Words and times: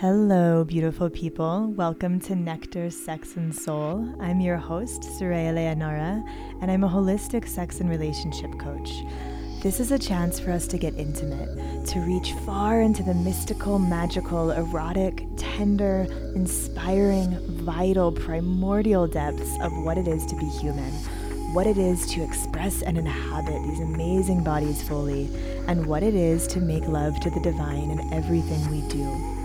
Hello, 0.00 0.64
beautiful 0.64 1.10
people. 1.10 1.74
Welcome 1.76 2.20
to 2.20 2.34
Nectar, 2.34 2.88
Sex, 2.88 3.36
and 3.36 3.54
Soul. 3.54 4.14
I'm 4.18 4.40
your 4.40 4.56
host, 4.56 5.02
Soraya 5.02 5.54
Leonora, 5.54 6.24
and 6.62 6.70
I'm 6.70 6.84
a 6.84 6.88
holistic 6.88 7.46
sex 7.46 7.80
and 7.80 7.90
relationship 7.90 8.58
coach. 8.58 8.90
This 9.62 9.78
is 9.78 9.92
a 9.92 9.98
chance 9.98 10.40
for 10.40 10.52
us 10.52 10.66
to 10.68 10.78
get 10.78 10.94
intimate, 10.94 11.86
to 11.88 12.00
reach 12.00 12.32
far 12.46 12.80
into 12.80 13.02
the 13.02 13.12
mystical, 13.12 13.78
magical, 13.78 14.52
erotic, 14.52 15.26
tender, 15.36 16.06
inspiring, 16.34 17.36
vital, 17.62 18.10
primordial 18.10 19.06
depths 19.06 19.54
of 19.60 19.70
what 19.84 19.98
it 19.98 20.08
is 20.08 20.24
to 20.24 20.36
be 20.36 20.46
human, 20.46 20.92
what 21.52 21.66
it 21.66 21.76
is 21.76 22.06
to 22.12 22.24
express 22.24 22.80
and 22.80 22.96
inhabit 22.96 23.62
these 23.64 23.80
amazing 23.80 24.42
bodies 24.42 24.82
fully, 24.82 25.28
and 25.68 25.84
what 25.84 26.02
it 26.02 26.14
is 26.14 26.46
to 26.46 26.58
make 26.58 26.88
love 26.88 27.20
to 27.20 27.28
the 27.28 27.40
divine 27.40 27.90
in 27.90 28.14
everything 28.14 28.66
we 28.70 28.80
do. 28.88 29.39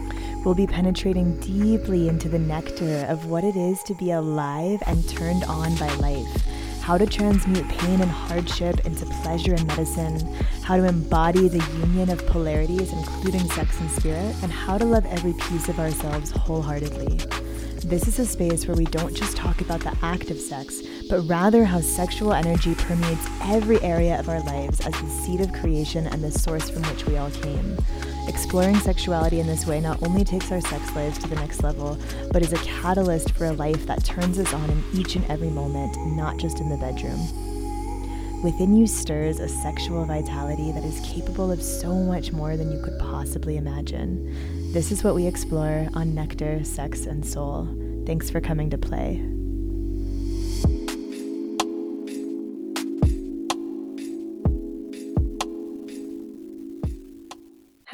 We'll 0.45 0.53
be 0.53 0.67
penetrating 0.67 1.39
deeply 1.39 2.07
into 2.07 2.29
the 2.29 2.37
nectar 2.37 3.07
of 3.09 3.25
what 3.25 3.43
it 3.43 3.55
is 3.55 3.81
to 3.81 3.95
be 3.95 4.11
alive 4.11 4.79
and 4.85 5.09
turned 5.09 5.43
on 5.45 5.75
by 5.77 5.91
life. 5.95 6.45
How 6.81 6.99
to 6.99 7.07
transmute 7.07 7.67
pain 7.67 7.99
and 7.99 8.11
hardship 8.11 8.85
into 8.85 9.07
pleasure 9.23 9.55
and 9.55 9.65
medicine, 9.65 10.19
how 10.61 10.77
to 10.77 10.85
embody 10.85 11.47
the 11.47 11.65
union 11.79 12.11
of 12.11 12.23
polarities, 12.27 12.93
including 12.93 13.49
sex 13.49 13.79
and 13.79 13.89
spirit, 13.89 14.35
and 14.43 14.51
how 14.51 14.77
to 14.77 14.85
love 14.85 15.07
every 15.07 15.33
piece 15.33 15.67
of 15.67 15.79
ourselves 15.79 16.29
wholeheartedly. 16.29 17.21
This 17.83 18.07
is 18.07 18.19
a 18.19 18.25
space 18.25 18.67
where 18.67 18.77
we 18.77 18.85
don't 18.85 19.15
just 19.15 19.35
talk 19.35 19.61
about 19.61 19.79
the 19.79 19.97
act 20.03 20.29
of 20.29 20.39
sex, 20.39 20.83
but 21.09 21.21
rather 21.21 21.65
how 21.65 21.81
sexual 21.81 22.33
energy 22.33 22.75
permeates 22.75 23.27
every 23.41 23.81
area 23.81 24.19
of 24.19 24.29
our 24.29 24.41
lives 24.41 24.79
as 24.81 24.93
the 24.93 25.09
seed 25.09 25.41
of 25.41 25.51
creation 25.53 26.05
and 26.05 26.23
the 26.23 26.31
source 26.31 26.69
from 26.69 26.83
which 26.83 27.07
we 27.07 27.17
all 27.17 27.31
came. 27.31 27.77
Exploring 28.27 28.75
sexuality 28.77 29.39
in 29.39 29.45
this 29.45 29.67
way 29.67 29.79
not 29.79 30.01
only 30.01 30.23
takes 30.23 30.51
our 30.51 30.61
sex 30.61 30.95
lives 30.95 31.17
to 31.19 31.27
the 31.27 31.35
next 31.35 31.61
level, 31.63 31.97
but 32.31 32.41
is 32.41 32.53
a 32.53 32.57
catalyst 32.57 33.31
for 33.31 33.45
a 33.45 33.53
life 33.53 33.85
that 33.85 34.03
turns 34.03 34.39
us 34.39 34.51
on 34.53 34.69
in 34.69 34.83
each 34.93 35.15
and 35.15 35.25
every 35.25 35.49
moment, 35.49 35.95
not 36.15 36.37
just 36.37 36.59
in 36.59 36.69
the 36.69 36.77
bedroom. 36.77 37.19
Within 38.43 38.75
you 38.75 38.87
stirs 38.87 39.39
a 39.39 39.47
sexual 39.47 40.05
vitality 40.05 40.71
that 40.71 40.83
is 40.83 40.99
capable 41.01 41.51
of 41.51 41.61
so 41.61 41.93
much 41.93 42.31
more 42.31 42.57
than 42.57 42.71
you 42.71 42.81
could 42.83 42.97
possibly 42.99 43.57
imagine. 43.57 44.71
This 44.73 44.91
is 44.91 45.03
what 45.03 45.15
we 45.15 45.25
explore 45.25 45.87
on 45.93 46.13
Nectar, 46.13 46.63
Sex, 46.63 47.05
and 47.05 47.25
Soul. 47.25 47.67
Thanks 48.05 48.29
for 48.29 48.41
coming 48.41 48.69
to 48.71 48.77
play. 48.77 49.23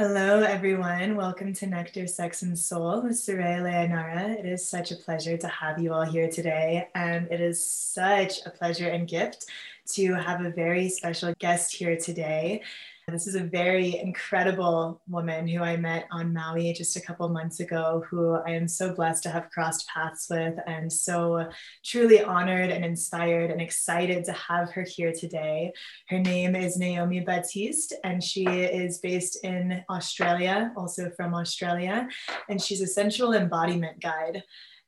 Hello, 0.04 0.42
everyone. 0.42 1.16
Welcome 1.16 1.54
to 1.54 1.68
Nectar, 1.68 2.08
Sex, 2.08 2.42
and 2.42 2.58
Soul 2.58 3.04
with 3.04 3.12
Soraya 3.12 3.62
Leonora. 3.62 4.32
It 4.32 4.48
is 4.48 4.68
such 4.68 4.90
a 4.90 4.96
pleasure 4.96 5.38
to 5.38 5.48
have 5.48 5.78
you 5.78 5.94
all 5.94 6.02
here 6.02 6.28
today, 6.28 6.88
and 6.96 7.32
it 7.32 7.40
is 7.40 7.64
such 7.64 8.44
a 8.48 8.50
pleasure 8.50 8.90
and 8.90 9.08
gift 9.08 9.46
to 9.90 10.16
have 10.16 10.44
a 10.44 10.50
very 10.50 10.90
special 10.90 11.36
guest 11.38 11.76
here 11.76 11.96
today. 11.98 12.64
This 13.08 13.28
is 13.28 13.36
a 13.36 13.44
very 13.44 14.00
incredible 14.00 15.02
woman 15.08 15.48
who 15.48 15.62
I 15.62 15.76
met 15.76 16.08
on 16.12 16.34
Maui 16.34 16.72
just 16.72 16.96
a 16.96 17.02
couple 17.02 17.28
months 17.30 17.60
ago, 17.60 18.06
who 18.10 18.36
I 18.36 18.52
am 18.52 18.68
so 18.68 18.94
blessed 18.94 19.24
to 19.24 19.30
have 19.30 19.50
crossed 19.50 19.88
paths 19.88 20.28
with, 20.30 20.54
and 20.66 20.92
so 20.92 21.50
truly 21.84 22.24
honored 22.24 22.70
and 22.70 22.86
inspired 22.86 23.52
and 23.52 23.60
excited 23.60 24.24
to 24.26 24.34
have 24.34 24.72
her 24.72 24.84
here 24.84 25.12
today. 25.12 25.74
Her 26.10 26.20
name 26.20 26.56
is 26.56 26.78
Naomi 26.78 27.20
Batiste, 27.20 27.94
and 28.04 28.24
she 28.24 28.46
is 28.46 29.00
based 29.00 29.44
in 29.44 29.84
Australia, 29.90 30.72
also 30.78 31.10
from 31.18 31.34
Australia, 31.34 32.08
and 32.50 32.62
she's 32.62 32.82
a 32.82 32.88
sensual 32.88 33.34
embodiment 33.34 34.00
guide. 34.00 34.44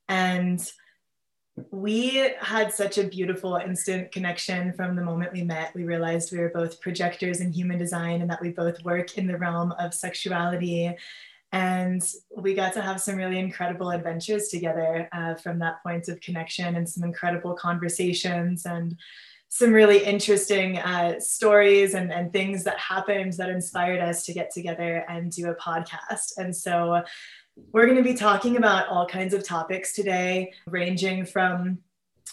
And 0.07 0.59
we 1.71 2.31
had 2.39 2.73
such 2.73 2.97
a 2.97 3.03
beautiful 3.03 3.57
instant 3.57 4.11
connection 4.11 4.73
from 4.73 4.95
the 4.95 5.03
moment 5.03 5.33
we 5.33 5.43
met. 5.43 5.73
We 5.75 5.83
realized 5.83 6.31
we 6.31 6.39
were 6.39 6.49
both 6.49 6.81
projectors 6.81 7.41
in 7.41 7.51
human 7.51 7.77
design 7.77 8.21
and 8.21 8.29
that 8.31 8.41
we 8.41 8.49
both 8.49 8.83
work 8.83 9.17
in 9.17 9.27
the 9.27 9.37
realm 9.37 9.71
of 9.73 9.93
sexuality. 9.93 10.95
And 11.51 12.01
we 12.35 12.55
got 12.55 12.73
to 12.73 12.81
have 12.81 12.99
some 12.99 13.15
really 13.15 13.37
incredible 13.37 13.91
adventures 13.91 14.47
together 14.47 15.07
uh, 15.13 15.35
from 15.35 15.59
that 15.59 15.83
point 15.83 16.07
of 16.07 16.19
connection 16.21 16.75
and 16.75 16.89
some 16.89 17.03
incredible 17.03 17.53
conversations 17.53 18.65
and 18.65 18.97
some 19.49 19.71
really 19.71 20.03
interesting 20.03 20.79
uh, 20.79 21.19
stories 21.19 21.93
and, 21.93 22.11
and 22.11 22.33
things 22.33 22.63
that 22.63 22.79
happened 22.79 23.33
that 23.33 23.49
inspired 23.49 23.99
us 23.99 24.25
to 24.25 24.33
get 24.33 24.51
together 24.51 25.05
and 25.07 25.31
do 25.31 25.51
a 25.51 25.55
podcast. 25.55 26.31
And 26.37 26.55
so 26.55 27.03
we're 27.71 27.85
going 27.85 27.97
to 27.97 28.03
be 28.03 28.15
talking 28.15 28.57
about 28.57 28.87
all 28.87 29.05
kinds 29.05 29.33
of 29.33 29.43
topics 29.43 29.93
today, 29.93 30.53
ranging 30.67 31.25
from 31.25 31.79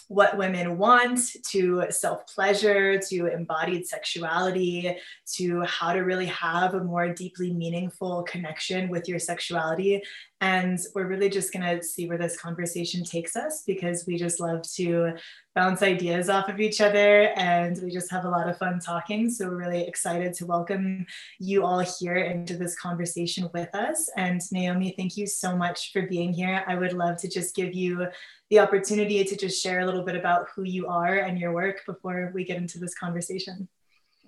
what 0.07 0.37
women 0.37 0.77
want 0.77 1.19
to 1.43 1.85
self 1.89 2.27
pleasure 2.27 2.99
to 2.99 3.27
embodied 3.27 3.87
sexuality 3.87 4.97
to 5.35 5.61
how 5.61 5.93
to 5.93 5.99
really 5.99 6.25
have 6.25 6.73
a 6.73 6.83
more 6.83 7.13
deeply 7.13 7.53
meaningful 7.53 8.23
connection 8.23 8.89
with 8.89 9.07
your 9.07 9.19
sexuality. 9.19 10.01
And 10.41 10.79
we're 10.95 11.05
really 11.05 11.29
just 11.29 11.53
going 11.53 11.63
to 11.63 11.83
see 11.83 12.09
where 12.09 12.17
this 12.17 12.35
conversation 12.35 13.03
takes 13.03 13.35
us 13.35 13.61
because 13.65 14.05
we 14.07 14.17
just 14.17 14.39
love 14.39 14.63
to 14.73 15.13
bounce 15.53 15.83
ideas 15.83 16.29
off 16.29 16.49
of 16.49 16.59
each 16.59 16.81
other 16.81 17.29
and 17.35 17.79
we 17.83 17.91
just 17.91 18.09
have 18.09 18.25
a 18.25 18.29
lot 18.29 18.49
of 18.49 18.57
fun 18.57 18.79
talking. 18.79 19.29
So 19.29 19.47
we're 19.47 19.57
really 19.57 19.87
excited 19.87 20.33
to 20.35 20.47
welcome 20.47 21.05
you 21.39 21.63
all 21.63 21.79
here 21.79 22.15
into 22.15 22.57
this 22.57 22.75
conversation 22.75 23.49
with 23.53 23.73
us. 23.75 24.09
And 24.17 24.41
Naomi, 24.51 24.95
thank 24.97 25.15
you 25.15 25.27
so 25.27 25.55
much 25.55 25.93
for 25.93 26.07
being 26.07 26.33
here. 26.33 26.63
I 26.67 26.75
would 26.75 26.93
love 26.93 27.17
to 27.17 27.29
just 27.29 27.55
give 27.55 27.75
you 27.75 28.07
the 28.49 28.59
opportunity 28.59 29.23
to 29.23 29.35
just 29.35 29.61
share 29.61 29.81
a 29.81 29.85
little 29.85 30.03
bit 30.03 30.15
about 30.15 30.47
who 30.55 30.63
you 30.63 30.87
are 30.87 31.19
and 31.19 31.37
your 31.37 31.53
work 31.53 31.85
before 31.85 32.31
we 32.33 32.45
get 32.45 32.57
into 32.57 32.79
this 32.79 32.95
conversation. 32.95 33.69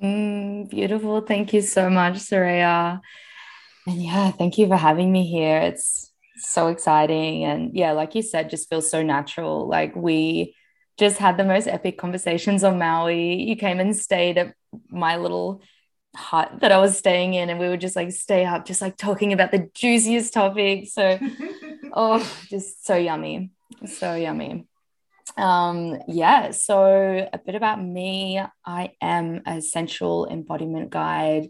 Mm, 0.01 0.69
beautiful. 0.69 1.21
Thank 1.21 1.53
you 1.53 1.61
so 1.61 1.89
much, 1.89 2.15
Soraya. 2.15 3.01
And 3.85 4.01
yeah, 4.01 4.31
thank 4.31 4.57
you 4.57 4.67
for 4.67 4.77
having 4.77 5.11
me 5.11 5.25
here. 5.25 5.57
It's 5.59 6.11
so 6.37 6.67
exciting. 6.67 7.43
And 7.43 7.75
yeah, 7.75 7.91
like 7.91 8.15
you 8.15 8.21
said, 8.21 8.49
just 8.49 8.69
feels 8.69 8.89
so 8.89 9.03
natural. 9.03 9.67
Like 9.67 9.95
we 9.95 10.55
just 10.97 11.17
had 11.17 11.37
the 11.37 11.43
most 11.43 11.67
epic 11.67 11.97
conversations 11.97 12.63
on 12.63 12.77
Maui. 12.77 13.43
You 13.43 13.55
came 13.55 13.79
and 13.79 13.95
stayed 13.95 14.37
at 14.37 14.53
my 14.89 15.17
little 15.17 15.61
hut 16.15 16.59
that 16.61 16.71
I 16.71 16.77
was 16.77 16.97
staying 16.97 17.33
in, 17.33 17.49
and 17.49 17.59
we 17.59 17.67
would 17.67 17.81
just 17.81 17.95
like 17.95 18.11
stay 18.11 18.45
up, 18.45 18.65
just 18.65 18.81
like 18.81 18.97
talking 18.97 19.33
about 19.33 19.51
the 19.51 19.69
juiciest 19.73 20.33
topics. 20.33 20.93
So, 20.93 21.19
oh, 21.93 22.19
just 22.49 22.85
so 22.85 22.95
yummy. 22.95 23.51
So 23.85 24.15
yummy. 24.15 24.67
Um, 25.37 25.99
yeah, 26.07 26.51
so 26.51 27.27
a 27.31 27.37
bit 27.39 27.55
about 27.55 27.81
me. 27.81 28.39
I 28.65 28.91
am 29.01 29.41
a 29.45 29.61
sensual 29.61 30.27
embodiment 30.27 30.89
guide. 30.91 31.49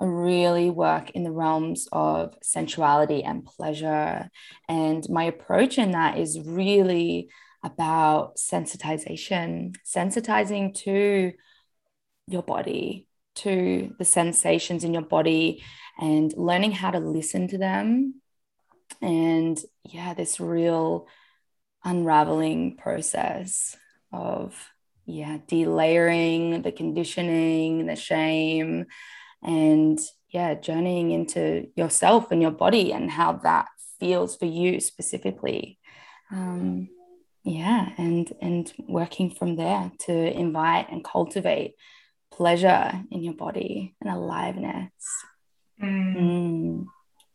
Really 0.00 0.70
work 0.70 1.10
in 1.10 1.22
the 1.22 1.30
realms 1.30 1.88
of 1.90 2.34
sensuality 2.42 3.22
and 3.24 3.44
pleasure. 3.44 4.30
And 4.68 5.08
my 5.08 5.24
approach 5.24 5.78
in 5.78 5.92
that 5.92 6.18
is 6.18 6.38
really 6.40 7.30
about 7.62 8.36
sensitization, 8.36 9.74
sensitizing 9.84 10.74
to 10.74 11.32
your 12.28 12.42
body, 12.42 13.08
to 13.36 13.94
the 13.98 14.04
sensations 14.04 14.84
in 14.84 14.92
your 14.92 15.02
body, 15.02 15.62
and 15.98 16.32
learning 16.36 16.72
how 16.72 16.90
to 16.90 16.98
listen 16.98 17.48
to 17.48 17.58
them. 17.58 18.20
And 19.00 19.58
yeah, 19.84 20.14
this 20.14 20.38
real 20.38 21.08
unraveling 21.84 22.76
process 22.76 23.76
of 24.12 24.70
yeah 25.06 25.38
delayering 25.46 26.64
the 26.64 26.72
conditioning 26.72 27.86
the 27.86 27.94
shame 27.94 28.86
and 29.42 29.98
yeah 30.30 30.54
journeying 30.54 31.10
into 31.10 31.68
yourself 31.76 32.30
and 32.30 32.42
your 32.42 32.50
body 32.50 32.92
and 32.92 33.10
how 33.10 33.32
that 33.32 33.66
feels 33.98 34.36
for 34.36 34.46
you 34.46 34.80
specifically. 34.80 35.78
Um, 36.30 36.88
yeah 37.44 37.90
and 37.96 38.32
and 38.42 38.72
working 38.88 39.30
from 39.30 39.54
there 39.54 39.92
to 40.00 40.12
invite 40.12 40.90
and 40.90 41.04
cultivate 41.04 41.76
pleasure 42.32 42.92
in 43.10 43.22
your 43.22 43.34
body 43.34 43.94
and 44.00 44.10
aliveness. 44.10 44.90
Mm. 45.82 46.16
Mm. 46.16 46.86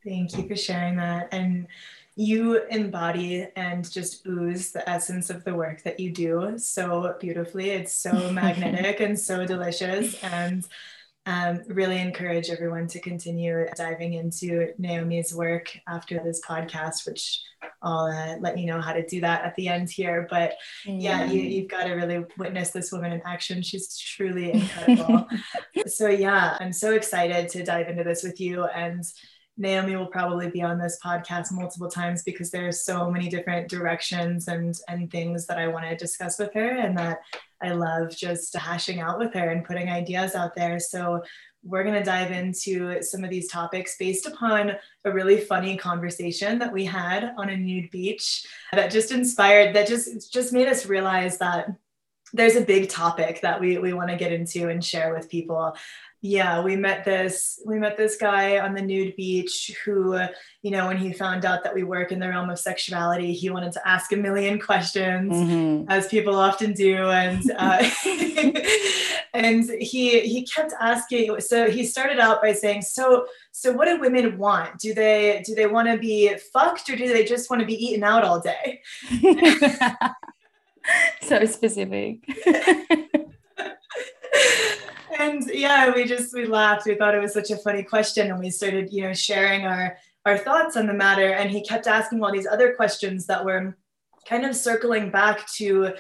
thank 0.04 0.38
you 0.38 0.48
for 0.48 0.56
sharing 0.56 0.98
that. 0.98 1.30
And 1.32 1.68
you 2.16 2.64
embody 2.66 3.48
and 3.56 3.90
just 3.90 4.26
ooze 4.28 4.72
the 4.72 4.88
essence 4.90 5.30
of 5.30 5.44
the 5.44 5.56
work 5.56 5.84
that 5.84 6.00
you 6.00 6.12
do 6.12 6.58
so 6.58 7.16
beautifully. 7.20 7.70
It's 7.70 7.94
so 7.94 8.32
magnetic 8.34 9.00
and 9.00 9.18
so 9.18 9.46
delicious. 9.46 10.22
And 10.24 10.66
um, 11.26 11.62
really 11.68 12.00
encourage 12.00 12.50
everyone 12.50 12.88
to 12.88 13.00
continue 13.00 13.68
diving 13.76 14.14
into 14.14 14.74
Naomi's 14.80 15.36
work 15.36 15.78
after 15.88 16.20
this 16.24 16.42
podcast, 16.42 17.06
which 17.06 17.42
I'll 17.84 18.06
uh, 18.06 18.38
let 18.40 18.58
you 18.58 18.66
know 18.66 18.82
how 18.82 18.94
to 18.94 19.06
do 19.06 19.22
that 19.22 19.44
at 19.44 19.56
the 19.56 19.68
end 19.68 19.92
here. 19.92 20.28
But 20.30 20.56
yeah, 20.86 21.26
you, 21.26 21.42
you've 21.42 21.70
got 21.70 21.84
to 21.84 21.94
really 21.94 22.26
witness 22.38 22.72
this 22.72 22.92
woman 22.92 23.12
in 23.12 23.22
action. 23.24 23.62
She's 23.62 23.98
truly 23.98 24.54
incredible. 24.54 25.28
so, 25.88 26.08
yeah, 26.08 26.58
I'm 26.60 26.74
so 26.74 26.94
excited 26.94 27.50
to 27.50 27.64
dive 27.64 27.88
into 27.88 28.04
this 28.04 28.24
with 28.24 28.40
you. 28.42 28.66
And 28.66 29.04
Naomi 29.58 29.96
will 29.96 30.08
probably 30.08 30.50
be 30.50 30.64
on 30.64 30.80
this 30.80 30.98
podcast 31.06 31.52
multiple 31.52 31.90
times 31.90 32.24
because 32.24 32.50
there's 32.50 32.84
so 32.84 33.12
many 33.12 33.30
different 33.30 33.70
directions 33.70 34.48
and 34.48 34.74
and 34.88 35.12
things 35.12 35.46
that 35.48 35.60
I 35.60 35.68
want 35.68 35.86
to 35.86 35.96
discuss 35.96 36.40
with 36.40 36.54
her 36.56 36.78
and 36.78 36.98
that 36.98 37.20
I 37.62 37.72
love 37.72 38.16
just 38.16 38.56
hashing 38.56 39.00
out 39.00 39.20
with 39.20 39.34
her 39.34 39.50
and 39.50 39.66
putting 39.66 39.90
ideas 39.90 40.36
out 40.36 40.56
there. 40.56 40.80
So 40.80 41.24
we're 41.64 41.84
going 41.84 41.96
to 41.96 42.04
dive 42.04 42.32
into 42.32 43.02
some 43.04 43.24
of 43.24 43.30
these 43.30 43.48
topics 43.48 43.96
based 43.98 44.26
upon 44.26 44.74
a 45.06 45.12
really 45.12 45.40
funny 45.40 45.78
conversation 45.78 46.58
that 46.60 46.74
we 46.74 46.86
had 46.86 47.34
on 47.38 47.50
a 47.50 47.58
nude 47.58 47.92
beach 47.92 48.46
that 48.74 48.92
just 48.92 49.12
inspired 49.12 49.76
that 49.76 49.88
just 49.88 50.34
just 50.34 50.54
made 50.54 50.68
us 50.68 50.88
realize 50.88 51.38
that 51.38 51.68
there's 52.34 52.56
a 52.56 52.62
big 52.62 52.90
topic 52.90 53.42
that 53.42 53.60
we, 53.60 53.78
we 53.78 53.94
want 53.94 54.10
to 54.10 54.16
get 54.16 54.32
into 54.32 54.70
and 54.70 54.84
share 54.84 55.14
with 55.14 55.30
people 55.30 55.76
yeah 56.22 56.62
we 56.62 56.76
met 56.76 57.04
this 57.04 57.60
we 57.66 57.80
met 57.80 57.98
this 57.98 58.16
guy 58.16 58.60
on 58.60 58.74
the 58.74 58.82
nude 58.82 59.16
beach 59.16 59.76
who 59.84 60.18
you 60.62 60.72
know 60.72 60.88
when 60.88 60.98
he 60.98 61.12
found 61.12 61.46
out 61.46 61.64
that 61.64 61.74
we 61.74 61.84
work 61.84 62.12
in 62.12 62.20
the 62.20 62.28
realm 62.28 62.50
of 62.50 62.60
sexuality 62.60 63.34
he 63.34 63.50
wanted 63.50 63.72
to 63.72 63.88
ask 63.88 64.12
a 64.12 64.16
million 64.16 64.60
questions 64.60 65.34
mm-hmm. 65.34 65.90
as 65.90 66.08
people 66.08 66.36
often 66.36 66.74
do 66.74 66.96
and 67.10 67.52
uh, 67.58 67.84
and 69.34 69.70
he 69.80 70.20
he 70.22 70.46
kept 70.46 70.74
asking 70.80 71.40
so 71.40 71.70
he 71.70 71.84
started 71.84 72.20
out 72.20 72.42
by 72.42 72.54
saying 72.54 72.82
so 72.82 73.26
so 73.52 73.72
what 73.72 73.86
do 73.86 74.00
women 74.00 74.38
want? 74.38 74.80
Do 74.80 74.94
they 74.94 75.44
do 75.46 75.54
they 75.54 75.68
want 75.68 75.88
to 75.90 75.98
be 75.98 76.34
fucked 76.54 76.90
or 76.90 76.96
do 76.96 77.08
they 77.08 77.26
just 77.26 77.50
want 77.50 77.60
to 77.60 77.66
be 77.66 77.74
eaten 77.74 78.04
out 78.04 78.24
all 78.24 78.40
day? 78.42 78.82
So 81.22 81.46
specific 81.46 82.26
and 85.20 85.44
yeah, 85.54 85.94
we 85.94 86.06
just 86.06 86.34
we 86.34 86.46
laughed. 86.46 86.86
We 86.86 86.96
thought 86.96 87.16
it 87.16 87.22
was 87.22 87.34
such 87.34 87.52
a 87.52 87.58
funny 87.58 87.84
question, 87.84 88.30
and 88.30 88.40
we 88.40 88.50
started, 88.50 88.92
you 88.92 89.04
know, 89.04 89.14
sharing 89.14 89.66
our 89.66 89.98
our 90.26 90.38
thoughts 90.38 90.78
on 90.78 90.88
the 90.88 90.94
matter. 90.94 91.34
And 91.34 91.50
he 91.50 91.64
kept 91.64 91.88
asking 91.88 92.24
all 92.24 92.32
these 92.32 92.48
other 92.48 92.74
questions 92.76 93.26
that 93.28 93.44
were 93.44 93.78
kind 94.26 94.46
of 94.46 94.56
circling 94.56 95.12
back 95.12 95.48
to 95.54 95.94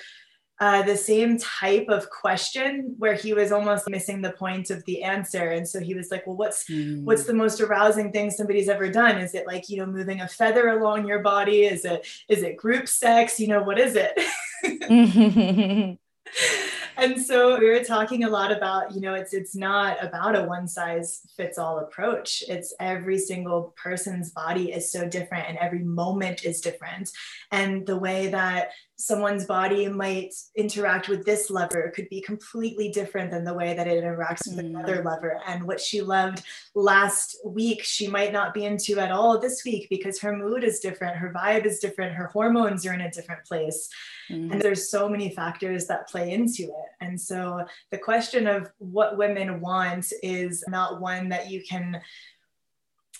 uh, 0.59 0.83
the 0.83 0.95
same 0.95 1.39
type 1.39 1.87
of 1.89 2.07
question 2.11 2.93
where 2.99 3.15
he 3.15 3.33
was 3.33 3.51
almost 3.51 3.89
missing 3.89 4.21
the 4.21 4.31
point 4.33 4.69
of 4.69 4.85
the 4.85 5.01
answer 5.01 5.49
and 5.49 5.67
so 5.67 5.79
he 5.79 5.95
was 5.95 6.11
like 6.11 6.27
well 6.27 6.37
what's 6.37 6.69
mm. 6.69 7.01
what's 7.01 7.23
the 7.23 7.33
most 7.33 7.59
arousing 7.61 8.11
thing 8.11 8.29
somebody's 8.29 8.69
ever 8.69 8.87
done 8.87 9.17
is 9.17 9.33
it 9.33 9.47
like 9.47 9.69
you 9.69 9.77
know 9.77 9.87
moving 9.87 10.21
a 10.21 10.27
feather 10.27 10.67
along 10.67 11.07
your 11.07 11.17
body 11.17 11.63
is 11.63 11.83
it 11.83 12.05
is 12.29 12.43
it 12.43 12.57
group 12.57 12.87
sex 12.87 13.39
you 13.39 13.47
know 13.47 13.63
what 13.63 13.79
is 13.79 13.95
it 13.97 14.13
and 16.97 17.21
so 17.21 17.59
we 17.59 17.69
were 17.69 17.83
talking 17.83 18.23
a 18.23 18.29
lot 18.29 18.51
about 18.51 18.93
you 18.93 19.01
know 19.01 19.13
it's 19.13 19.33
it's 19.33 19.55
not 19.55 20.03
about 20.03 20.35
a 20.35 20.43
one 20.43 20.67
size 20.67 21.21
fits 21.35 21.57
all 21.57 21.79
approach. 21.79 22.43
It's 22.47 22.73
every 22.79 23.17
single 23.17 23.73
person's 23.81 24.31
body 24.31 24.71
is 24.71 24.91
so 24.91 25.07
different 25.07 25.49
and 25.49 25.57
every 25.57 25.83
moment 25.83 26.45
is 26.45 26.61
different. 26.61 27.09
And 27.51 27.85
the 27.85 27.97
way 27.97 28.27
that 28.27 28.71
someone's 29.01 29.45
body 29.45 29.87
might 29.87 30.33
interact 30.55 31.09
with 31.09 31.25
this 31.25 31.49
lever 31.49 31.91
could 31.95 32.07
be 32.09 32.21
completely 32.21 32.89
different 32.89 33.31
than 33.31 33.43
the 33.43 33.53
way 33.53 33.73
that 33.73 33.87
it 33.87 34.03
interacts 34.03 34.47
with 34.47 34.63
mm. 34.63 34.69
another 34.69 35.03
lever. 35.03 35.39
And 35.47 35.63
what 35.65 35.79
she 35.79 36.01
loved 36.01 36.43
last 36.75 37.37
week, 37.45 37.83
she 37.83 38.07
might 38.07 38.31
not 38.31 38.53
be 38.53 38.65
into 38.65 38.99
at 38.99 39.11
all 39.11 39.39
this 39.39 39.63
week 39.65 39.87
because 39.89 40.19
her 40.19 40.35
mood 40.35 40.63
is 40.63 40.79
different, 40.79 41.17
her 41.17 41.33
vibe 41.33 41.65
is 41.65 41.79
different, 41.79 42.15
her 42.15 42.27
hormones 42.27 42.85
are 42.85 42.93
in 42.93 43.01
a 43.01 43.11
different 43.11 43.43
place. 43.45 43.89
Mm. 44.29 44.51
And 44.51 44.61
there's 44.61 44.89
so 44.89 45.09
many 45.09 45.29
factors 45.29 45.87
that 45.87 46.07
play 46.07 46.31
into 46.31 46.63
it. 46.63 46.89
And 46.99 47.19
so 47.19 47.65
the 47.89 47.97
question 47.97 48.45
of 48.45 48.69
what 48.77 49.17
women 49.17 49.61
want 49.61 50.13
is 50.21 50.63
not 50.67 51.01
one 51.01 51.29
that 51.29 51.49
you 51.49 51.63
can 51.67 52.01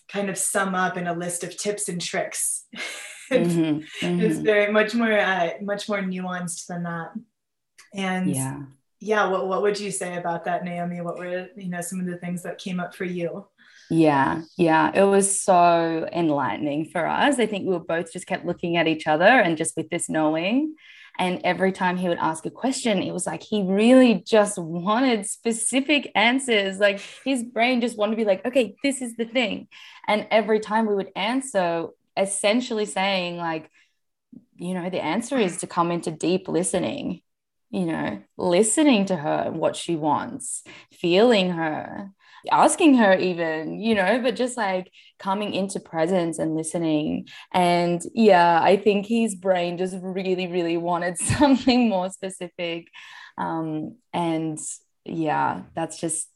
kind 0.08 0.30
of 0.30 0.38
sum 0.38 0.76
up 0.76 0.98
in 0.98 1.08
a 1.08 1.14
list 1.14 1.44
of 1.44 1.58
tips 1.58 1.90
and 1.90 2.02
tricks. 2.02 2.66
mm-hmm, 3.32 4.06
mm-hmm. 4.06 4.22
it's 4.22 4.40
very 4.40 4.72
much 4.72 4.94
more 4.94 5.12
uh, 5.12 5.52
much 5.62 5.88
more 5.90 6.00
nuanced 6.00 6.68
than 6.68 6.84
that 6.84 7.12
and 7.94 8.30
yeah 8.30 8.60
yeah 9.00 9.28
what, 9.28 9.48
what 9.48 9.62
would 9.62 9.80
you 9.80 9.92
say 9.92 10.18
about 10.18 10.46
that 10.46 10.64
naomi 10.64 11.02
what 11.02 11.18
were 11.18 11.48
you 11.56 11.70
know 11.70 11.82
some 11.82 12.00
of 12.00 12.06
the 12.06 12.18
things 12.18 12.44
that 12.44 12.58
came 12.58 12.80
up 12.80 12.96
for 12.96 13.06
you 13.06 13.46
yeah 13.90 14.42
yeah 14.58 14.92
it 14.94 15.04
was 15.04 15.40
so 15.40 16.08
enlightening 16.14 16.86
for 16.86 17.06
us 17.06 17.40
i 17.40 17.46
think 17.46 17.66
we 17.66 17.74
were 17.74 17.80
both 17.80 18.14
just 18.14 18.28
kept 18.28 18.46
looking 18.46 18.78
at 18.78 18.88
each 18.88 19.08
other 19.08 19.26
and 19.26 19.58
just 19.58 19.76
with 19.76 19.90
this 19.90 20.08
knowing 20.08 20.76
and 21.20 21.42
every 21.44 21.72
time 21.72 21.98
he 21.98 22.08
would 22.08 22.18
ask 22.18 22.46
a 22.46 22.52
question, 22.52 23.02
it 23.04 23.12
was 23.12 23.28
like 23.28 23.44
he 23.44 23.64
really 23.64 24.24
just 24.26 24.58
wanted 24.58 25.26
specific 25.28 26.12
answers. 26.16 26.80
Like 26.80 27.02
his 27.24 27.44
brain 27.44 27.82
just 27.82 27.98
wanted 27.98 28.12
to 28.12 28.18
be 28.18 28.26
like, 28.26 28.46
okay, 28.46 28.76
this 28.84 29.02
is 29.02 29.16
the 29.18 29.26
thing. 29.26 29.68
And 30.08 30.28
every 30.32 30.60
time 30.60 30.88
we 30.88 30.96
would 30.96 31.12
answer, 31.16 31.88
essentially 32.18 32.86
saying 32.86 33.38
like 33.38 33.70
you 34.56 34.74
know 34.74 34.90
the 34.90 35.04
answer 35.04 35.38
is 35.38 35.58
to 35.58 35.68
come 35.68 35.92
into 35.92 36.12
deep 36.12 36.48
listening 36.48 37.22
you 37.70 37.86
know 37.86 38.22
listening 38.38 39.06
to 39.06 39.16
her 39.16 39.50
what 39.52 39.76
she 39.76 39.96
wants 39.96 40.64
feeling 40.92 41.52
her 41.52 42.12
asking 42.50 42.96
her 42.96 43.16
even 43.16 43.80
you 43.80 43.94
know 43.94 44.20
but 44.22 44.36
just 44.36 44.58
like 44.58 44.92
coming 45.20 45.54
into 45.54 45.80
presence 45.80 46.40
and 46.40 46.56
listening. 46.56 47.28
And 47.54 48.02
yeah 48.14 48.60
i 48.62 48.78
think 48.78 49.06
his 49.06 49.36
brain 49.36 49.78
just 49.78 49.96
really 50.02 50.48
really 50.48 50.78
wanted 50.78 51.18
something 51.40 51.90
more 51.90 52.10
specific. 52.10 52.88
Um 53.38 53.98
and 54.14 54.60
yeah 55.06 55.64
that's 55.76 56.00
just 56.00 56.28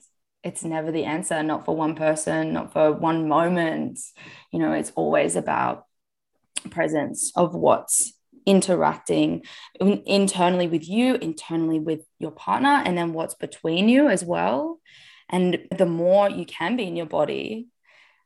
it's 0.45 0.63
never 0.63 0.91
the 0.91 1.03
answer 1.03 1.41
not 1.43 1.65
for 1.65 1.75
one 1.75 1.95
person 1.95 2.53
not 2.53 2.71
for 2.71 2.93
one 2.93 3.27
moment. 3.27 3.99
You 4.53 4.59
know 4.59 4.71
it's 4.71 4.91
always 4.95 5.35
about 5.35 5.85
presence 6.69 7.31
of 7.35 7.53
what's 7.53 8.13
interacting 8.45 9.43
internally 9.79 10.67
with 10.67 10.87
you 10.87 11.15
internally 11.15 11.79
with 11.79 12.01
your 12.19 12.31
partner 12.31 12.81
and 12.85 12.97
then 12.97 13.11
what's 13.11 13.35
between 13.35 13.89
you 13.89 14.07
as 14.07 14.23
well. 14.23 14.79
And 15.27 15.67
the 15.75 15.87
more 15.87 16.29
you 16.29 16.45
can 16.45 16.77
be 16.77 16.83
in 16.83 16.95
your 16.95 17.07
body 17.07 17.67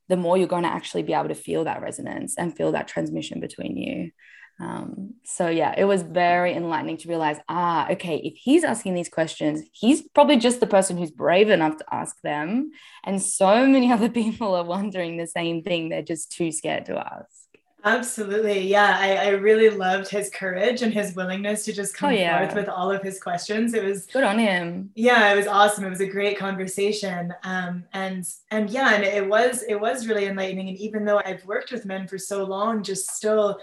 the 0.09 0.17
more 0.17 0.37
you're 0.37 0.47
going 0.47 0.63
to 0.63 0.69
actually 0.69 1.03
be 1.03 1.13
able 1.13 1.29
to 1.29 1.35
feel 1.35 1.63
that 1.63 1.81
resonance 1.81 2.35
and 2.35 2.57
feel 2.57 2.71
that 2.71 2.87
transmission 2.87 3.39
between 3.39 3.77
you 3.77 4.11
um, 4.59 5.13
so 5.23 5.47
yeah, 5.47 5.73
it 5.77 5.85
was 5.85 6.01
very 6.01 6.53
enlightening 6.53 6.97
to 6.97 7.07
realize, 7.07 7.37
ah, 7.47 7.89
okay, 7.91 8.17
if 8.17 8.35
he's 8.35 8.63
asking 8.63 8.93
these 8.93 9.09
questions, 9.09 9.61
he's 9.71 10.01
probably 10.01 10.37
just 10.37 10.59
the 10.59 10.67
person 10.67 10.97
who's 10.97 11.11
brave 11.11 11.49
enough 11.49 11.77
to 11.77 11.85
ask 11.91 12.19
them. 12.21 12.71
And 13.05 13.21
so 13.21 13.65
many 13.65 13.91
other 13.91 14.09
people 14.09 14.53
are 14.55 14.65
wondering 14.65 15.17
the 15.17 15.27
same 15.27 15.63
thing. 15.63 15.89
They're 15.89 16.01
just 16.01 16.31
too 16.31 16.51
scared 16.51 16.85
to 16.85 16.97
ask. 16.97 17.39
Absolutely. 17.85 18.67
Yeah. 18.67 18.97
I, 18.99 19.15
I 19.15 19.29
really 19.29 19.69
loved 19.69 20.09
his 20.09 20.29
courage 20.29 20.81
and 20.81 20.93
his 20.93 21.15
willingness 21.15 21.63
to 21.63 21.71
just 21.71 21.95
come 21.95 22.09
oh, 22.09 22.13
yeah. 22.13 22.37
forth 22.39 22.55
with 22.55 22.67
all 22.67 22.91
of 22.91 23.01
his 23.01 23.21
questions. 23.21 23.73
It 23.73 23.85
was 23.85 24.05
good 24.07 24.25
on 24.25 24.37
him. 24.37 24.89
Yeah, 24.95 25.31
it 25.31 25.37
was 25.37 25.47
awesome. 25.47 25.85
It 25.85 25.89
was 25.89 26.01
a 26.01 26.05
great 26.05 26.37
conversation. 26.37 27.33
Um, 27.43 27.85
and 27.93 28.25
and 28.51 28.69
yeah, 28.69 28.95
and 28.95 29.05
it 29.05 29.25
was 29.25 29.63
it 29.63 29.79
was 29.79 30.07
really 30.07 30.25
enlightening. 30.25 30.67
And 30.67 30.77
even 30.77 31.05
though 31.05 31.21
I've 31.23 31.45
worked 31.45 31.71
with 31.71 31.85
men 31.85 32.05
for 32.05 32.17
so 32.17 32.43
long, 32.43 32.83
just 32.83 33.11
still 33.11 33.59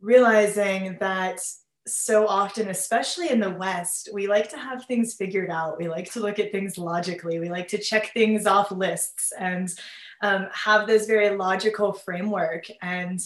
realizing 0.00 0.96
that 1.00 1.40
so 1.86 2.26
often, 2.26 2.68
especially 2.68 3.30
in 3.30 3.40
the 3.40 3.50
West, 3.50 4.08
we 4.12 4.26
like 4.26 4.48
to 4.50 4.58
have 4.58 4.84
things 4.84 5.14
figured 5.14 5.50
out. 5.50 5.78
We 5.78 5.88
like 5.88 6.10
to 6.12 6.20
look 6.20 6.38
at 6.38 6.50
things 6.50 6.78
logically. 6.78 7.38
We 7.38 7.48
like 7.48 7.68
to 7.68 7.78
check 7.78 8.12
things 8.12 8.46
off 8.46 8.70
lists 8.72 9.32
and 9.38 9.72
um, 10.22 10.48
have 10.52 10.86
this 10.86 11.06
very 11.06 11.36
logical 11.36 11.92
framework. 11.92 12.66
And 12.82 13.20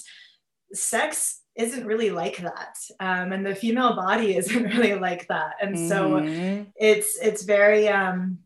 sex 0.73 1.41
isn't 1.57 1.87
really 1.87 2.11
like 2.11 2.39
that, 2.39 2.79
um, 3.01 3.33
and 3.33 3.45
the 3.45 3.55
female 3.55 3.95
body 3.95 4.37
isn't 4.37 4.63
really 4.63 4.95
like 4.95 5.27
that. 5.29 5.55
And 5.61 5.75
mm-hmm. 5.75 5.89
so 5.89 6.67
it's 6.77 7.19
it's 7.19 7.43
very 7.45 7.89
um, 7.89 8.39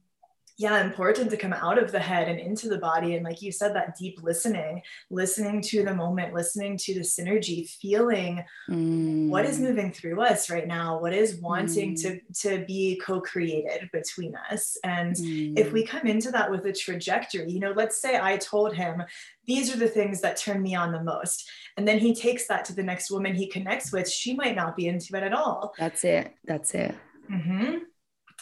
yeah 0.56 0.84
important 0.84 1.30
to 1.30 1.37
come 1.37 1.52
out 1.52 1.82
of 1.82 1.90
the 1.90 1.99
head 1.99 2.28
and 2.28 2.38
into 2.38 2.68
the 2.68 2.78
body 2.78 3.14
and 3.14 3.25
like 3.25 3.42
you 3.42 3.50
said 3.50 3.75
that 3.75 3.96
deep 3.96 4.23
listening 4.23 4.80
listening 5.11 5.61
to 5.61 5.82
the 5.82 5.94
moment 5.94 6.32
listening 6.32 6.76
to 6.76 6.94
the 6.94 7.00
synergy 7.00 7.68
feeling 7.68 8.44
mm. 8.70 9.28
what 9.28 9.44
is 9.44 9.58
mm. 9.58 9.62
moving 9.62 9.92
through 9.92 10.20
us 10.20 10.50
right 10.50 10.68
now 10.68 10.99
what 11.00 11.12
is 11.12 11.37
wanting 11.37 11.94
mm. 11.94 12.00
to 12.00 12.20
to 12.32 12.64
be 12.66 13.00
co-created 13.04 13.88
between 13.92 14.34
us 14.50 14.76
and 14.84 15.16
mm. 15.16 15.58
if 15.58 15.73
we 15.73 15.82
mm. 15.82 15.88
come 15.88 16.06
into 16.06 16.30
that 16.30 16.50
with 16.50 16.64
a 16.66 16.73
trajectory 16.73 17.50
you 17.50 17.61
know 17.61 17.73
let's 17.73 18.00
say 18.00 18.18
i 18.20 18.37
told 18.37 18.75
him 18.75 19.02
these 19.46 19.75
are 19.75 19.78
the 19.78 19.88
things 19.88 20.20
that 20.20 20.37
turn 20.37 20.62
me 20.62 20.75
on 20.75 20.92
the 20.92 21.02
most 21.02 21.49
and 21.76 21.87
then 21.87 21.99
he 21.99 22.14
takes 22.14 22.46
that 22.46 22.64
to 22.64 22.73
the 22.73 22.82
next 22.82 23.11
woman 23.11 23.34
he 23.34 23.49
connects 23.49 23.92
with 23.92 24.08
she 24.08 24.34
might 24.34 24.54
not 24.54 24.76
be 24.76 24.87
into 24.87 25.16
it 25.16 25.23
at 25.23 25.32
all 25.32 25.75
that's 25.78 26.04
it 26.04 26.34
that's 26.44 26.75
it 26.75 26.94
mm-hmm. 27.30 27.78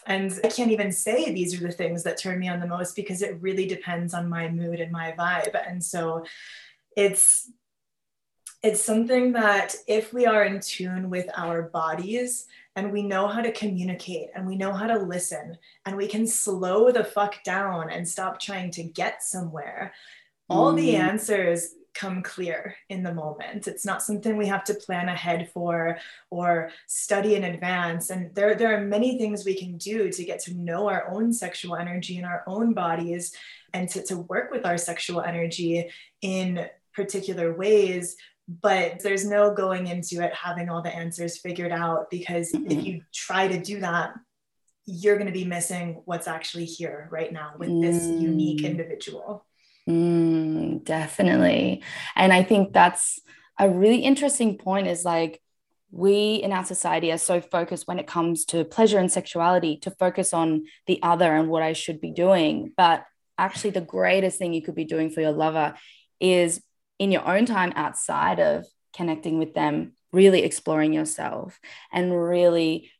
And 0.07 0.39
I 0.43 0.49
can't 0.49 0.71
even 0.71 0.91
say 0.91 1.33
these 1.33 1.55
are 1.55 1.67
the 1.67 1.73
things 1.73 2.03
that 2.03 2.19
turn 2.19 2.39
me 2.39 2.49
on 2.49 2.61
the 2.61 2.67
most 2.67 2.97
because 2.97 3.23
it 3.23 3.41
really 3.41 3.67
depends 3.67 4.15
on 4.15 4.29
my 4.29 4.49
mood 4.49 4.81
and 4.81 4.91
my 4.91 5.15
vibe. 5.19 5.55
And 5.69 5.83
so 5.83 6.25
it's 6.97 7.51
it's 8.63 8.85
something 8.85 9.33
that 9.33 9.75
if 9.89 10.13
we 10.13 10.25
are 10.25 10.45
in 10.45 10.61
tune 10.61 11.11
with 11.11 11.29
our 11.37 11.63
bodies 11.63 12.47
and 12.77 12.93
we 12.93 13.03
know 13.03 13.27
how 13.27 13.41
to 13.41 13.51
communicate 13.53 14.29
and 14.35 14.47
we 14.47 14.57
know 14.57 14.73
how 14.73 14.87
to 14.87 14.99
listen 14.99 15.59
and 15.85 15.97
we 15.97 16.07
can 16.07 16.27
slow 16.27 16.93
the 16.93 17.03
fuck 17.03 17.43
down 17.43 17.91
and 17.91 18.07
stop 18.07 18.41
trying 18.41 18.71
to 18.71 18.85
get 18.85 19.23
somewhere 19.23 19.93
all 20.49 20.73
mm. 20.73 20.77
the 20.77 20.97
answers 20.97 21.75
come 21.95 22.23
clear 22.23 22.75
in 22.89 23.03
the 23.03 23.15
moment. 23.15 23.67
It's 23.67 23.85
not 23.85 24.03
something 24.03 24.37
we 24.37 24.47
have 24.47 24.65
to 24.65 24.75
plan 24.75 25.09
ahead 25.09 25.51
for 25.53 25.99
or 26.31 26.71
study 26.87 27.35
in 27.35 27.45
advance. 27.45 28.11
And 28.11 28.35
there, 28.35 28.55
there 28.55 28.77
are 28.77 28.85
many 28.85 29.19
things 29.19 29.45
we 29.45 29.55
can 29.55 29.77
do 29.77 30.11
to 30.11 30.25
get 30.25 30.41
to 30.41 30.55
know 30.55 30.89
our 30.89 31.09
own 31.11 31.33
sexual 31.33 31.77
energy 31.77 32.19
in 32.19 32.25
our 32.25 32.43
own 32.47 32.73
bodies 32.73 33.35
and 33.75 33.89
to, 33.91 34.03
to 34.05 34.19
work 34.19 34.51
with 34.51 34.65
our 34.65 34.79
sexual 34.79 35.21
energy 35.21 35.91
in 36.21 36.67
particular 36.95 37.55
ways. 37.55 38.17
But 38.49 39.01
there's 39.03 39.25
no 39.25 39.55
going 39.55 39.87
into 39.87 40.23
it 40.23 40.35
having 40.35 40.69
all 40.69 40.83
the 40.83 40.95
answers 40.95 41.39
figured 41.39 41.73
out 41.73 42.11
because 42.11 42.53
mm-hmm. 42.53 42.71
if 42.71 42.85
you 42.85 43.03
try 43.13 43.49
to 43.49 43.63
do 43.63 43.81
that, 43.81 44.15
you're 44.85 45.17
going 45.17 45.29
to 45.29 45.33
be 45.33 45.45
missing 45.45 46.03
what's 46.07 46.27
actually 46.27 46.65
here 46.65 47.09
right 47.11 47.33
now 47.33 47.53
with 47.57 47.69
mm. 47.69 47.83
this 47.83 48.05
unique 48.05 48.65
individual. 48.65 49.47
Mm, 49.89 50.85
definitely. 50.85 51.83
And 52.15 52.33
I 52.33 52.43
think 52.43 52.73
that's 52.73 53.21
a 53.59 53.69
really 53.69 53.99
interesting 53.99 54.59
point 54.59 54.87
is 54.87 55.05
like, 55.05 55.41
we 55.95 56.37
in 56.37 56.53
our 56.53 56.65
society 56.65 57.13
are 57.13 57.19
so 57.19 57.43
focused 57.43 57.87
when 57.87 57.99
it 57.99 58.07
comes 58.07 58.47
to 58.47 58.65
pleasure 58.65 58.99
and 58.99 59.13
sexuality 59.13 59.77
to 59.77 59.91
focus 59.91 60.33
on 60.33 60.65
the 60.87 60.99
other 61.03 61.37
and 61.37 61.51
what 61.51 61.63
I 61.63 61.75
should 61.75 62.01
be 62.01 62.11
doing. 62.11 62.73
But 62.79 63.05
actually, 63.37 63.71
the 63.71 63.83
greatest 63.83 64.39
thing 64.39 64.55
you 64.55 64.63
could 64.63 64.75
be 64.75 64.87
doing 64.87 65.11
for 65.11 65.21
your 65.21 65.33
lover 65.33 65.75
is 66.19 66.63
in 66.99 67.13
your 67.13 67.29
own 67.29 67.45
time 67.45 67.75
outside 67.77 68.41
of 68.41 68.65
connecting 68.97 69.39
with 69.39 69.53
them, 69.53 69.93
really 70.13 70.45
exploring 70.45 70.95
yourself 70.95 71.61
and 71.93 72.19
really 72.19 72.91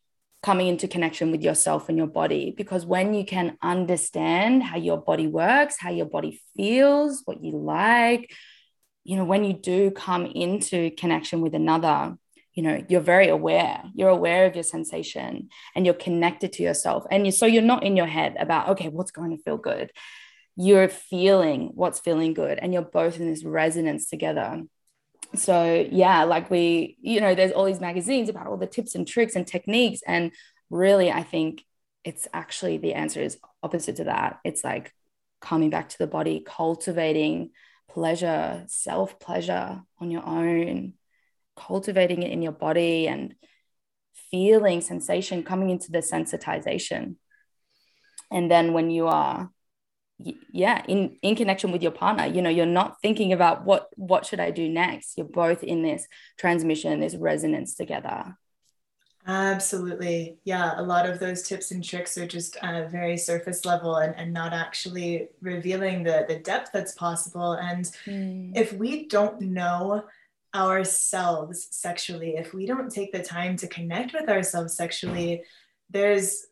coming 0.43 0.67
into 0.67 0.87
connection 0.89 1.31
with 1.31 1.41
yourself 1.41 1.87
and 1.87 1.97
your 1.97 2.07
body. 2.07 2.53
Because 2.55 2.85
when 2.85 3.13
you 3.13 3.25
can 3.25 3.57
understand 3.61 4.61
how 4.61 4.77
your 4.77 4.97
body 4.97 5.25
works, 5.25 5.77
how 5.79 5.89
your 5.89 6.05
body 6.05 6.41
feels, 6.55 7.21
what 7.25 7.41
you 7.41 7.57
like, 7.57 8.31
you 9.05 9.15
know, 9.15 9.23
when 9.23 9.45
you 9.45 9.53
do 9.53 9.89
come 9.89 10.25
into 10.25 10.91
connection 10.91 11.41
with 11.41 11.55
another, 11.55 12.17
you 12.53 12.61
know, 12.61 12.83
you're 12.87 13.01
very 13.01 13.29
aware. 13.29 13.83
You're 13.95 14.09
aware 14.09 14.45
of 14.45 14.53
your 14.53 14.63
sensation 14.63 15.49
and 15.75 15.85
you're 15.85 15.95
connected 15.95 16.53
to 16.53 16.63
yourself. 16.63 17.05
And 17.09 17.25
you, 17.25 17.31
so 17.31 17.45
you're 17.45 17.63
not 17.63 17.83
in 17.83 17.97
your 17.97 18.05
head 18.05 18.35
about, 18.37 18.69
okay, 18.69 18.89
what's 18.89 19.11
going 19.11 19.35
to 19.35 19.41
feel 19.43 19.57
good? 19.57 19.91
You're 20.55 20.89
feeling 20.89 21.71
what's 21.73 21.99
feeling 21.99 22.33
good. 22.33 22.59
And 22.59 22.73
you're 22.73 22.83
both 22.83 23.19
in 23.19 23.29
this 23.29 23.43
resonance 23.43 24.07
together 24.07 24.63
so 25.35 25.87
yeah 25.91 26.23
like 26.23 26.49
we 26.51 26.97
you 27.01 27.19
know 27.19 27.33
there's 27.33 27.51
all 27.51 27.65
these 27.65 27.81
magazines 27.81 28.29
about 28.29 28.47
all 28.47 28.57
the 28.57 28.67
tips 28.67 28.93
and 28.93 29.07
tricks 29.07 29.35
and 29.35 29.47
techniques 29.47 30.01
and 30.05 30.31
really 30.69 31.11
i 31.11 31.23
think 31.23 31.63
it's 32.03 32.27
actually 32.33 32.77
the 32.77 32.93
answer 32.93 33.21
is 33.21 33.37
opposite 33.61 33.97
to 33.97 34.05
that. 34.05 34.39
It's 34.43 34.63
like 34.63 34.93
coming 35.41 35.69
back 35.69 35.89
to 35.89 35.97
the 35.97 36.07
body 36.07 36.43
cultivating 36.45 37.51
pleasure 37.89 38.63
self 38.67 39.19
pleasure 39.19 39.81
on 39.99 40.09
your 40.09 40.25
own 40.25 40.93
cultivating 41.55 42.23
it 42.23 42.31
in 42.31 42.41
your 42.41 42.51
body 42.51 43.07
and 43.07 43.35
feeling 44.31 44.81
sensation 44.81 45.43
coming 45.43 45.69
into 45.69 45.91
the 45.91 45.99
sensitization. 45.99 47.15
And 48.31 48.49
then 48.49 48.73
when 48.73 48.89
you 48.89 49.07
are 49.07 49.51
yeah 50.19 50.83
in 50.87 51.17
in 51.21 51.35
connection 51.35 51.71
with 51.71 51.81
your 51.81 51.91
partner. 51.91 52.25
You 52.25 52.41
know 52.41 52.49
you're 52.49 52.65
not 52.65 53.01
thinking 53.01 53.33
about 53.33 53.65
what 53.65 53.89
what 53.95 54.25
should 54.25 54.39
i 54.39 54.51
do 54.51 54.69
next. 54.69 55.17
You're 55.17 55.27
both 55.27 55.63
in 55.63 55.83
this 55.83 56.07
transmission 56.37 56.99
this 56.99 57.15
resonance 57.15 57.75
together. 57.75 58.37
Absolutely. 59.25 60.37
Yeah 60.43 60.79
a 60.79 60.83
lot 60.83 61.09
of 61.09 61.19
those 61.19 61.43
tips 61.43 61.71
and 61.71 61.83
tricks 61.83 62.17
are 62.17 62.27
just 62.27 62.57
uh, 62.57 62.87
very 62.87 63.17
surface 63.17 63.65
level 63.65 63.95
and, 63.95 64.15
and 64.15 64.33
not 64.33 64.53
actually 64.53 65.29
revealing 65.41 66.03
the 66.03 66.25
the 66.27 66.39
depth 66.39 66.71
that's 66.73 66.93
possible. 66.93 67.53
And 67.53 67.85
mm. 68.05 68.51
if 68.55 68.73
we 68.73 69.07
don't 69.07 69.41
know 69.41 70.03
ourselves 70.55 71.67
sexually 71.71 72.35
if 72.37 72.53
we 72.53 72.67
don't 72.67 72.91
take 72.91 73.11
the 73.11 73.23
time 73.23 73.55
to 73.57 73.67
connect 73.67 74.13
with 74.13 74.29
ourselves 74.29 74.75
sexually 74.75 75.41
there's 75.89 76.45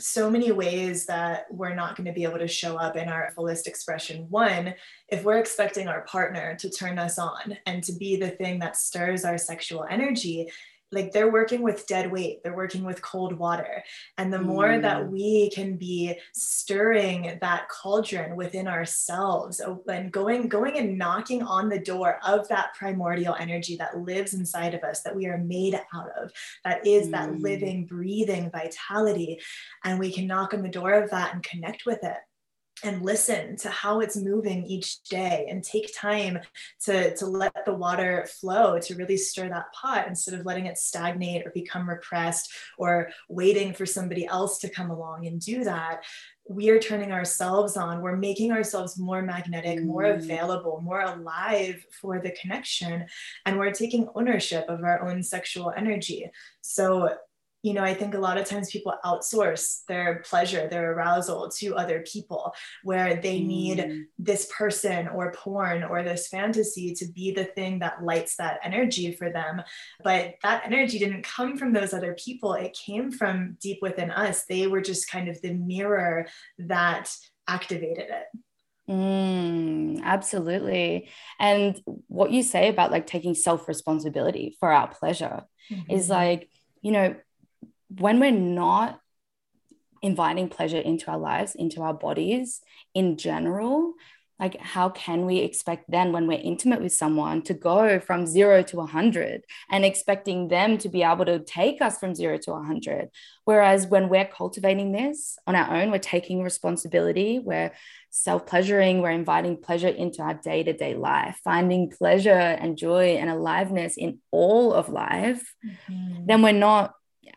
so 0.00 0.28
many 0.28 0.50
ways 0.50 1.06
that 1.06 1.46
we're 1.50 1.74
not 1.74 1.96
going 1.96 2.06
to 2.06 2.12
be 2.12 2.24
able 2.24 2.38
to 2.38 2.48
show 2.48 2.76
up 2.76 2.96
in 2.96 3.08
our 3.08 3.30
fullest 3.34 3.68
expression. 3.68 4.26
One, 4.28 4.74
if 5.08 5.22
we're 5.22 5.38
expecting 5.38 5.86
our 5.86 6.02
partner 6.02 6.56
to 6.56 6.70
turn 6.70 6.98
us 6.98 7.18
on 7.18 7.56
and 7.66 7.82
to 7.84 7.92
be 7.92 8.16
the 8.16 8.30
thing 8.30 8.58
that 8.58 8.76
stirs 8.76 9.24
our 9.24 9.38
sexual 9.38 9.86
energy, 9.88 10.50
like 10.94 11.12
they're 11.12 11.30
working 11.30 11.62
with 11.62 11.86
dead 11.86 12.10
weight 12.10 12.42
they're 12.42 12.56
working 12.56 12.84
with 12.84 13.02
cold 13.02 13.36
water 13.38 13.82
and 14.16 14.32
the 14.32 14.40
more 14.40 14.68
mm. 14.68 14.82
that 14.82 15.10
we 15.10 15.50
can 15.50 15.76
be 15.76 16.14
stirring 16.32 17.36
that 17.40 17.68
cauldron 17.68 18.36
within 18.36 18.68
ourselves 18.68 19.60
and 19.88 20.12
going 20.12 20.48
going 20.48 20.78
and 20.78 20.96
knocking 20.96 21.42
on 21.42 21.68
the 21.68 21.78
door 21.78 22.18
of 22.26 22.46
that 22.48 22.72
primordial 22.74 23.34
energy 23.38 23.76
that 23.76 23.98
lives 23.98 24.34
inside 24.34 24.74
of 24.74 24.82
us 24.82 25.02
that 25.02 25.14
we 25.14 25.26
are 25.26 25.38
made 25.38 25.74
out 25.94 26.08
of 26.16 26.30
that 26.64 26.86
is 26.86 27.08
mm. 27.08 27.12
that 27.12 27.32
living 27.40 27.84
breathing 27.84 28.50
vitality 28.50 29.38
and 29.84 29.98
we 29.98 30.12
can 30.12 30.26
knock 30.26 30.54
on 30.54 30.62
the 30.62 30.68
door 30.68 30.94
of 30.94 31.10
that 31.10 31.34
and 31.34 31.42
connect 31.42 31.84
with 31.84 32.02
it 32.02 32.18
and 32.82 33.02
listen 33.02 33.56
to 33.56 33.68
how 33.68 34.00
it's 34.00 34.16
moving 34.16 34.64
each 34.66 35.02
day 35.04 35.46
and 35.48 35.62
take 35.62 35.94
time 35.96 36.38
to, 36.84 37.14
to 37.16 37.26
let 37.26 37.64
the 37.64 37.74
water 37.74 38.26
flow 38.40 38.78
to 38.80 38.94
really 38.96 39.16
stir 39.16 39.48
that 39.48 39.72
pot 39.72 40.08
instead 40.08 40.38
of 40.38 40.44
letting 40.44 40.66
it 40.66 40.76
stagnate 40.76 41.46
or 41.46 41.50
become 41.50 41.88
repressed 41.88 42.52
or 42.76 43.08
waiting 43.28 43.72
for 43.72 43.86
somebody 43.86 44.26
else 44.26 44.58
to 44.58 44.68
come 44.68 44.90
along 44.90 45.26
and 45.26 45.40
do 45.40 45.64
that. 45.64 46.02
We 46.46 46.68
are 46.70 46.78
turning 46.78 47.10
ourselves 47.10 47.76
on. 47.76 48.02
We're 48.02 48.16
making 48.16 48.52
ourselves 48.52 48.98
more 48.98 49.22
magnetic 49.22 49.82
more 49.82 50.02
mm. 50.02 50.16
available 50.16 50.80
more 50.82 51.00
alive 51.00 51.84
for 52.00 52.20
the 52.20 52.32
connection 52.32 53.06
and 53.46 53.58
we're 53.58 53.72
taking 53.72 54.08
ownership 54.14 54.66
of 54.68 54.82
our 54.82 55.08
own 55.08 55.22
sexual 55.22 55.72
energy. 55.74 56.30
So 56.60 57.16
you 57.64 57.72
know, 57.72 57.82
I 57.82 57.94
think 57.94 58.12
a 58.12 58.18
lot 58.18 58.36
of 58.36 58.46
times 58.46 58.70
people 58.70 58.94
outsource 59.06 59.86
their 59.88 60.22
pleasure, 60.28 60.68
their 60.68 60.92
arousal 60.92 61.48
to 61.48 61.74
other 61.74 62.04
people, 62.06 62.54
where 62.82 63.16
they 63.16 63.40
need 63.40 63.78
mm. 63.78 64.02
this 64.18 64.52
person 64.54 65.08
or 65.08 65.32
porn 65.32 65.82
or 65.82 66.02
this 66.02 66.28
fantasy 66.28 66.94
to 66.96 67.06
be 67.06 67.32
the 67.32 67.46
thing 67.46 67.78
that 67.78 68.04
lights 68.04 68.36
that 68.36 68.60
energy 68.62 69.12
for 69.12 69.30
them. 69.30 69.62
But 70.02 70.34
that 70.42 70.64
energy 70.66 70.98
didn't 70.98 71.22
come 71.22 71.56
from 71.56 71.72
those 71.72 71.94
other 71.94 72.14
people, 72.22 72.52
it 72.52 72.76
came 72.76 73.10
from 73.10 73.56
deep 73.62 73.78
within 73.80 74.10
us. 74.10 74.44
They 74.44 74.66
were 74.66 74.82
just 74.82 75.10
kind 75.10 75.30
of 75.30 75.40
the 75.40 75.54
mirror 75.54 76.26
that 76.58 77.10
activated 77.48 78.10
it. 78.10 78.40
Mm, 78.90 80.02
absolutely. 80.02 81.08
And 81.40 81.80
what 82.08 82.30
you 82.30 82.42
say 82.42 82.68
about 82.68 82.90
like 82.90 83.06
taking 83.06 83.34
self 83.34 83.68
responsibility 83.68 84.54
for 84.60 84.70
our 84.70 84.88
pleasure 84.88 85.44
mm-hmm. 85.70 85.90
is 85.90 86.10
like, 86.10 86.50
you 86.82 86.92
know, 86.92 87.14
when 87.88 88.20
we're 88.20 88.30
not 88.30 89.00
inviting 90.02 90.48
pleasure 90.48 90.78
into 90.78 91.10
our 91.10 91.18
lives, 91.18 91.54
into 91.54 91.82
our 91.82 91.94
bodies 91.94 92.60
in 92.94 93.16
general, 93.16 93.94
like 94.40 94.60
how 94.60 94.88
can 94.88 95.26
we 95.26 95.38
expect 95.38 95.88
then 95.88 96.12
when 96.12 96.26
we're 96.26 96.40
intimate 96.42 96.82
with 96.82 96.92
someone 96.92 97.40
to 97.42 97.54
go 97.54 98.00
from 98.00 98.26
zero 98.26 98.62
to 98.62 98.76
100 98.76 99.44
and 99.70 99.84
expecting 99.84 100.48
them 100.48 100.76
to 100.78 100.88
be 100.88 101.02
able 101.02 101.24
to 101.24 101.38
take 101.38 101.80
us 101.80 101.98
from 101.98 102.14
zero 102.14 102.36
to 102.38 102.50
100 102.50 103.10
whereas 103.44 103.86
when 103.86 104.08
we're 104.08 104.24
cultivating 104.24 104.92
this 104.92 105.38
on 105.46 105.54
our 105.54 105.76
own 105.76 105.90
we're 105.90 105.98
taking 105.98 106.42
responsibility 106.42 107.38
we're 107.38 107.72
self-pleasuring 108.10 109.00
we're 109.00 109.10
inviting 109.10 109.56
pleasure 109.56 109.88
into 109.88 110.20
our 110.20 110.34
day-to-day 110.34 110.94
life 110.94 111.38
finding 111.44 111.90
pleasure 111.90 112.30
and 112.30 112.76
joy 112.76 113.16
and 113.16 113.30
aliveness 113.30 113.96
in 113.96 114.18
all 114.30 114.72
of 114.72 114.88
life 114.88 115.54
mm-hmm. 115.64 116.26
then 116.26 116.42
we're 116.42 116.52
not 116.52 116.92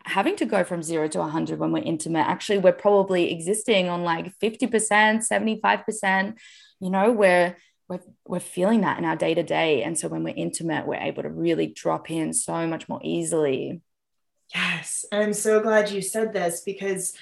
having 0.08 0.36
to 0.36 0.46
go 0.46 0.64
from 0.64 0.82
zero 0.82 1.06
to 1.08 1.18
100 1.18 1.58
when 1.58 1.72
we're 1.72 1.82
intimate. 1.82 2.26
Actually, 2.26 2.58
we're 2.58 2.72
probably 2.72 3.30
existing 3.30 3.88
on 3.88 4.02
like 4.02 4.32
50%, 4.38 4.68
75%, 5.30 6.34
you 6.80 6.90
know, 6.90 7.12
we're, 7.12 7.56
we're, 7.88 8.00
we're 8.26 8.40
feeling 8.40 8.80
that 8.82 8.98
in 8.98 9.04
our 9.04 9.16
day 9.16 9.34
to 9.34 9.42
day. 9.42 9.82
And 9.82 9.98
so 9.98 10.08
when 10.08 10.24
we're 10.24 10.34
intimate, 10.34 10.86
we're 10.86 10.96
able 10.96 11.22
to 11.22 11.30
really 11.30 11.66
drop 11.66 12.10
in 12.10 12.32
so 12.32 12.66
much 12.66 12.88
more 12.88 13.00
easily. 13.02 13.82
Yes. 14.54 15.04
I'm 15.12 15.34
so 15.34 15.60
glad 15.60 15.90
you 15.90 16.00
said 16.00 16.32
this 16.32 16.62
because 16.62 17.12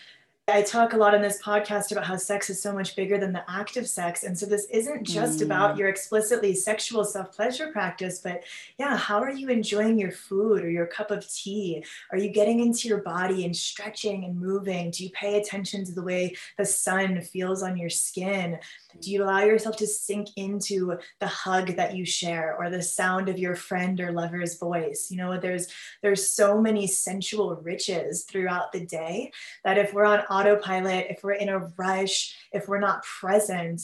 I 0.49 0.63
talk 0.63 0.93
a 0.93 0.97
lot 0.97 1.13
in 1.13 1.23
this 1.23 1.43
podcast 1.43 1.91
about 1.91 2.05
how 2.05 2.17
sex 2.17 2.49
is 2.51 2.63
so 2.63 2.73
much 2.73 2.95
bigger 2.95 3.19
than 3.19 3.33
the 3.33 3.43
act 3.51 3.77
of 3.77 3.89
sex. 3.89 4.23
And 4.23 4.39
so 4.39 4.47
this 4.47 4.65
isn't 4.71 5.03
just 5.03 5.41
mm. 5.41 5.47
about 5.47 5.77
your 5.77 5.89
explicitly 5.89 6.55
sexual 6.55 7.05
self 7.05 7.33
pleasure 7.35 7.73
practice, 7.73 8.21
but 8.21 8.45
yeah, 8.79 8.97
how 8.97 9.19
are 9.19 9.33
you 9.33 9.49
enjoying 9.49 9.99
your 9.99 10.13
food 10.13 10.63
or 10.63 10.71
your 10.71 10.87
cup 10.87 11.11
of 11.11 11.29
tea? 11.29 11.85
Are 12.13 12.19
you 12.19 12.31
getting 12.31 12.61
into 12.61 12.87
your 12.87 13.03
body 13.03 13.45
and 13.45 13.57
stretching 13.57 14.23
and 14.23 14.39
moving? 14.39 14.93
Do 14.93 15.03
you 15.03 15.11
pay 15.11 15.41
attention 15.41 15.85
to 15.85 15.93
the 15.93 16.05
way 16.05 16.37
the 16.57 16.65
sun 16.65 17.21
feels 17.23 17.65
on 17.65 17.77
your 17.77 17.91
skin? 17.91 18.61
Do 19.01 19.11
you 19.11 19.25
allow 19.25 19.41
yourself 19.41 19.77
to 19.79 19.87
sink 19.89 20.29
into 20.37 20.97
the 21.19 21.27
hug 21.27 21.75
that 21.75 21.97
you 21.97 22.05
share 22.05 22.57
or 22.57 22.71
the 22.71 22.83
sound 22.83 23.29
of 23.29 23.39
your 23.39 23.57
friend 23.57 24.01
or 24.01 24.13
lover's 24.13 24.59
voice? 24.59 25.09
You 25.11 25.17
know, 25.17 25.41
there's 25.41 25.67
there's 26.03 26.31
so 26.31 26.61
many 26.61 26.87
sensual 26.87 27.57
riches 27.57 28.23
throughout 28.23 28.71
the 28.71 28.87
day 28.87 29.33
that 29.65 29.77
if 29.77 29.93
we're 29.93 30.05
on 30.05 30.23
autopilot, 30.37 31.07
if 31.11 31.23
we're 31.23 31.33
in 31.33 31.49
a 31.49 31.67
rush, 31.77 32.37
if 32.53 32.69
we're 32.69 32.81
not 32.81 33.03
present, 33.05 33.83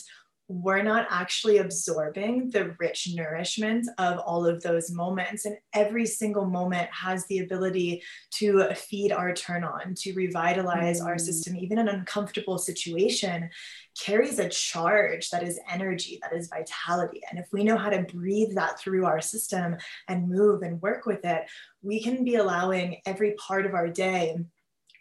we're 0.49 0.83
not 0.83 1.07
actually 1.09 1.59
absorbing 1.59 2.51
the 2.51 2.75
rich 2.79 3.09
nourishment 3.15 3.89
of 3.97 4.19
all 4.19 4.45
of 4.45 4.63
those 4.63 4.91
moments. 4.91 5.47
And 5.47 5.57
every 5.73 6.05
single 6.05 6.45
moment 6.45 6.91
has 6.93 7.25
the 7.27 7.39
ability 7.39 8.03
to 8.33 8.75
feed 8.75 9.13
our 9.13 9.33
turn 9.33 9.65
on, 9.65 9.95
to 9.95 10.13
revitalize 10.13 11.01
mm. 11.01 11.07
our 11.07 11.19
system, 11.19 11.57
even 11.57 11.79
an 11.79 11.89
uncomfortable 11.89 12.59
situation 12.59 13.49
carries 13.99 14.39
a 14.39 14.49
charge 14.49 15.31
that 15.31 15.43
is 15.43 15.61
energy, 15.71 16.19
that 16.23 16.37
is 16.37 16.49
vitality. 16.49 17.21
And 17.31 17.39
if 17.39 17.47
we 17.53 17.65
know 17.65 17.79
how 17.79 17.91
to 17.91 18.03
breathe 18.03 18.55
that 18.55 18.79
through 18.79 19.07
our 19.07 19.21
system 19.21 19.77
and 20.09 20.29
move 20.29 20.63
and 20.63 20.83
work 20.83 21.07
with 21.07 21.25
it, 21.25 21.43
we 21.83 22.03
can 22.03 22.25
be 22.25 22.35
allowing 22.35 23.01
every 23.07 23.33
part 23.33 23.65
of 23.65 23.75
our 23.75 23.89
day 23.89 24.37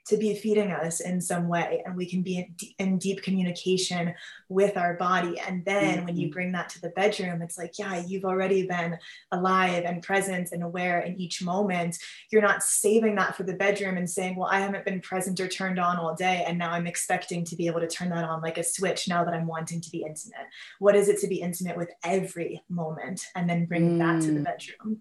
to 0.07 0.17
be 0.17 0.33
feeding 0.33 0.71
us 0.71 0.99
in 0.99 1.21
some 1.21 1.47
way 1.47 1.83
and 1.85 1.95
we 1.95 2.05
can 2.05 2.21
be 2.21 2.39
in, 2.39 2.55
in 2.79 2.97
deep 2.97 3.21
communication 3.21 4.13
with 4.49 4.75
our 4.75 4.95
body 4.95 5.39
and 5.47 5.63
then 5.63 5.97
mm-hmm. 5.97 6.05
when 6.05 6.17
you 6.17 6.27
mm-hmm. 6.27 6.33
bring 6.33 6.51
that 6.51 6.69
to 6.69 6.81
the 6.81 6.89
bedroom 6.89 7.41
it's 7.41 7.57
like 7.57 7.77
yeah 7.77 8.03
you've 8.05 8.25
already 8.25 8.65
been 8.65 8.97
alive 9.31 9.83
and 9.85 10.01
present 10.01 10.51
and 10.51 10.63
aware 10.63 11.01
in 11.01 11.19
each 11.19 11.43
moment 11.43 11.97
you're 12.31 12.41
not 12.41 12.63
saving 12.63 13.15
that 13.15 13.35
for 13.35 13.43
the 13.43 13.53
bedroom 13.53 13.97
and 13.97 14.09
saying 14.09 14.35
well 14.35 14.49
i 14.51 14.59
haven't 14.59 14.85
been 14.85 15.01
present 15.01 15.39
or 15.39 15.47
turned 15.47 15.79
on 15.79 15.97
all 15.97 16.15
day 16.15 16.43
and 16.47 16.57
now 16.57 16.71
i'm 16.71 16.87
expecting 16.87 17.45
to 17.45 17.55
be 17.55 17.67
able 17.67 17.79
to 17.79 17.87
turn 17.87 18.09
that 18.09 18.23
on 18.23 18.41
like 18.41 18.57
a 18.57 18.63
switch 18.63 19.07
now 19.07 19.23
that 19.23 19.33
i'm 19.33 19.47
wanting 19.47 19.79
to 19.79 19.91
be 19.91 20.03
intimate 20.03 20.47
what 20.79 20.95
is 20.95 21.09
it 21.09 21.19
to 21.19 21.27
be 21.27 21.41
intimate 21.41 21.77
with 21.77 21.91
every 22.03 22.61
moment 22.69 23.27
and 23.35 23.49
then 23.49 23.65
bring 23.65 23.97
mm. 23.97 23.99
that 23.99 24.21
to 24.21 24.31
the 24.31 24.39
mm. 24.39 24.45
bedroom 24.45 24.99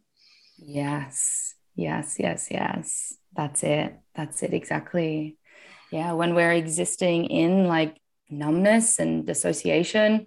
yes 0.58 1.54
yes 1.74 2.16
yes 2.18 2.48
yes 2.50 3.14
that's 3.34 3.62
it. 3.62 3.98
That's 4.14 4.42
it 4.42 4.52
exactly. 4.54 5.36
Yeah, 5.90 6.12
when 6.12 6.34
we're 6.34 6.52
existing 6.52 7.26
in 7.26 7.66
like 7.66 8.00
numbness 8.28 8.98
and 8.98 9.26
dissociation 9.26 10.26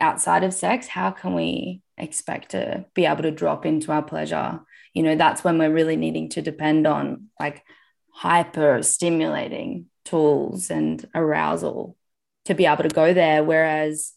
outside 0.00 0.44
of 0.44 0.54
sex, 0.54 0.86
how 0.86 1.10
can 1.10 1.34
we 1.34 1.82
expect 1.98 2.52
to 2.52 2.86
be 2.94 3.06
able 3.06 3.22
to 3.22 3.30
drop 3.30 3.66
into 3.66 3.92
our 3.92 4.02
pleasure? 4.02 4.60
You 4.92 5.02
know, 5.02 5.16
that's 5.16 5.44
when 5.44 5.58
we're 5.58 5.72
really 5.72 5.96
needing 5.96 6.28
to 6.30 6.42
depend 6.42 6.86
on 6.86 7.28
like 7.38 7.62
hyper 8.10 8.82
stimulating 8.82 9.86
tools 10.04 10.70
and 10.70 11.06
arousal 11.14 11.96
to 12.44 12.54
be 12.54 12.66
able 12.66 12.84
to 12.84 12.88
go 12.88 13.12
there. 13.12 13.42
Whereas 13.42 14.12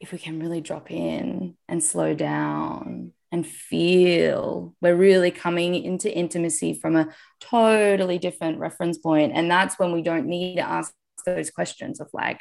if 0.00 0.10
we 0.12 0.18
can 0.18 0.40
really 0.40 0.60
drop 0.60 0.90
in 0.90 1.56
and 1.68 1.82
slow 1.82 2.14
down 2.14 3.12
and 3.32 3.46
feel. 3.46 4.74
We're 4.82 4.94
really 4.94 5.30
coming 5.30 5.74
into 5.74 6.14
intimacy 6.14 6.74
from 6.74 6.94
a 6.94 7.08
totally 7.40 8.18
different 8.18 8.58
reference 8.58 8.98
point. 8.98 9.32
And 9.34 9.50
that's 9.50 9.78
when 9.78 9.90
we 9.92 10.02
don't 10.02 10.26
need 10.26 10.56
to 10.56 10.62
ask 10.62 10.92
those 11.24 11.50
questions 11.50 11.98
of 11.98 12.10
like, 12.12 12.40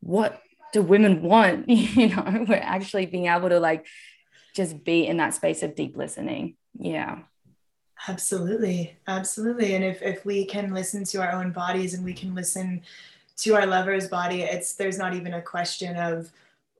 what 0.00 0.40
do 0.72 0.82
women 0.82 1.22
want? 1.22 1.68
You 1.68 2.08
know, 2.08 2.46
we're 2.48 2.56
actually 2.56 3.06
being 3.06 3.26
able 3.26 3.50
to 3.50 3.60
like 3.60 3.86
just 4.56 4.82
be 4.82 5.06
in 5.06 5.18
that 5.18 5.34
space 5.34 5.62
of 5.62 5.74
deep 5.74 5.96
listening. 5.96 6.56
Yeah. 6.78 7.18
Absolutely. 8.08 8.96
Absolutely. 9.06 9.74
And 9.74 9.84
if, 9.84 10.02
if 10.02 10.24
we 10.24 10.46
can 10.46 10.72
listen 10.72 11.04
to 11.04 11.22
our 11.22 11.32
own 11.32 11.52
bodies 11.52 11.94
and 11.94 12.04
we 12.04 12.14
can 12.14 12.34
listen 12.34 12.82
to 13.36 13.54
our 13.54 13.66
lover's 13.66 14.08
body, 14.08 14.42
it's 14.42 14.74
there's 14.74 14.98
not 14.98 15.14
even 15.14 15.34
a 15.34 15.42
question 15.42 15.96
of 15.96 16.30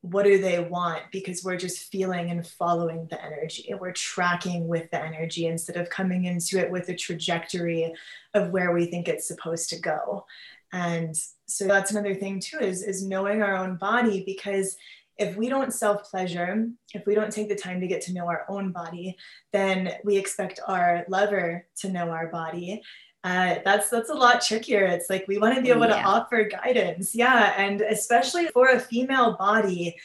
what 0.04 0.25
do 0.25 0.37
they 0.37 0.61
want? 0.61 1.00
Because 1.11 1.42
we're 1.42 1.56
just 1.56 1.90
feeling 1.90 2.30
and 2.30 2.46
following 2.46 3.06
the 3.11 3.25
energy 3.25 3.70
and 3.70 3.80
we're 3.80 3.92
tracking 3.92 4.68
with 4.68 4.90
the 4.90 5.02
energy 5.02 5.46
instead 5.46 5.76
of 5.76 5.88
coming 5.88 6.26
into 6.26 6.58
it 6.58 6.70
with 6.70 6.90
a 6.90 6.94
trajectory 6.94 7.90
of 8.34 8.50
where 8.50 8.73
we 8.73 8.84
think 8.84 9.08
it's 9.08 9.26
supposed 9.26 9.70
to 9.70 9.80
go. 9.80 10.26
And 10.75 11.16
so 11.46 11.66
that's 11.66 11.90
another 11.90 12.14
thing 12.14 12.38
too 12.38 12.58
is 12.58 12.82
is 12.82 13.06
knowing 13.06 13.40
our 13.40 13.56
own 13.56 13.76
body 13.76 14.25
because 14.26 14.76
if 15.16 15.37
we 15.37 15.49
don't 15.49 15.73
self 15.73 16.11
pleasure 16.11 16.68
if 16.92 17.06
we 17.06 17.14
don't 17.14 17.32
take 17.32 17.49
the 17.49 17.54
time 17.54 17.80
to 17.80 17.87
get 17.87 18.00
to 18.02 18.12
know 18.12 18.26
our 18.26 18.44
own 18.49 18.73
body 18.73 19.16
then 19.52 19.92
we 20.04 20.16
expect 20.16 20.58
our 20.66 21.04
lover 21.08 21.66
to 21.76 21.88
know 21.90 22.08
our 22.08 22.28
body 22.28 22.83
uh, 23.24 23.56
that's 23.64 23.88
that's 23.88 24.10
a 24.10 24.14
lot 24.14 24.42
trickier. 24.42 24.84
It's 24.84 25.08
like 25.08 25.26
we 25.26 25.38
want 25.38 25.56
to 25.56 25.62
be 25.62 25.70
able 25.70 25.88
yeah. 25.88 26.02
to 26.02 26.02
offer 26.02 26.44
guidance, 26.44 27.14
yeah, 27.14 27.54
and 27.56 27.80
especially 27.80 28.48
for 28.48 28.68
a 28.68 28.78
female 28.78 29.32
body, 29.38 29.96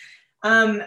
um, 0.43 0.81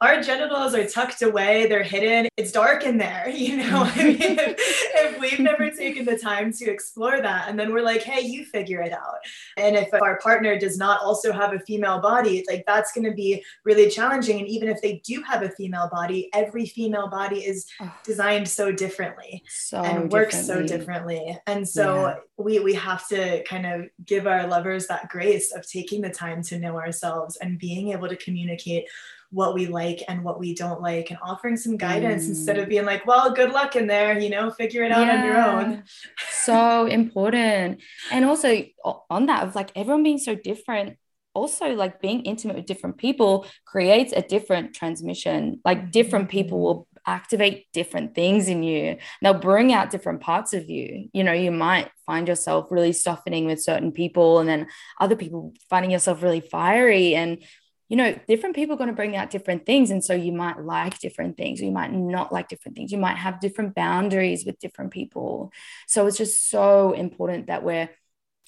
our 0.00 0.20
genitals 0.22 0.74
are 0.74 0.86
tucked 0.86 1.22
away, 1.22 1.66
they're 1.66 1.82
hidden. 1.82 2.28
It's 2.36 2.52
dark 2.52 2.84
in 2.84 2.98
there, 2.98 3.28
you 3.34 3.56
know. 3.58 3.84
I 3.84 4.04
mean, 4.04 4.16
if, 4.20 4.54
if, 4.58 5.20
we've 5.20 5.38
never 5.38 5.70
taken 5.76 6.04
the 6.04 6.18
time 6.18 6.52
to 6.54 6.70
explore 6.70 7.20
that, 7.20 7.48
and 7.48 7.58
then 7.58 7.72
we're 7.72 7.82
like, 7.82 8.02
hey, 8.02 8.26
you 8.26 8.44
figure 8.44 8.80
it 8.80 8.92
out. 8.92 9.18
And 9.56 9.76
if 9.76 9.88
our 9.94 10.18
partner 10.18 10.58
does 10.58 10.78
not 10.78 11.00
also 11.02 11.32
have 11.32 11.52
a 11.52 11.60
female 11.60 12.00
body, 12.00 12.44
like 12.48 12.64
that's 12.66 12.92
going 12.92 13.08
to 13.08 13.14
be 13.14 13.42
really 13.64 13.88
challenging. 13.88 14.40
And 14.40 14.48
even 14.48 14.68
if 14.68 14.82
they 14.82 15.00
do 15.04 15.22
have 15.22 15.42
a 15.42 15.50
female 15.50 15.88
body, 15.92 16.28
every 16.32 16.66
female 16.66 17.08
body 17.08 17.38
is 17.38 17.66
designed 18.04 18.48
so 18.48 18.72
differently 18.72 19.42
so 19.48 19.78
and 19.82 20.10
works 20.10 20.46
so 20.46 20.62
differently. 20.62 21.38
And 21.46 21.68
so 21.68 22.06
yeah. 22.06 22.16
we 22.36 22.58
we 22.60 22.74
have 22.74 23.06
to 23.08 23.42
kind 23.44 23.66
of 23.66 23.88
give 24.04 24.26
our 24.26 24.46
lovers 24.46 24.86
that 24.86 25.08
grace 25.08 25.52
of 25.52 25.66
taking 25.68 26.00
the 26.00 26.10
time 26.10 26.42
to 26.44 26.58
know 26.58 26.76
ourselves 26.76 27.36
and 27.36 27.58
being 27.58 27.92
able 27.92 28.08
to 28.08 28.16
communicate 28.16 28.88
what 29.30 29.54
we 29.54 29.66
like 29.66 30.02
and 30.08 30.24
what 30.24 30.38
we 30.38 30.54
don't 30.54 30.80
like 30.80 31.10
and 31.10 31.18
offering 31.22 31.56
some 31.56 31.76
guidance 31.76 32.24
mm. 32.24 32.30
instead 32.30 32.58
of 32.58 32.66
mm. 32.66 32.70
being 32.70 32.84
like 32.84 33.06
well 33.06 33.32
good 33.32 33.52
luck 33.52 33.76
in 33.76 33.86
there 33.86 34.18
you 34.18 34.30
know 34.30 34.50
figure 34.50 34.82
it 34.82 34.92
out 34.92 35.06
yeah. 35.06 35.18
on 35.18 35.24
your 35.24 35.38
own 35.38 35.84
so 36.30 36.86
important 36.86 37.80
and 38.10 38.24
also 38.24 38.64
on 39.10 39.26
that 39.26 39.46
of 39.46 39.54
like 39.54 39.70
everyone 39.76 40.02
being 40.02 40.18
so 40.18 40.34
different 40.34 40.96
also 41.34 41.74
like 41.74 42.00
being 42.00 42.22
intimate 42.22 42.56
with 42.56 42.66
different 42.66 42.96
people 42.96 43.46
creates 43.66 44.12
a 44.12 44.22
different 44.22 44.74
transmission 44.74 45.60
like 45.64 45.92
different 45.92 46.28
people 46.28 46.60
will 46.60 46.88
activate 47.06 47.70
different 47.72 48.14
things 48.14 48.48
in 48.48 48.62
you 48.62 48.96
they'll 49.22 49.34
bring 49.34 49.72
out 49.72 49.90
different 49.90 50.20
parts 50.20 50.52
of 50.52 50.68
you 50.68 51.08
you 51.12 51.22
know 51.22 51.32
you 51.32 51.50
might 51.50 51.90
find 52.06 52.28
yourself 52.28 52.66
really 52.70 52.92
softening 52.92 53.46
with 53.46 53.62
certain 53.62 53.92
people 53.92 54.40
and 54.40 54.48
then 54.48 54.66
other 55.00 55.16
people 55.16 55.52
finding 55.70 55.90
yourself 55.90 56.22
really 56.22 56.40
fiery 56.40 57.14
and 57.14 57.42
you 57.88 57.96
know, 57.96 58.18
different 58.28 58.54
people 58.54 58.74
are 58.74 58.78
going 58.78 58.90
to 58.90 58.96
bring 58.96 59.16
out 59.16 59.30
different 59.30 59.64
things. 59.64 59.90
And 59.90 60.04
so 60.04 60.12
you 60.12 60.32
might 60.32 60.60
like 60.60 60.98
different 60.98 61.36
things, 61.36 61.60
you 61.60 61.70
might 61.70 61.92
not 61.92 62.32
like 62.32 62.48
different 62.48 62.76
things. 62.76 62.92
You 62.92 62.98
might 62.98 63.16
have 63.16 63.40
different 63.40 63.74
boundaries 63.74 64.44
with 64.44 64.58
different 64.58 64.90
people. 64.90 65.52
So 65.86 66.06
it's 66.06 66.18
just 66.18 66.50
so 66.50 66.92
important 66.92 67.46
that 67.46 67.62
we're, 67.62 67.88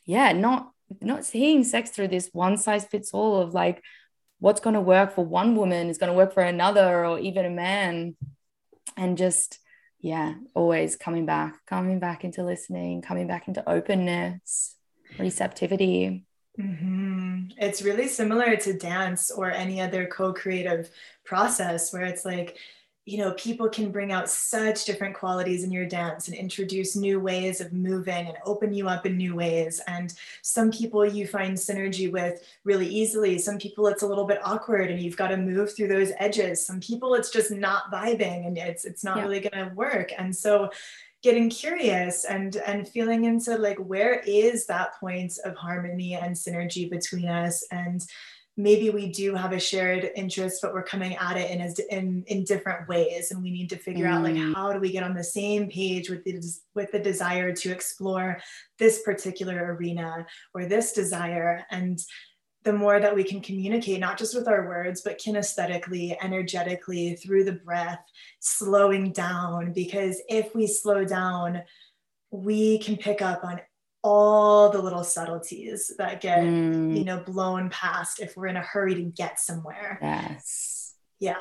yeah, 0.05 0.33
not 0.33 0.72
not 1.00 1.24
seeing 1.24 1.62
sex 1.64 1.90
through 1.90 2.09
this 2.09 2.31
one 2.33 2.57
size 2.57 2.85
fits 2.85 3.12
all 3.12 3.40
of 3.40 3.55
like 3.55 3.81
what's 4.40 4.61
going 4.61 4.74
to 4.74 4.81
work 4.81 5.14
for 5.14 5.24
one 5.24 5.55
woman 5.55 5.88
is 5.88 5.98
going 5.98 6.11
to 6.11 6.16
work 6.16 6.35
for 6.35 6.42
another 6.42 7.05
or 7.07 7.18
even 7.18 7.44
a 7.44 7.50
man. 7.50 8.16
And 8.96 9.16
just, 9.16 9.59
yeah, 10.00 10.35
always 10.55 10.96
coming 10.96 11.26
back, 11.26 11.64
coming 11.66 12.00
back 12.00 12.24
into 12.24 12.42
listening, 12.42 13.03
coming 13.03 13.26
back 13.26 13.48
into 13.48 13.66
openness, 13.68 14.74
receptivity. 15.18 16.26
Mm-hmm. 16.58 17.50
It's 17.58 17.82
really 17.82 18.08
similar 18.08 18.56
to 18.56 18.72
dance 18.72 19.30
or 19.30 19.50
any 19.50 19.80
other 19.80 20.06
co 20.06 20.32
creative 20.32 20.90
process 21.24 21.92
where 21.92 22.04
it's 22.04 22.24
like, 22.24 22.58
you 23.06 23.18
know, 23.18 23.32
people 23.32 23.68
can 23.68 23.90
bring 23.90 24.12
out 24.12 24.28
such 24.28 24.84
different 24.84 25.16
qualities 25.16 25.64
in 25.64 25.72
your 25.72 25.86
dance 25.86 26.28
and 26.28 26.36
introduce 26.36 26.94
new 26.94 27.18
ways 27.18 27.60
of 27.60 27.72
moving 27.72 28.26
and 28.26 28.36
open 28.44 28.74
you 28.74 28.88
up 28.88 29.06
in 29.06 29.16
new 29.16 29.34
ways. 29.34 29.80
And 29.86 30.12
some 30.42 30.70
people 30.70 31.04
you 31.04 31.26
find 31.26 31.56
synergy 31.56 32.12
with 32.12 32.46
really 32.64 32.86
easily. 32.86 33.38
Some 33.38 33.58
people 33.58 33.86
it's 33.86 34.02
a 34.02 34.06
little 34.06 34.26
bit 34.26 34.40
awkward 34.44 34.90
and 34.90 35.00
you've 35.00 35.16
got 35.16 35.28
to 35.28 35.36
move 35.36 35.74
through 35.74 35.88
those 35.88 36.12
edges. 36.18 36.64
Some 36.64 36.80
people 36.80 37.14
it's 37.14 37.30
just 37.30 37.50
not 37.50 37.90
vibing 37.90 38.46
and 38.46 38.58
it's 38.58 38.84
it's 38.84 39.02
not 39.02 39.16
yeah. 39.16 39.22
really 39.22 39.40
going 39.40 39.68
to 39.68 39.74
work. 39.74 40.12
And 40.16 40.36
so 40.36 40.70
getting 41.22 41.50
curious 41.50 42.24
and 42.24 42.56
and 42.56 42.88
feeling 42.88 43.24
into 43.24 43.56
like 43.56 43.78
where 43.78 44.20
is 44.26 44.66
that 44.66 44.98
point 44.98 45.33
of 45.44 45.54
harmony 45.56 46.14
and 46.14 46.35
synergy 46.35 46.88
between 46.90 47.28
us 47.28 47.64
and 47.70 48.00
maybe 48.56 48.90
we 48.90 49.11
do 49.11 49.35
have 49.35 49.52
a 49.52 49.61
shared 49.61 50.11
interest 50.16 50.61
but 50.61 50.72
we're 50.72 50.83
coming 50.83 51.16
at 51.16 51.37
it 51.37 51.50
in 51.50 51.74
in 51.90 52.24
in 52.26 52.44
different 52.44 52.88
ways 52.88 53.30
and 53.30 53.42
we 53.42 53.50
need 53.50 53.68
to 53.68 53.76
figure 53.76 54.06
mm. 54.06 54.11
out 54.11 54.22
like 54.22 54.35
mm. 54.35 54.54
how 54.54 54.72
do 54.72 54.80
we 54.80 54.90
get 54.90 55.02
on 55.02 55.14
the 55.14 55.24
same 55.24 55.68
page 55.68 56.11
with 56.11 56.24
the 56.24 56.42
with 56.74 56.90
the 56.92 56.98
desire 56.98 57.52
to 57.52 57.70
explore 57.70 58.38
this 58.78 59.02
particular 59.02 59.76
arena 59.76 60.26
or 60.54 60.66
this 60.66 60.92
desire 60.92 61.64
and 61.70 62.00
the 62.62 62.72
more 62.72 63.00
that 63.00 63.14
we 63.14 63.24
can 63.24 63.40
communicate, 63.40 64.00
not 64.00 64.18
just 64.18 64.34
with 64.34 64.46
our 64.46 64.68
words, 64.68 65.00
but 65.00 65.18
kinesthetically, 65.18 66.16
energetically, 66.22 67.14
through 67.14 67.44
the 67.44 67.52
breath, 67.52 68.04
slowing 68.40 69.12
down. 69.12 69.72
Because 69.72 70.20
if 70.28 70.54
we 70.54 70.66
slow 70.66 71.04
down, 71.04 71.62
we 72.30 72.78
can 72.78 72.96
pick 72.96 73.22
up 73.22 73.44
on 73.44 73.60
all 74.02 74.70
the 74.70 74.80
little 74.80 75.04
subtleties 75.04 75.92
that 75.98 76.20
get, 76.20 76.40
mm. 76.40 76.96
you 76.96 77.04
know, 77.04 77.20
blown 77.20 77.70
past 77.70 78.20
if 78.20 78.36
we're 78.36 78.46
in 78.46 78.56
a 78.56 78.62
hurry 78.62 78.94
to 78.94 79.02
get 79.02 79.38
somewhere. 79.38 79.98
Yes. 80.02 80.94
Yeah. 81.18 81.34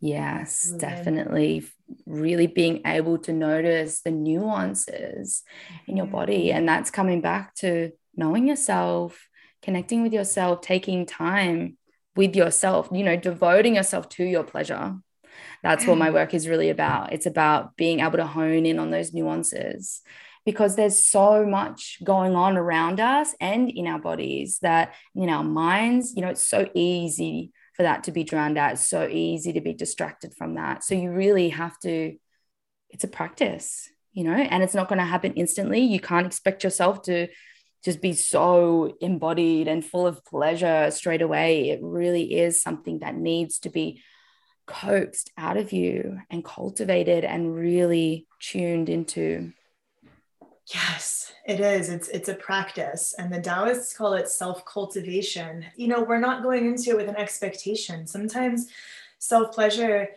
Yes, 0.00 0.70
definitely. 0.78 1.66
Really 2.06 2.46
being 2.46 2.82
able 2.86 3.18
to 3.18 3.32
notice 3.32 4.00
the 4.00 4.12
nuances 4.12 5.42
in 5.86 5.96
your 5.96 6.06
body. 6.06 6.48
Mm-hmm. 6.48 6.58
And 6.58 6.68
that's 6.68 6.90
coming 6.90 7.20
back 7.20 7.54
to 7.56 7.92
knowing 8.14 8.46
yourself, 8.46 9.27
connecting 9.62 10.02
with 10.02 10.12
yourself, 10.12 10.60
taking 10.60 11.06
time 11.06 11.76
with 12.16 12.34
yourself, 12.34 12.88
you 12.92 13.04
know, 13.04 13.16
devoting 13.16 13.76
yourself 13.76 14.08
to 14.10 14.24
your 14.24 14.44
pleasure. 14.44 14.96
That's 15.62 15.86
what 15.86 15.98
my 15.98 16.10
mm. 16.10 16.14
work 16.14 16.34
is 16.34 16.48
really 16.48 16.70
about. 16.70 17.12
It's 17.12 17.26
about 17.26 17.76
being 17.76 18.00
able 18.00 18.18
to 18.18 18.26
hone 18.26 18.66
in 18.66 18.78
on 18.78 18.90
those 18.90 19.12
nuances 19.12 20.02
because 20.44 20.76
there's 20.76 21.04
so 21.04 21.44
much 21.44 21.98
going 22.02 22.34
on 22.34 22.56
around 22.56 23.00
us 23.00 23.34
and 23.40 23.70
in 23.70 23.86
our 23.86 23.98
bodies 23.98 24.58
that 24.62 24.94
in 25.14 25.28
our 25.28 25.44
minds, 25.44 26.14
you 26.16 26.22
know, 26.22 26.28
it's 26.28 26.46
so 26.46 26.68
easy 26.74 27.52
for 27.74 27.82
that 27.82 28.04
to 28.04 28.12
be 28.12 28.24
drowned 28.24 28.58
out. 28.58 28.72
It's 28.72 28.88
so 28.88 29.06
easy 29.06 29.52
to 29.52 29.60
be 29.60 29.74
distracted 29.74 30.34
from 30.34 30.54
that. 30.54 30.82
So 30.82 30.94
you 30.94 31.12
really 31.12 31.50
have 31.50 31.78
to, 31.80 32.16
it's 32.90 33.04
a 33.04 33.08
practice, 33.08 33.88
you 34.12 34.24
know, 34.24 34.32
and 34.32 34.62
it's 34.62 34.74
not 34.74 34.88
going 34.88 35.00
to 35.00 35.04
happen 35.04 35.34
instantly. 35.34 35.80
You 35.80 36.00
can't 36.00 36.26
expect 36.26 36.64
yourself 36.64 37.02
to 37.02 37.28
just 37.84 38.00
be 38.00 38.12
so 38.12 38.96
embodied 39.00 39.68
and 39.68 39.84
full 39.84 40.06
of 40.06 40.24
pleasure 40.24 40.90
straight 40.90 41.22
away. 41.22 41.70
It 41.70 41.80
really 41.82 42.34
is 42.34 42.60
something 42.60 43.00
that 43.00 43.16
needs 43.16 43.58
to 43.60 43.70
be 43.70 44.02
coaxed 44.66 45.30
out 45.38 45.56
of 45.56 45.72
you 45.72 46.20
and 46.30 46.44
cultivated 46.44 47.24
and 47.24 47.54
really 47.54 48.26
tuned 48.40 48.88
into. 48.88 49.52
Yes, 50.72 51.32
it 51.46 51.60
is. 51.60 51.88
It's 51.88 52.08
it's 52.08 52.28
a 52.28 52.34
practice, 52.34 53.14
and 53.18 53.32
the 53.32 53.40
Taoists 53.40 53.96
call 53.96 54.12
it 54.12 54.28
self 54.28 54.66
cultivation. 54.66 55.64
You 55.76 55.88
know, 55.88 56.02
we're 56.02 56.20
not 56.20 56.42
going 56.42 56.66
into 56.66 56.90
it 56.90 56.96
with 56.98 57.08
an 57.08 57.16
expectation. 57.16 58.06
Sometimes 58.06 58.66
self 59.18 59.54
pleasure 59.54 60.08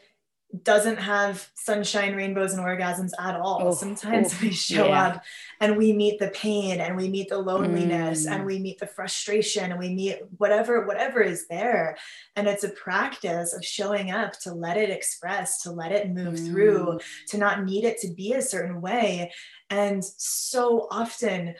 doesn't 0.64 0.98
have 0.98 1.48
sunshine, 1.56 2.16
rainbows, 2.16 2.54
and 2.54 2.62
orgasms 2.62 3.12
at 3.20 3.36
all. 3.36 3.60
Oh, 3.62 3.74
Sometimes 3.74 4.34
oh, 4.34 4.38
we 4.42 4.52
show 4.52 4.88
yeah. 4.88 5.08
up 5.08 5.24
and 5.60 5.78
we 5.78 5.94
meet 5.94 6.20
the 6.20 6.30
pain 6.30 6.82
and 6.82 6.96
we 6.98 7.10
meet 7.10 7.30
the 7.30 7.38
loneliness 7.38 8.26
mm. 8.26 8.32
and 8.32 8.46
we 8.46 8.60
meet 8.60 8.80
the 8.80 8.88
frustration 8.88 9.72
and 9.72 9.80
we 9.80 9.94
meet 9.94 10.20
whatever, 10.38 10.86
whatever 10.86 11.22
is 11.22 11.48
there. 11.48 11.98
And 12.36 12.48
it's 12.48 12.64
a 12.64 12.70
practice 12.70 13.54
of 13.54 13.64
showing 13.64 14.12
up 14.12 14.40
to 14.42 14.54
let 14.54 14.78
it 14.78 14.90
express, 14.90 15.62
to 15.64 15.72
let 15.72 15.92
it 15.92 16.10
move 16.10 16.36
mm. 16.36 16.48
through, 16.48 17.00
to 17.30 17.38
not 17.38 17.64
need 17.64 17.86
it 17.86 18.00
to 18.00 18.10
be 18.14 18.34
a 18.34 18.42
certain 18.42 18.82
way. 18.82 19.32
And 19.70 20.04
so 20.04 20.88
often 20.92 21.56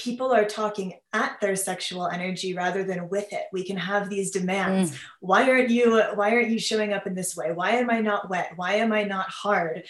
people 0.00 0.32
are 0.32 0.46
talking 0.46 0.94
at 1.12 1.38
their 1.40 1.54
sexual 1.54 2.08
energy 2.08 2.54
rather 2.54 2.82
than 2.82 3.08
with 3.10 3.32
it. 3.32 3.44
We 3.52 3.64
can 3.64 3.76
have 3.76 4.08
these 4.08 4.30
demands. 4.30 4.92
Mm. 4.92 4.98
why 5.20 5.50
aren't 5.50 5.70
you 5.70 6.02
why 6.14 6.32
aren't 6.32 6.50
you 6.50 6.58
showing 6.58 6.92
up 6.92 7.06
in 7.06 7.14
this 7.14 7.36
way? 7.36 7.52
Why 7.52 7.72
am 7.72 7.90
i 7.90 8.00
not 8.00 8.30
wet? 8.30 8.52
Why 8.56 8.74
am 8.74 8.92
i 8.92 9.04
not 9.04 9.28
hard? 9.28 9.84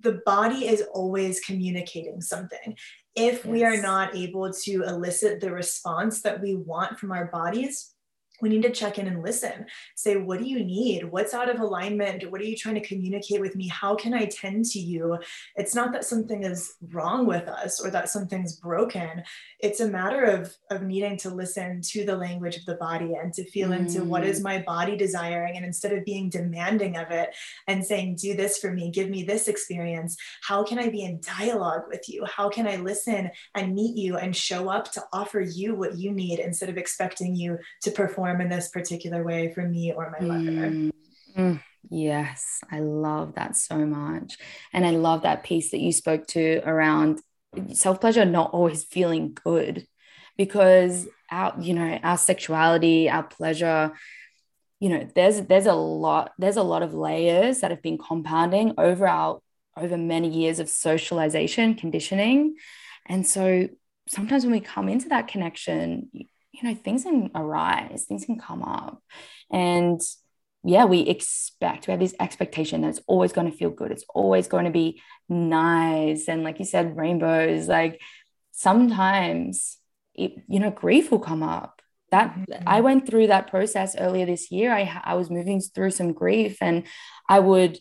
The 0.00 0.22
body 0.24 0.66
is 0.66 0.82
always 0.94 1.40
communicating 1.40 2.22
something. 2.22 2.76
If 3.14 3.34
yes. 3.34 3.44
we 3.44 3.64
are 3.64 3.82
not 3.82 4.16
able 4.16 4.50
to 4.50 4.82
elicit 4.84 5.40
the 5.40 5.52
response 5.52 6.22
that 6.22 6.40
we 6.40 6.54
want 6.54 6.98
from 6.98 7.12
our 7.12 7.26
bodies 7.26 7.94
we 8.40 8.48
need 8.48 8.62
to 8.62 8.70
check 8.70 8.98
in 8.98 9.06
and 9.06 9.22
listen. 9.22 9.66
Say 9.94 10.16
what 10.16 10.38
do 10.38 10.44
you 10.44 10.64
need? 10.64 11.04
What's 11.04 11.34
out 11.34 11.48
of 11.48 11.60
alignment? 11.60 12.30
What 12.30 12.40
are 12.40 12.44
you 12.44 12.56
trying 12.56 12.76
to 12.76 12.86
communicate 12.86 13.40
with 13.40 13.56
me? 13.56 13.68
How 13.68 13.94
can 13.94 14.14
i 14.14 14.26
tend 14.26 14.64
to 14.66 14.78
you? 14.78 15.18
It's 15.56 15.74
not 15.74 15.92
that 15.92 16.04
something 16.04 16.44
is 16.44 16.74
wrong 16.92 17.26
with 17.26 17.48
us 17.48 17.80
or 17.80 17.90
that 17.90 18.08
something's 18.08 18.56
broken. 18.56 19.22
It's 19.60 19.80
a 19.80 19.88
matter 19.88 20.24
of 20.24 20.54
of 20.70 20.82
needing 20.82 21.16
to 21.18 21.30
listen 21.30 21.80
to 21.82 22.04
the 22.04 22.16
language 22.16 22.56
of 22.56 22.64
the 22.64 22.76
body 22.76 23.14
and 23.14 23.32
to 23.34 23.44
feel 23.50 23.70
mm. 23.70 23.78
into 23.80 24.04
what 24.04 24.24
is 24.24 24.40
mm. 24.40 24.44
my 24.44 24.62
body 24.62 24.96
desiring. 24.96 25.56
And 25.56 25.64
instead 25.64 25.92
of 25.92 26.04
being 26.04 26.30
demanding 26.30 26.96
of 26.96 27.10
it 27.10 27.34
and 27.66 27.84
saying 27.84 28.16
do 28.16 28.34
this 28.34 28.58
for 28.58 28.70
me. 28.72 28.90
Give 28.90 29.10
me 29.10 29.22
this 29.22 29.48
experience. 29.48 30.16
How 30.42 30.64
can 30.64 30.78
i 30.78 30.88
be 30.88 31.02
in 31.02 31.20
dialogue 31.38 31.82
with 31.88 32.08
you? 32.08 32.24
How 32.24 32.48
can 32.48 32.66
i 32.66 32.76
listen 32.76 33.30
and 33.54 33.74
meet 33.74 33.96
you 33.96 34.16
and 34.16 34.34
show 34.34 34.68
up 34.68 34.90
to 34.92 35.02
offer 35.12 35.40
you 35.40 35.74
what 35.74 35.98
you 35.98 36.12
need 36.12 36.38
instead 36.38 36.68
of 36.68 36.78
expecting 36.78 37.34
you 37.34 37.58
to 37.82 37.90
perform 37.90 38.29
perform 38.30 38.40
in 38.40 38.56
this 38.56 38.68
particular 38.68 39.22
way 39.22 39.52
for 39.52 39.62
me 39.62 39.92
or 39.92 40.10
my 40.10 40.26
mother. 40.26 40.70
Mm, 40.70 40.90
mm, 41.36 41.62
yes, 41.88 42.60
I 42.70 42.80
love 42.80 43.34
that 43.34 43.56
so 43.56 43.78
much. 43.86 44.38
And 44.72 44.86
I 44.86 44.90
love 44.90 45.22
that 45.22 45.44
piece 45.44 45.70
that 45.70 45.80
you 45.80 45.92
spoke 45.92 46.26
to 46.28 46.62
around 46.64 47.20
self 47.72 48.00
pleasure 48.00 48.24
not 48.24 48.52
always 48.52 48.84
feeling 48.84 49.36
good 49.44 49.86
because 50.36 51.08
our, 51.30 51.54
you 51.60 51.74
know, 51.74 51.98
our 52.02 52.18
sexuality, 52.18 53.08
our 53.08 53.22
pleasure, 53.22 53.92
you 54.78 54.88
know, 54.88 55.08
there's 55.14 55.42
there's 55.42 55.66
a 55.66 55.74
lot, 55.74 56.32
there's 56.38 56.56
a 56.56 56.62
lot 56.62 56.82
of 56.82 56.94
layers 56.94 57.60
that 57.60 57.70
have 57.70 57.82
been 57.82 57.98
compounding 57.98 58.74
over 58.78 59.06
our 59.06 59.40
over 59.76 59.96
many 59.96 60.28
years 60.28 60.58
of 60.58 60.68
socialization, 60.68 61.74
conditioning. 61.74 62.56
And 63.06 63.26
so 63.26 63.68
sometimes 64.08 64.44
when 64.44 64.52
we 64.52 64.60
come 64.60 64.88
into 64.88 65.08
that 65.08 65.28
connection, 65.28 66.10
you 66.52 66.68
know, 66.68 66.74
things 66.74 67.04
can 67.04 67.30
arise, 67.34 68.04
things 68.08 68.24
can 68.24 68.38
come 68.38 68.62
up. 68.62 69.02
And 69.50 70.00
yeah, 70.62 70.84
we 70.84 71.00
expect, 71.00 71.86
we 71.86 71.92
have 71.92 72.00
this 72.00 72.14
expectation 72.20 72.82
that 72.82 72.88
it's 72.88 73.00
always 73.06 73.32
going 73.32 73.50
to 73.50 73.56
feel 73.56 73.70
good. 73.70 73.90
It's 73.90 74.04
always 74.14 74.46
going 74.46 74.66
to 74.66 74.70
be 74.70 75.00
nice. 75.28 76.28
And 76.28 76.44
like 76.44 76.58
you 76.58 76.64
said, 76.64 76.96
rainbows, 76.96 77.68
like 77.68 78.00
sometimes, 78.52 79.78
it, 80.14 80.34
you 80.48 80.60
know, 80.60 80.70
grief 80.70 81.10
will 81.10 81.20
come 81.20 81.42
up. 81.42 81.80
That 82.10 82.34
mm-hmm. 82.34 82.68
I 82.68 82.80
went 82.80 83.06
through 83.06 83.28
that 83.28 83.46
process 83.46 83.96
earlier 83.96 84.26
this 84.26 84.50
year. 84.50 84.72
I, 84.72 85.00
I 85.04 85.14
was 85.14 85.30
moving 85.30 85.60
through 85.60 85.92
some 85.92 86.12
grief 86.12 86.58
and 86.60 86.84
I 87.28 87.38
would 87.38 87.78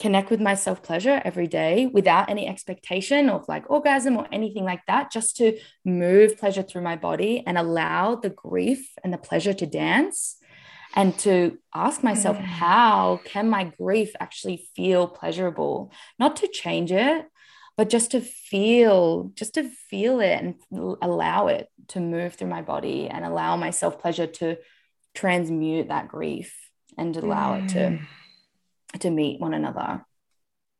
connect 0.00 0.30
with 0.30 0.40
my 0.40 0.54
self 0.54 0.82
pleasure 0.82 1.20
every 1.24 1.46
day 1.46 1.86
without 1.92 2.30
any 2.30 2.48
expectation 2.48 3.28
of 3.28 3.46
like 3.48 3.70
orgasm 3.70 4.16
or 4.16 4.26
anything 4.32 4.64
like 4.64 4.84
that, 4.86 5.12
just 5.12 5.36
to 5.36 5.58
move 5.84 6.38
pleasure 6.38 6.62
through 6.62 6.82
my 6.82 6.96
body 6.96 7.44
and 7.46 7.58
allow 7.58 8.14
the 8.14 8.30
grief 8.30 8.92
and 9.04 9.12
the 9.12 9.18
pleasure 9.18 9.52
to 9.52 9.66
dance 9.66 10.36
and 10.96 11.16
to 11.18 11.58
ask 11.74 12.02
myself, 12.02 12.36
mm. 12.36 12.42
how 12.42 13.20
can 13.24 13.48
my 13.48 13.64
grief 13.78 14.12
actually 14.18 14.68
feel 14.74 15.06
pleasurable? 15.06 15.92
Not 16.18 16.36
to 16.36 16.48
change 16.48 16.90
it, 16.90 17.26
but 17.76 17.88
just 17.88 18.10
to 18.10 18.20
feel, 18.20 19.30
just 19.34 19.54
to 19.54 19.68
feel 19.68 20.20
it 20.20 20.40
and 20.40 20.54
allow 21.00 21.46
it 21.46 21.68
to 21.88 22.00
move 22.00 22.34
through 22.34 22.48
my 22.48 22.62
body 22.62 23.08
and 23.08 23.24
allow 23.24 23.56
myself 23.56 24.00
pleasure 24.00 24.26
to 24.26 24.56
transmute 25.14 25.88
that 25.88 26.08
grief 26.08 26.56
and 26.98 27.16
allow 27.16 27.54
mm. 27.54 27.64
it 27.64 27.68
to 27.70 28.00
to 28.98 29.10
meet 29.10 29.40
one 29.40 29.54
another. 29.54 30.04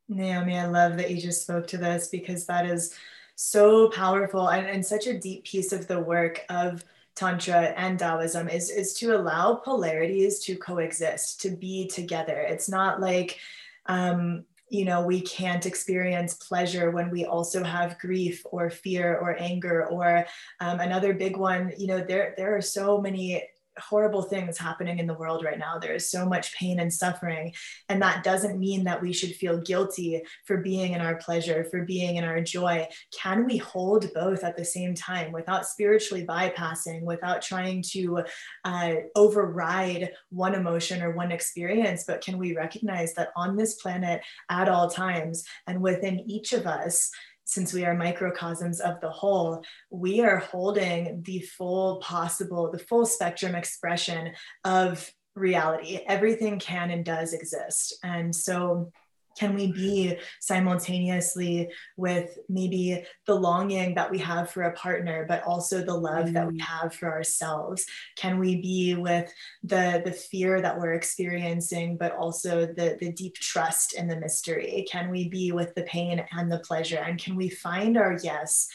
Naomi, 0.09 0.57
I 0.57 0.67
love 0.67 0.97
that 0.97 1.09
you 1.09 1.21
just 1.21 1.43
spoke 1.43 1.67
to 1.67 1.77
this 1.77 2.07
because 2.07 2.45
that 2.45 2.65
is 2.65 2.93
so 3.35 3.89
powerful 3.89 4.49
and, 4.49 4.67
and 4.67 4.85
such 4.85 5.07
a 5.07 5.17
deep 5.17 5.45
piece 5.45 5.71
of 5.71 5.87
the 5.87 5.99
work 5.99 6.45
of 6.49 6.83
Tantra 7.15 7.73
and 7.77 7.97
Taoism 7.97 8.47
is, 8.49 8.69
is 8.69 8.93
to 8.95 9.15
allow 9.15 9.55
polarities 9.55 10.39
to 10.39 10.55
coexist, 10.55 11.41
to 11.41 11.49
be 11.49 11.87
together. 11.87 12.39
It's 12.39 12.69
not 12.69 13.01
like, 13.01 13.39
um, 13.87 14.45
you 14.69 14.85
know, 14.85 15.05
we 15.05 15.21
can't 15.21 15.65
experience 15.65 16.35
pleasure 16.35 16.91
when 16.91 17.09
we 17.09 17.25
also 17.25 17.63
have 17.63 17.99
grief 17.99 18.41
or 18.45 18.69
fear 18.69 19.17
or 19.17 19.35
anger 19.37 19.85
or 19.87 20.25
um, 20.61 20.79
another 20.79 21.13
big 21.13 21.35
one. 21.35 21.73
You 21.77 21.87
know, 21.87 21.99
there 21.99 22.33
there 22.37 22.55
are 22.55 22.61
so 22.61 23.01
many 23.01 23.43
horrible 23.79 24.21
things 24.21 24.57
happening 24.57 24.99
in 24.99 25.07
the 25.07 25.13
world 25.13 25.43
right 25.43 25.59
now. 25.59 25.77
There 25.77 25.93
is 25.93 26.09
so 26.09 26.25
much 26.25 26.55
pain 26.55 26.79
and 26.79 26.93
suffering. 26.93 27.53
And 27.89 28.01
that 28.01 28.23
doesn't 28.23 28.59
mean 28.59 28.83
that 28.83 29.01
we 29.01 29.13
should 29.13 29.35
feel 29.35 29.59
guilty 29.59 30.21
for 30.45 30.57
being 30.57 30.93
in 30.93 31.01
our 31.01 31.15
pleasure, 31.15 31.65
for 31.69 31.85
being 31.85 32.17
in 32.17 32.23
our 32.23 32.41
joy. 32.41 32.87
Can 33.17 33.45
we 33.45 33.57
hold 33.57 34.11
both 34.13 34.43
at 34.43 34.57
the 34.57 34.65
same 34.65 34.93
time 34.93 35.31
without 35.31 35.65
spiritually 35.65 36.25
bypassing, 36.25 37.03
without 37.03 37.41
trying 37.41 37.81
to 37.91 38.23
uh, 38.65 38.93
override 39.15 40.11
one 40.29 40.55
emotion 40.55 41.01
or 41.01 41.11
one 41.11 41.31
experience? 41.31 42.03
But 42.05 42.21
can 42.21 42.37
we 42.37 42.55
recognize 42.55 43.13
that 43.15 43.31
on 43.35 43.55
this 43.55 43.75
planet 43.75 44.21
at 44.49 44.69
all 44.69 44.89
times 44.89 45.45
and 45.67 45.81
within 45.81 46.19
each 46.29 46.53
of 46.53 46.67
us, 46.67 47.11
since 47.51 47.73
we 47.73 47.83
are 47.83 47.93
microcosms 47.93 48.79
of 48.79 49.01
the 49.01 49.09
whole, 49.09 49.61
we 49.89 50.21
are 50.21 50.37
holding 50.37 51.21
the 51.23 51.41
full 51.41 51.99
possible, 51.99 52.71
the 52.71 52.79
full 52.79 53.05
spectrum 53.05 53.55
expression 53.55 54.31
of 54.63 55.11
reality. 55.35 55.99
Everything 56.07 56.59
can 56.59 56.91
and 56.91 57.03
does 57.03 57.33
exist. 57.33 57.97
And 58.03 58.33
so 58.33 58.93
can 59.37 59.55
we 59.55 59.71
be 59.71 60.17
simultaneously 60.39 61.69
with 61.97 62.37
maybe 62.49 63.03
the 63.25 63.33
longing 63.33 63.95
that 63.95 64.09
we 64.09 64.17
have 64.17 64.49
for 64.49 64.63
a 64.63 64.73
partner 64.73 65.25
but 65.27 65.43
also 65.43 65.83
the 65.83 65.93
love 65.93 66.27
mm. 66.27 66.33
that 66.33 66.47
we 66.47 66.57
mm. 66.57 66.61
have 66.61 66.93
for 66.93 67.11
ourselves 67.11 67.85
can 68.15 68.39
we 68.39 68.61
be 68.61 68.95
with 68.95 69.31
the 69.63 70.01
the 70.05 70.11
fear 70.11 70.61
that 70.61 70.77
we're 70.77 70.93
experiencing 70.93 71.97
but 71.97 72.15
also 72.15 72.65
the 72.65 72.97
the 72.99 73.11
deep 73.13 73.35
trust 73.35 73.93
in 73.93 74.07
the 74.07 74.19
mystery 74.19 74.85
can 74.89 75.09
we 75.09 75.29
be 75.29 75.51
with 75.51 75.73
the 75.75 75.83
pain 75.83 76.23
and 76.31 76.51
the 76.51 76.59
pleasure 76.59 76.99
and 76.99 77.21
can 77.21 77.35
we 77.35 77.49
find 77.49 77.97
our 77.97 78.17
yes 78.23 78.67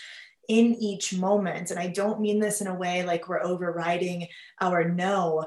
in 0.49 0.75
each 0.75 1.14
moment 1.14 1.71
and 1.71 1.81
i 1.81 1.88
don't 1.88 2.21
mean 2.21 2.38
this 2.38 2.61
in 2.61 2.66
a 2.69 2.75
way 2.75 3.05
like 3.05 3.29
we're 3.29 3.42
overriding 3.42 4.27
our 4.61 4.88
no 4.88 5.45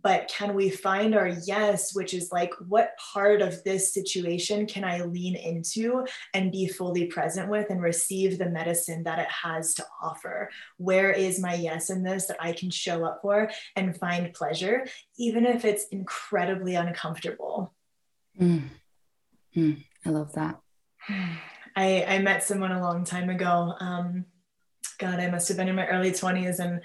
but 0.00 0.28
can 0.28 0.54
we 0.54 0.70
find 0.70 1.14
our 1.14 1.28
yes, 1.28 1.94
which 1.94 2.14
is 2.14 2.32
like, 2.32 2.52
what 2.68 2.96
part 3.12 3.42
of 3.42 3.62
this 3.64 3.92
situation 3.92 4.66
can 4.66 4.84
I 4.84 5.02
lean 5.02 5.36
into 5.36 6.06
and 6.32 6.50
be 6.50 6.66
fully 6.66 7.06
present 7.06 7.50
with 7.50 7.68
and 7.68 7.82
receive 7.82 8.38
the 8.38 8.48
medicine 8.48 9.02
that 9.04 9.18
it 9.18 9.28
has 9.28 9.74
to 9.74 9.86
offer? 10.02 10.50
Where 10.78 11.10
is 11.10 11.40
my 11.40 11.54
yes 11.54 11.90
in 11.90 12.02
this 12.02 12.26
that 12.26 12.38
I 12.40 12.52
can 12.52 12.70
show 12.70 13.04
up 13.04 13.20
for 13.20 13.50
and 13.76 13.96
find 13.96 14.32
pleasure, 14.32 14.86
even 15.18 15.44
if 15.44 15.64
it's 15.64 15.86
incredibly 15.88 16.74
uncomfortable? 16.74 17.74
Mm. 18.40 18.70
Mm. 19.54 19.84
I 20.06 20.08
love 20.08 20.32
that. 20.34 20.58
I, 21.76 22.04
I 22.04 22.18
met 22.18 22.44
someone 22.44 22.72
a 22.72 22.82
long 22.82 23.04
time 23.04 23.30
ago. 23.30 23.74
Um, 23.80 24.26
God, 24.98 25.20
I 25.20 25.30
must 25.30 25.48
have 25.48 25.56
been 25.56 25.68
in 25.68 25.76
my 25.76 25.86
early 25.86 26.10
20s 26.10 26.58
and 26.58 26.80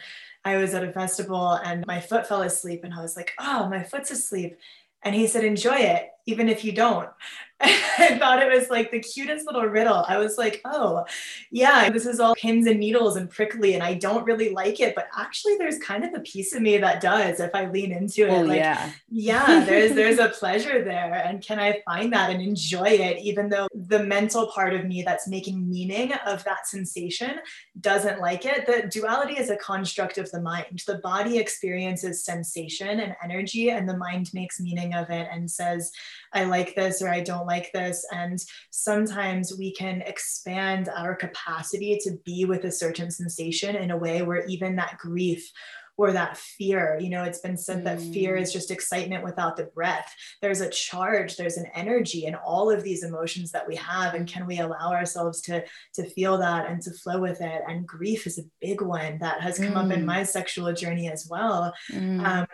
I 0.46 0.58
was 0.58 0.74
at 0.74 0.84
a 0.84 0.92
festival 0.92 1.54
and 1.64 1.86
my 1.86 2.00
foot 2.00 2.28
fell 2.28 2.42
asleep 2.42 2.84
and 2.84 2.94
I 2.94 3.02
was 3.02 3.16
like, 3.16 3.34
oh, 3.40 3.68
my 3.70 3.84
foot's 3.84 4.12
asleep. 4.12 4.58
And 5.04 5.14
he 5.14 5.28
said, 5.28 5.44
enjoy 5.44 5.76
it, 5.76 6.10
even 6.28 6.48
if 6.48 6.64
you 6.64 6.72
don't. 6.72 7.10
I 7.60 8.20
thought 8.20 8.44
it 8.44 8.56
was 8.56 8.70
like 8.70 8.92
the 8.92 9.00
cutest 9.00 9.48
little 9.48 9.64
riddle. 9.64 10.06
I 10.08 10.18
was 10.18 10.38
like, 10.38 10.62
oh, 10.64 11.06
yeah, 11.50 11.90
this 11.90 12.06
is 12.06 12.20
all 12.20 12.36
pins 12.36 12.68
and 12.68 12.80
needles 12.80 13.16
and 13.16 13.28
prickly, 13.28 13.74
and 13.74 13.82
I 13.82 13.96
don't 13.96 14.26
really 14.26 14.52
like 14.52 14.80
it. 14.80 14.94
But 14.94 15.08
actually, 15.18 15.58
there's 15.58 15.80
kind 15.80 16.04
of 16.04 16.14
a 16.14 16.20
piece 16.20 16.54
of 16.54 16.62
me 16.62 16.78
that 16.78 17.02
does 17.02 17.40
if 17.40 17.50
I 17.56 17.68
lean 17.68 17.92
into 17.92 18.28
it. 18.28 18.30
Oh, 18.30 18.42
like, 18.42 18.58
yeah. 18.58 18.92
yeah, 19.10 19.66
there's 19.66 19.96
there's 19.96 20.20
a 20.20 20.30
pleasure 20.30 20.84
there. 20.84 21.16
And 21.26 21.42
can 21.42 21.58
I 21.58 21.82
find 21.84 22.14
that 22.14 22.30
and 22.30 22.44
enjoy 22.44 22.90
it, 22.90 23.18
even 23.24 23.50
though 23.50 23.68
the 23.74 24.04
mental 24.04 24.52
part 24.52 24.76
of 24.76 24.86
me 24.86 25.02
that's 25.02 25.28
making 25.28 25.68
meaning 25.68 26.14
of 26.28 26.44
that 26.44 26.68
sensation 26.68 27.40
doesn't 27.82 28.22
like 28.22 28.46
it? 28.46 28.68
The 28.68 28.88
duality 28.88 29.34
is 29.34 29.50
a 29.50 29.58
construct 29.58 30.20
of 30.20 30.30
the 30.30 30.42
mind. 30.42 30.84
The 30.86 31.00
body 31.00 31.40
experiences 31.40 32.24
sensation 32.24 33.00
and 33.00 33.16
energy, 33.24 33.72
and 33.72 33.90
the 33.90 33.98
mind 33.98 34.30
makes 34.36 34.60
meaning 34.60 34.94
of 34.94 35.10
it 35.10 35.28
and 35.32 35.50
says, 35.50 35.92
I 36.34 36.46
like 36.46 36.76
this 36.76 37.02
or 37.02 37.10
I 37.10 37.22
don't 37.22 37.48
like 37.48 37.72
this. 37.74 38.06
And 38.12 38.40
sometimes 38.70 39.58
we 39.58 39.74
can 39.74 40.02
expand 40.02 40.90
our 40.96 41.16
capacity 41.16 42.00
to 42.04 42.18
be 42.26 42.46
with 42.46 42.64
a 42.66 42.72
certain 42.72 43.12
sensation 43.12 43.76
in 43.76 43.92
a 43.92 43.98
way 43.98 44.22
where 44.22 44.46
even 44.46 44.76
that 44.76 44.98
grief 44.98 45.52
or 45.98 46.12
that 46.12 46.38
fear. 46.38 46.98
You 47.02 47.10
know, 47.10 47.24
it's 47.24 47.40
been 47.40 47.58
said 47.58 47.84
that 47.86 48.00
fear 48.00 48.38
mm. 48.38 48.42
is 48.42 48.54
just 48.54 48.72
excitement 48.72 49.24
without 49.24 49.58
the 49.58 49.66
breath. 49.66 50.14
There's 50.42 50.62
a 50.62 50.70
charge, 50.70 51.36
there's 51.36 51.58
an 51.58 51.66
energy 51.74 52.26
in 52.26 52.36
all 52.36 52.70
of 52.70 52.84
these 52.84 53.04
emotions 53.04 53.52
that 53.52 53.68
we 53.68 53.76
have. 53.78 54.14
And 54.14 54.28
can 54.28 54.46
we 54.46 54.60
allow 54.60 54.92
ourselves 54.92 55.42
to, 55.42 55.64
to 55.96 56.10
feel 56.12 56.38
that 56.38 56.70
and 56.70 56.82
to 56.84 56.92
flow 56.92 57.20
with 57.20 57.42
it? 57.42 57.62
And 57.68 57.88
grief 57.88 58.28
is 58.28 58.38
a 58.38 58.44
big 58.62 58.82
one 58.82 59.18
that 59.20 59.42
has 59.42 59.58
come 59.58 59.74
mm. 59.74 59.86
up 59.86 59.92
in 59.92 60.04
mm. 60.04 60.06
my 60.06 60.24
sexual 60.24 60.72
journey 60.72 61.10
as 61.12 61.28
well. 61.30 61.74
Mm. 61.92 62.24
Um, 62.24 62.48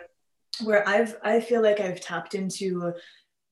where 0.62 0.88
I've 0.88 1.16
I 1.24 1.40
feel 1.40 1.62
like 1.62 1.80
I've 1.80 2.00
tapped 2.00 2.36
into 2.36 2.92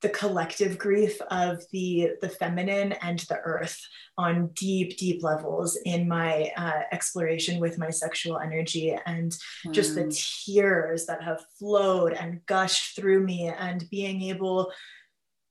the 0.02 0.08
collective 0.08 0.78
grief 0.78 1.20
of 1.30 1.62
the 1.70 2.10
the 2.20 2.28
feminine 2.28 2.92
and 2.92 3.20
the 3.20 3.38
earth 3.44 3.80
on 4.18 4.48
deep 4.48 4.98
deep 4.98 5.22
levels 5.22 5.78
in 5.84 6.06
my 6.06 6.50
uh, 6.56 6.82
exploration 6.90 7.60
with 7.60 7.78
my 7.78 7.88
sexual 7.88 8.38
energy 8.38 8.96
and 9.06 9.32
mm. 9.64 9.72
just 9.72 9.94
the 9.94 10.10
tears 10.10 11.06
that 11.06 11.22
have 11.22 11.44
flowed 11.58 12.12
and 12.12 12.44
gushed 12.46 12.96
through 12.96 13.20
me 13.24 13.46
and 13.46 13.88
being 13.90 14.22
able 14.22 14.70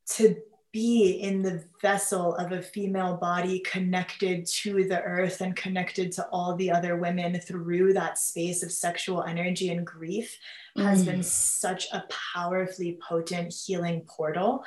to 0.07 0.35
be 0.71 1.19
in 1.21 1.41
the 1.41 1.62
vessel 1.81 2.34
of 2.36 2.53
a 2.53 2.62
female 2.62 3.17
body 3.17 3.60
connected 3.60 4.45
to 4.45 4.86
the 4.86 5.01
earth 5.01 5.41
and 5.41 5.53
connected 5.55 6.13
to 6.13 6.25
all 6.27 6.55
the 6.55 6.71
other 6.71 6.95
women 6.95 7.38
through 7.41 7.91
that 7.91 8.17
space 8.17 8.63
of 8.63 8.71
sexual 8.71 9.23
energy 9.23 9.69
and 9.69 9.86
grief 9.86 10.38
mm. 10.77 10.84
has 10.84 11.03
been 11.03 11.23
such 11.23 11.88
a 11.91 12.03
powerfully 12.34 12.97
potent 13.05 13.53
healing 13.53 14.01
portal. 14.07 14.63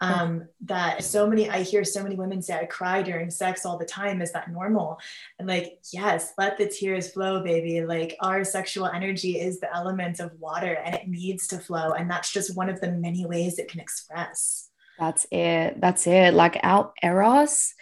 Um, 0.00 0.46
that 0.60 1.02
so 1.02 1.26
many 1.26 1.50
i 1.50 1.62
hear 1.62 1.82
so 1.82 2.04
many 2.04 2.14
women 2.14 2.40
say 2.40 2.54
i 2.54 2.64
cry 2.64 3.02
during 3.02 3.28
sex 3.28 3.66
all 3.66 3.78
the 3.78 3.84
time. 3.84 4.22
Is 4.22 4.32
that 4.32 4.52
normal? 4.52 5.00
And 5.40 5.48
like 5.48 5.80
yes 5.92 6.34
let 6.38 6.56
the 6.56 6.68
tears 6.68 7.10
flow 7.10 7.42
baby. 7.42 7.84
Like 7.84 8.16
our 8.20 8.44
sexual 8.44 8.86
energy 8.86 9.40
is 9.40 9.58
the 9.58 9.74
element 9.74 10.20
of 10.20 10.38
water 10.38 10.74
and 10.84 10.94
it 10.94 11.08
needs 11.08 11.48
to 11.48 11.58
flow. 11.58 11.92
And 11.92 12.08
that's 12.08 12.32
just 12.32 12.54
one 12.54 12.68
of 12.68 12.80
the 12.80 12.92
many 12.92 13.26
ways 13.26 13.58
it 13.58 13.68
can 13.68 13.80
express 13.80 14.68
that's 14.98 15.26
it. 15.30 15.80
That's 15.80 16.06
it. 16.06 16.34
Like 16.34 16.58
our 16.62 16.92
eros, 17.02 17.74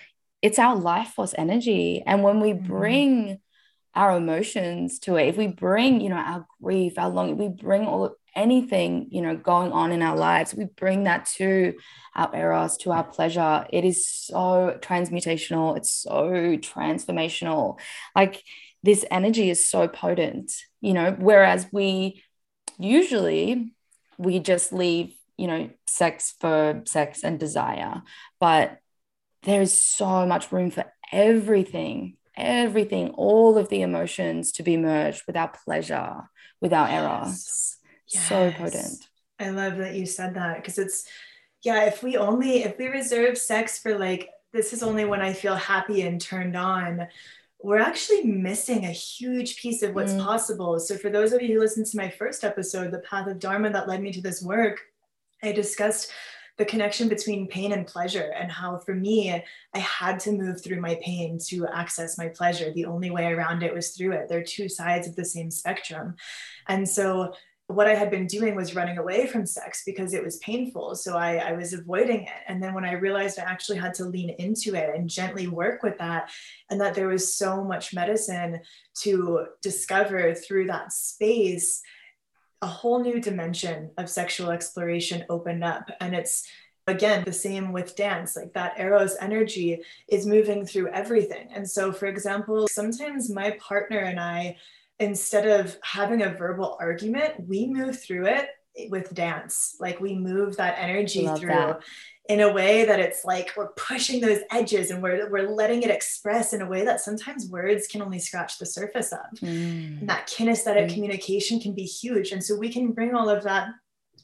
it's 0.43 0.59
our 0.59 0.77
life 0.77 1.09
force 1.09 1.35
energy. 1.37 2.03
And 2.07 2.23
when 2.23 2.41
we 2.41 2.53
mm-hmm. 2.53 2.67
bring 2.67 3.41
our 3.95 4.17
emotions 4.17 4.99
to 5.01 5.17
it, 5.17 5.29
if 5.29 5.37
we 5.37 5.47
bring, 5.47 6.01
you 6.01 6.11
know, 6.11 6.17
our 6.17 6.47
grief, 6.63 6.99
our 6.99 7.09
longing, 7.09 7.39
we 7.39 7.49
bring 7.49 7.87
all 7.87 8.15
anything, 8.35 9.09
you 9.11 9.23
know, 9.23 9.35
going 9.35 9.73
on 9.73 9.91
in 9.91 10.03
our 10.03 10.17
lives, 10.17 10.55
we 10.55 10.67
bring 10.67 11.05
that 11.05 11.25
to 11.25 11.75
our 12.15 12.37
eros, 12.37 12.77
to 12.77 12.93
our 12.93 13.03
pleasure. 13.03 13.67
It 13.73 13.85
is 13.85 14.07
so 14.07 14.79
transmutational. 14.81 15.77
It's 15.77 15.91
so 15.91 16.29
transformational. 16.59 17.79
Like 18.15 18.43
this 18.83 19.07
energy 19.11 19.49
is 19.49 19.67
so 19.67 19.89
potent, 19.89 20.53
you 20.83 20.93
know, 20.93 21.17
whereas 21.19 21.67
we 21.73 22.23
usually 22.79 23.75
we 24.19 24.39
just 24.39 24.73
leave 24.73 25.16
you 25.37 25.47
know, 25.47 25.71
sex 25.87 26.35
for 26.41 26.83
sex 26.87 27.23
and 27.25 27.39
desire. 27.39 28.03
But 28.41 28.79
there 29.43 29.63
is 29.63 29.79
so 29.79 30.27
much 30.27 30.51
room 30.51 30.71
for 30.71 30.85
everything, 31.13 32.17
everything, 32.37 33.11
all 33.11 33.59
of 33.59 33.69
the 33.69 33.83
emotions 33.83 34.53
to 34.53 34.63
be 34.63 34.77
merged 34.77 35.23
with 35.27 35.37
our 35.37 35.53
pleasure, 35.65 36.31
with 36.61 36.73
our 36.73 36.89
yes. 36.89 37.03
eros. 37.03 37.77
Yes. 38.09 38.29
So 38.29 38.51
potent. 38.53 39.09
I 39.39 39.51
love 39.51 39.77
that 39.79 39.95
you 39.95 40.07
said 40.07 40.35
that 40.35 40.57
because 40.57 40.79
it's, 40.79 41.07
yeah, 41.63 41.85
if 41.85 42.03
we 42.03 42.17
only, 42.17 42.63
if 42.63 42.79
we 42.79 42.87
reserve 42.87 43.37
sex 43.37 43.79
for 43.79 43.99
like, 43.99 44.31
this 44.53 44.73
is 44.73 44.83
only 44.83 45.05
when 45.05 45.21
I 45.21 45.33
feel 45.33 45.55
happy 45.55 46.03
and 46.03 46.21
turned 46.21 46.57
on, 46.57 47.07
we're 47.63 47.79
actually 47.79 48.25
missing 48.25 48.85
a 48.85 48.91
huge 48.91 49.57
piece 49.57 49.83
of 49.83 49.95
what's 49.95 50.13
mm. 50.13 50.23
possible. 50.23 50.79
So, 50.79 50.97
for 50.97 51.11
those 51.11 51.33
of 51.33 51.43
you 51.43 51.55
who 51.55 51.61
listened 51.61 51.87
to 51.87 51.97
my 51.97 52.09
first 52.09 52.45
episode, 52.45 52.93
The 52.93 53.01
Path 53.01 53.27
of 53.27 53.39
Dharma 53.39 53.71
that 53.71 53.89
led 53.89 54.03
me 54.03 54.13
to 54.13 54.21
this 54.21 54.43
work, 54.43 54.81
I 55.47 55.53
discussed 55.53 56.11
the 56.59 56.65
connection 56.65 57.09
between 57.09 57.49
pain 57.49 57.73
and 57.73 57.87
pleasure 57.87 58.33
and 58.35 58.51
how 58.51 58.79
for 58.79 58.95
me 58.95 59.43
i 59.75 59.79
had 59.79 60.19
to 60.21 60.33
move 60.33 60.63
through 60.63 60.81
my 60.81 60.99
pain 61.03 61.39
to 61.49 61.67
access 61.67 62.17
my 62.17 62.29
pleasure. 62.29 62.73
The 62.73 62.87
only 62.87 63.11
way 63.11 63.27
around 63.27 63.63
it 63.63 63.75
was 63.75 63.91
through 63.91 64.13
it. 64.13 64.29
They're 64.29 64.43
two 64.43 64.69
sides 64.69 65.07
of 65.07 65.17
the 65.17 65.25
same 65.25 65.51
spectrum. 65.51 66.15
And 66.69 66.89
so 66.89 67.35
what 67.69 67.89
i 67.89 67.95
had 67.95 68.13
been 68.13 68.29
doing 68.29 68.55
was 68.55 68.77
running 68.77 68.97
away 68.97 69.27
from 69.27 69.45
sex 69.45 69.83
because 69.85 70.15
it 70.15 70.25
was 70.25 70.39
painful. 70.39 70.95
So 70.95 71.17
I, 71.17 71.37
I 71.37 71.53
was 71.53 71.73
avoiding 71.73 72.23
it. 72.23 72.43
And 72.47 72.63
then 72.63 72.75
when 72.75 72.85
i 72.85 72.93
realized 72.93 73.39
i 73.39 73.43
actually 73.43 73.79
had 73.79 73.95
to 73.95 74.05
lean 74.05 74.31
into 74.39 74.75
it 74.75 74.95
and 74.95 75.11
gently 75.11 75.49
work 75.49 75.83
with 75.83 75.99
that 75.99 76.31
and 76.71 76.81
that 76.81 76.95
there 76.95 77.09
was 77.09 77.37
so 77.37 77.63
much 77.63 77.93
medicine 77.93 78.61
to 79.03 79.47
discover 79.63 80.35
through 80.35 80.69
that 80.69 80.93
space 80.93 81.83
a 82.67 82.69
whole 82.69 83.01
new 83.01 83.21
dimension 83.21 83.91
of 83.97 84.11
sexual 84.11 84.51
exploration 84.51 85.25
opened 85.31 85.63
up. 85.63 85.89
And 86.01 86.17
it's 86.17 86.45
again 86.89 87.23
the 87.25 87.33
same 87.33 87.73
with 87.73 87.95
dance 87.95 88.35
like 88.35 88.53
that 88.55 88.79
eros 88.79 89.17
energy 89.21 89.81
is 90.09 90.27
moving 90.27 90.67
through 90.67 90.89
everything. 90.89 91.49
And 91.55 91.69
so 91.69 91.93
for 91.93 92.07
example 92.07 92.67
sometimes 92.67 93.31
my 93.31 93.57
partner 93.61 93.99
and 93.99 94.19
i 94.19 94.57
instead 94.99 95.47
of 95.47 95.77
having 95.83 96.23
a 96.23 96.35
verbal 96.35 96.77
argument 96.81 97.35
we 97.47 97.67
move 97.67 98.01
through 98.03 98.27
it 98.27 98.49
with 98.91 99.15
dance. 99.15 99.77
Like 99.79 100.01
we 100.01 100.15
move 100.15 100.57
that 100.57 100.77
energy 100.79 101.23
Love 101.23 101.39
through 101.39 101.49
that 101.49 101.81
in 102.29 102.41
a 102.41 102.53
way 102.53 102.85
that 102.85 102.99
it's 102.99 103.25
like 103.25 103.53
we're 103.57 103.73
pushing 103.73 104.21
those 104.21 104.41
edges 104.51 104.91
and 104.91 105.03
we're, 105.03 105.31
we're 105.31 105.49
letting 105.49 105.83
it 105.83 105.91
express 105.91 106.53
in 106.53 106.63
a 106.63 106.69
way 106.69 106.85
that 106.85 107.01
sometimes 107.01 107.49
words 107.49 107.87
can 107.87 108.03
only 108.03 108.19
scratch 108.19 108.59
the 108.59 108.67
surface 108.67 109.13
of. 109.13 109.39
Mm. 109.41 110.01
And 110.01 110.09
that 110.09 110.29
kinesthetic 110.29 110.89
mm. 110.89 110.95
communication 110.95 111.61
can 111.61 111.75
be 111.75 111.85
huge. 111.85 112.33
And 112.33 112.43
so 112.43 112.57
we 112.57 112.73
can 112.73 112.93
bring 112.93 113.15
all 113.15 113.29
of 113.29 113.45
that 113.45 113.69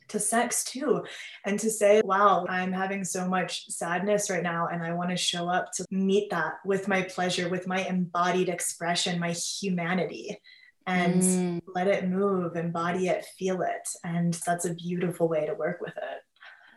to 0.08 0.18
sex 0.18 0.62
too 0.64 1.02
and 1.46 1.58
to 1.58 1.70
say 1.70 2.02
wow 2.04 2.44
i'm 2.48 2.70
having 2.70 3.02
so 3.02 3.26
much 3.26 3.66
sadness 3.68 4.28
right 4.28 4.42
now 4.42 4.68
and 4.70 4.82
i 4.82 4.92
want 4.92 5.08
to 5.08 5.16
show 5.16 5.48
up 5.48 5.72
to 5.72 5.86
meet 5.90 6.28
that 6.30 6.54
with 6.66 6.86
my 6.86 7.00
pleasure 7.00 7.48
with 7.48 7.66
my 7.66 7.78
embodied 7.86 8.50
expression 8.50 9.18
my 9.18 9.30
humanity 9.30 10.38
and 10.86 11.22
mm. 11.22 11.60
let 11.74 11.88
it 11.88 12.08
move 12.08 12.56
embody 12.56 13.08
it 13.08 13.24
feel 13.38 13.62
it 13.62 13.88
and 14.04 14.34
that's 14.46 14.66
a 14.66 14.74
beautiful 14.74 15.28
way 15.28 15.46
to 15.46 15.54
work 15.54 15.80
with 15.80 15.96
it 15.96 16.22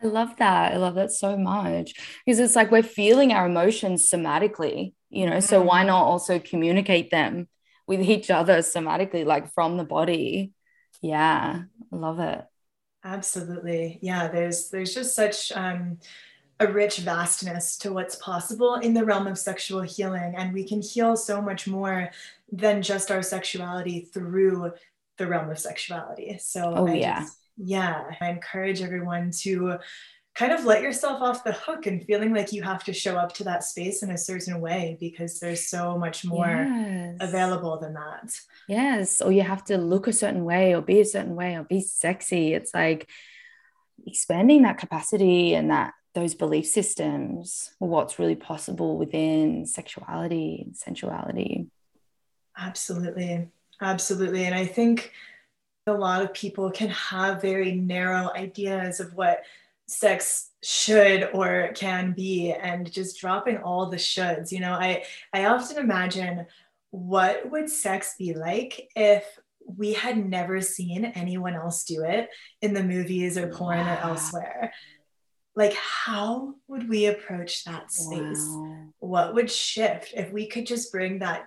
I 0.02 0.06
love 0.06 0.36
that. 0.38 0.72
I 0.72 0.76
love 0.76 0.94
that 0.96 1.10
so 1.10 1.36
much 1.36 1.94
because 2.24 2.38
it's 2.38 2.56
like 2.56 2.70
we're 2.70 2.82
feeling 2.82 3.32
our 3.32 3.46
emotions 3.46 4.10
somatically, 4.10 4.94
you 5.08 5.28
know, 5.28 5.40
so 5.40 5.62
why 5.62 5.78
mm-hmm. 5.78 5.88
not 5.88 6.04
also 6.04 6.38
communicate 6.38 7.10
them 7.10 7.48
with 7.86 8.00
each 8.00 8.30
other 8.30 8.58
somatically, 8.58 9.24
like 9.24 9.52
from 9.54 9.76
the 9.76 9.84
body? 9.84 10.52
Yeah, 11.00 11.62
I 11.92 11.96
love 11.96 12.20
it. 12.20 12.44
Absolutely. 13.04 13.98
Yeah, 14.02 14.28
there's 14.28 14.68
there's 14.70 14.94
just 14.94 15.14
such 15.14 15.52
um 15.52 15.98
a 16.58 16.66
rich 16.66 16.98
vastness 16.98 17.76
to 17.78 17.92
what's 17.92 18.16
possible 18.16 18.76
in 18.76 18.94
the 18.94 19.04
realm 19.04 19.26
of 19.26 19.38
sexual 19.38 19.82
healing 19.82 20.34
and 20.36 20.54
we 20.54 20.64
can 20.64 20.80
heal 20.80 21.14
so 21.14 21.42
much 21.42 21.66
more 21.68 22.10
than 22.50 22.80
just 22.80 23.10
our 23.10 23.22
sexuality 23.22 24.00
through 24.00 24.72
the 25.18 25.26
realm 25.26 25.50
of 25.50 25.58
sexuality. 25.58 26.38
So 26.40 26.72
oh, 26.74 26.86
I 26.86 26.94
yeah. 26.94 27.20
Just, 27.20 27.38
Yeah, 27.56 28.04
I 28.20 28.30
encourage 28.30 28.82
everyone 28.82 29.30
to 29.42 29.78
kind 30.34 30.52
of 30.52 30.64
let 30.64 30.82
yourself 30.82 31.22
off 31.22 31.44
the 31.44 31.52
hook 31.52 31.86
and 31.86 32.04
feeling 32.04 32.34
like 32.34 32.52
you 32.52 32.62
have 32.62 32.84
to 32.84 32.92
show 32.92 33.16
up 33.16 33.32
to 33.32 33.44
that 33.44 33.64
space 33.64 34.02
in 34.02 34.10
a 34.10 34.18
certain 34.18 34.60
way 34.60 34.98
because 35.00 35.40
there's 35.40 35.66
so 35.66 35.96
much 35.96 36.26
more 36.26 36.46
yes. 36.46 37.16
available 37.20 37.78
than 37.78 37.94
that. 37.94 38.38
Yes, 38.68 39.22
or 39.22 39.32
you 39.32 39.42
have 39.42 39.64
to 39.64 39.78
look 39.78 40.06
a 40.06 40.12
certain 40.12 40.44
way 40.44 40.74
or 40.74 40.82
be 40.82 41.00
a 41.00 41.06
certain 41.06 41.36
way 41.36 41.56
or 41.56 41.64
be 41.64 41.80
sexy. 41.80 42.52
It's 42.52 42.74
like 42.74 43.08
expanding 44.06 44.62
that 44.62 44.78
capacity 44.78 45.54
and 45.54 45.70
that 45.70 45.94
those 46.14 46.34
belief 46.34 46.66
systems 46.66 47.74
what's 47.78 48.18
really 48.18 48.34
possible 48.34 48.96
within 48.96 49.66
sexuality 49.66 50.62
and 50.64 50.74
sensuality 50.74 51.66
absolutely 52.56 53.48
absolutely 53.82 54.44
and 54.44 54.54
i 54.54 54.64
think 54.64 55.12
a 55.86 55.92
lot 55.92 56.22
of 56.22 56.34
people 56.34 56.70
can 56.70 56.88
have 56.88 57.40
very 57.40 57.72
narrow 57.72 58.32
ideas 58.34 58.98
of 58.98 59.14
what 59.14 59.42
sex 59.86 60.50
should 60.62 61.30
or 61.32 61.70
can 61.74 62.12
be 62.12 62.52
and 62.52 62.90
just 62.90 63.20
dropping 63.20 63.58
all 63.58 63.88
the 63.88 63.96
shoulds 63.96 64.50
you 64.50 64.58
know 64.58 64.72
i 64.72 65.04
i 65.32 65.44
often 65.44 65.76
imagine 65.76 66.44
what 66.90 67.48
would 67.50 67.70
sex 67.70 68.16
be 68.18 68.34
like 68.34 68.88
if 68.96 69.38
we 69.64 69.92
had 69.92 70.16
never 70.28 70.60
seen 70.60 71.04
anyone 71.04 71.54
else 71.54 71.84
do 71.84 72.02
it 72.02 72.28
in 72.62 72.74
the 72.74 72.82
movies 72.82 73.38
or 73.38 73.48
porn 73.48 73.78
wow. 73.78 73.94
or 73.94 74.10
elsewhere 74.10 74.72
like 75.54 75.74
how 75.74 76.54
would 76.66 76.88
we 76.88 77.06
approach 77.06 77.64
that 77.64 77.92
space 77.92 78.44
wow. 78.48 78.86
what 78.98 79.34
would 79.34 79.50
shift 79.50 80.12
if 80.16 80.32
we 80.32 80.48
could 80.48 80.66
just 80.66 80.90
bring 80.90 81.20
that 81.20 81.44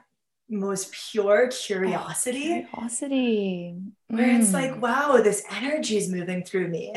most 0.49 0.91
pure 0.91 1.47
curiosity 1.47 2.65
oh, 2.73 2.75
curiosity 2.75 3.75
where 4.07 4.27
mm. 4.27 4.39
it's 4.39 4.53
like 4.53 4.71
mm. 4.71 4.79
wow 4.79 5.19
this 5.23 5.43
energy 5.51 5.97
is 5.97 6.09
moving 6.09 6.43
through 6.43 6.67
me 6.67 6.93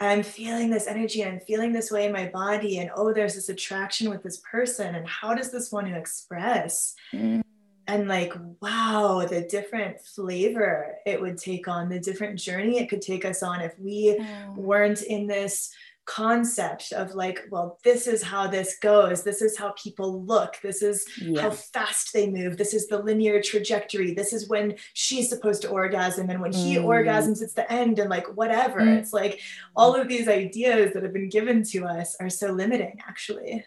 I'm 0.00 0.22
feeling 0.22 0.70
this 0.70 0.86
energy 0.86 1.24
I'm 1.24 1.40
feeling 1.40 1.72
this 1.72 1.90
way 1.90 2.06
in 2.06 2.12
my 2.12 2.28
body. 2.28 2.78
And 2.78 2.88
oh, 2.94 3.12
there's 3.12 3.34
this 3.34 3.48
attraction 3.48 4.08
with 4.08 4.22
this 4.22 4.40
person. 4.48 4.94
And 4.94 5.04
how 5.08 5.34
does 5.34 5.50
this 5.50 5.72
want 5.72 5.88
to 5.88 5.96
express? 5.96 6.94
Mm 7.12 7.42
and 7.88 8.06
like 8.06 8.32
wow 8.60 9.26
the 9.28 9.40
different 9.40 9.98
flavor 10.00 10.94
it 11.06 11.20
would 11.20 11.38
take 11.38 11.66
on 11.66 11.88
the 11.88 11.98
different 11.98 12.38
journey 12.38 12.78
it 12.78 12.88
could 12.88 13.02
take 13.02 13.24
us 13.24 13.42
on 13.42 13.60
if 13.60 13.76
we 13.78 14.16
mm. 14.20 14.54
weren't 14.54 15.02
in 15.02 15.26
this 15.26 15.72
concept 16.08 16.90
of 16.92 17.14
like 17.14 17.40
well 17.50 17.78
this 17.84 18.06
is 18.06 18.22
how 18.22 18.46
this 18.46 18.78
goes 18.78 19.24
this 19.24 19.42
is 19.42 19.58
how 19.58 19.72
people 19.72 20.24
look 20.24 20.56
this 20.62 20.80
is 20.80 21.06
yeah. 21.20 21.42
how 21.42 21.50
fast 21.50 22.14
they 22.14 22.30
move 22.30 22.56
this 22.56 22.72
is 22.72 22.88
the 22.88 22.98
linear 22.98 23.42
trajectory 23.42 24.14
this 24.14 24.32
is 24.32 24.48
when 24.48 24.74
she's 24.94 25.28
supposed 25.28 25.60
to 25.60 25.68
orgasm 25.68 26.30
and 26.30 26.40
when 26.40 26.50
he 26.50 26.76
mm. 26.76 26.84
orgasms 26.84 27.42
it's 27.42 27.52
the 27.52 27.70
end 27.70 27.98
and 27.98 28.08
like 28.08 28.26
whatever 28.36 28.80
mm. 28.80 28.96
it's 28.96 29.12
like 29.12 29.38
all 29.76 29.94
of 29.94 30.08
these 30.08 30.28
ideas 30.28 30.94
that 30.94 31.02
have 31.02 31.12
been 31.12 31.28
given 31.28 31.62
to 31.62 31.84
us 31.84 32.16
are 32.18 32.30
so 32.30 32.52
limiting 32.52 32.98
actually 33.06 33.62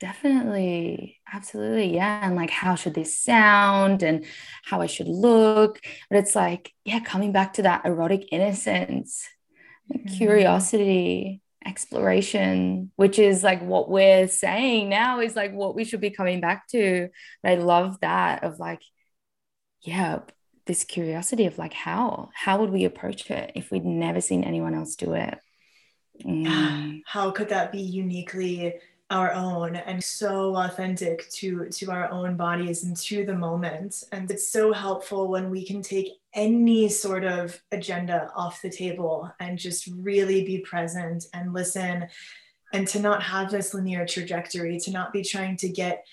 Definitely. 0.00 1.18
Absolutely. 1.30 1.94
Yeah. 1.94 2.26
And 2.26 2.34
like, 2.34 2.48
how 2.48 2.74
should 2.74 2.94
this 2.94 3.18
sound 3.18 4.02
and 4.02 4.24
how 4.64 4.80
I 4.80 4.86
should 4.86 5.08
look? 5.08 5.78
But 6.08 6.20
it's 6.20 6.34
like, 6.34 6.72
yeah, 6.86 7.00
coming 7.00 7.32
back 7.32 7.52
to 7.54 7.62
that 7.64 7.84
erotic 7.84 8.28
innocence, 8.32 9.28
mm-hmm. 9.92 10.08
curiosity, 10.16 11.42
exploration, 11.66 12.90
which 12.96 13.18
is 13.18 13.42
like 13.42 13.62
what 13.62 13.90
we're 13.90 14.28
saying 14.28 14.88
now 14.88 15.20
is 15.20 15.36
like 15.36 15.52
what 15.52 15.74
we 15.74 15.84
should 15.84 16.00
be 16.00 16.10
coming 16.10 16.40
back 16.40 16.66
to. 16.68 17.08
But 17.42 17.52
I 17.52 17.54
love 17.56 18.00
that 18.00 18.44
of 18.44 18.58
like, 18.58 18.82
yeah, 19.82 20.20
this 20.66 20.84
curiosity 20.84 21.46
of 21.46 21.58
like, 21.58 21.72
how? 21.72 22.30
How 22.34 22.60
would 22.60 22.70
we 22.70 22.84
approach 22.84 23.30
it 23.30 23.52
if 23.54 23.70
we'd 23.70 23.84
never 23.84 24.20
seen 24.20 24.44
anyone 24.44 24.74
else 24.74 24.96
do 24.96 25.14
it? 25.14 25.38
Mm. 26.24 27.02
How 27.06 27.30
could 27.30 27.48
that 27.48 27.72
be 27.72 27.80
uniquely 27.80 28.74
our 29.10 29.32
own 29.32 29.74
and 29.74 30.02
so 30.02 30.56
authentic 30.56 31.28
to 31.30 31.68
to 31.68 31.90
our 31.90 32.08
own 32.10 32.36
bodies 32.36 32.84
and 32.84 32.96
to 32.96 33.24
the 33.24 33.34
moment 33.34 34.04
and 34.12 34.30
it's 34.30 34.52
so 34.52 34.72
helpful 34.72 35.28
when 35.28 35.50
we 35.50 35.66
can 35.66 35.82
take 35.82 36.12
any 36.32 36.88
sort 36.88 37.24
of 37.24 37.60
agenda 37.72 38.30
off 38.36 38.62
the 38.62 38.70
table 38.70 39.30
and 39.40 39.58
just 39.58 39.88
really 39.98 40.44
be 40.44 40.58
present 40.58 41.24
and 41.34 41.52
listen 41.52 42.06
and 42.72 42.86
to 42.86 43.00
not 43.00 43.20
have 43.20 43.50
this 43.50 43.74
linear 43.74 44.06
trajectory 44.06 44.78
to 44.78 44.92
not 44.92 45.12
be 45.12 45.24
trying 45.24 45.56
to 45.56 45.68
get 45.68 46.06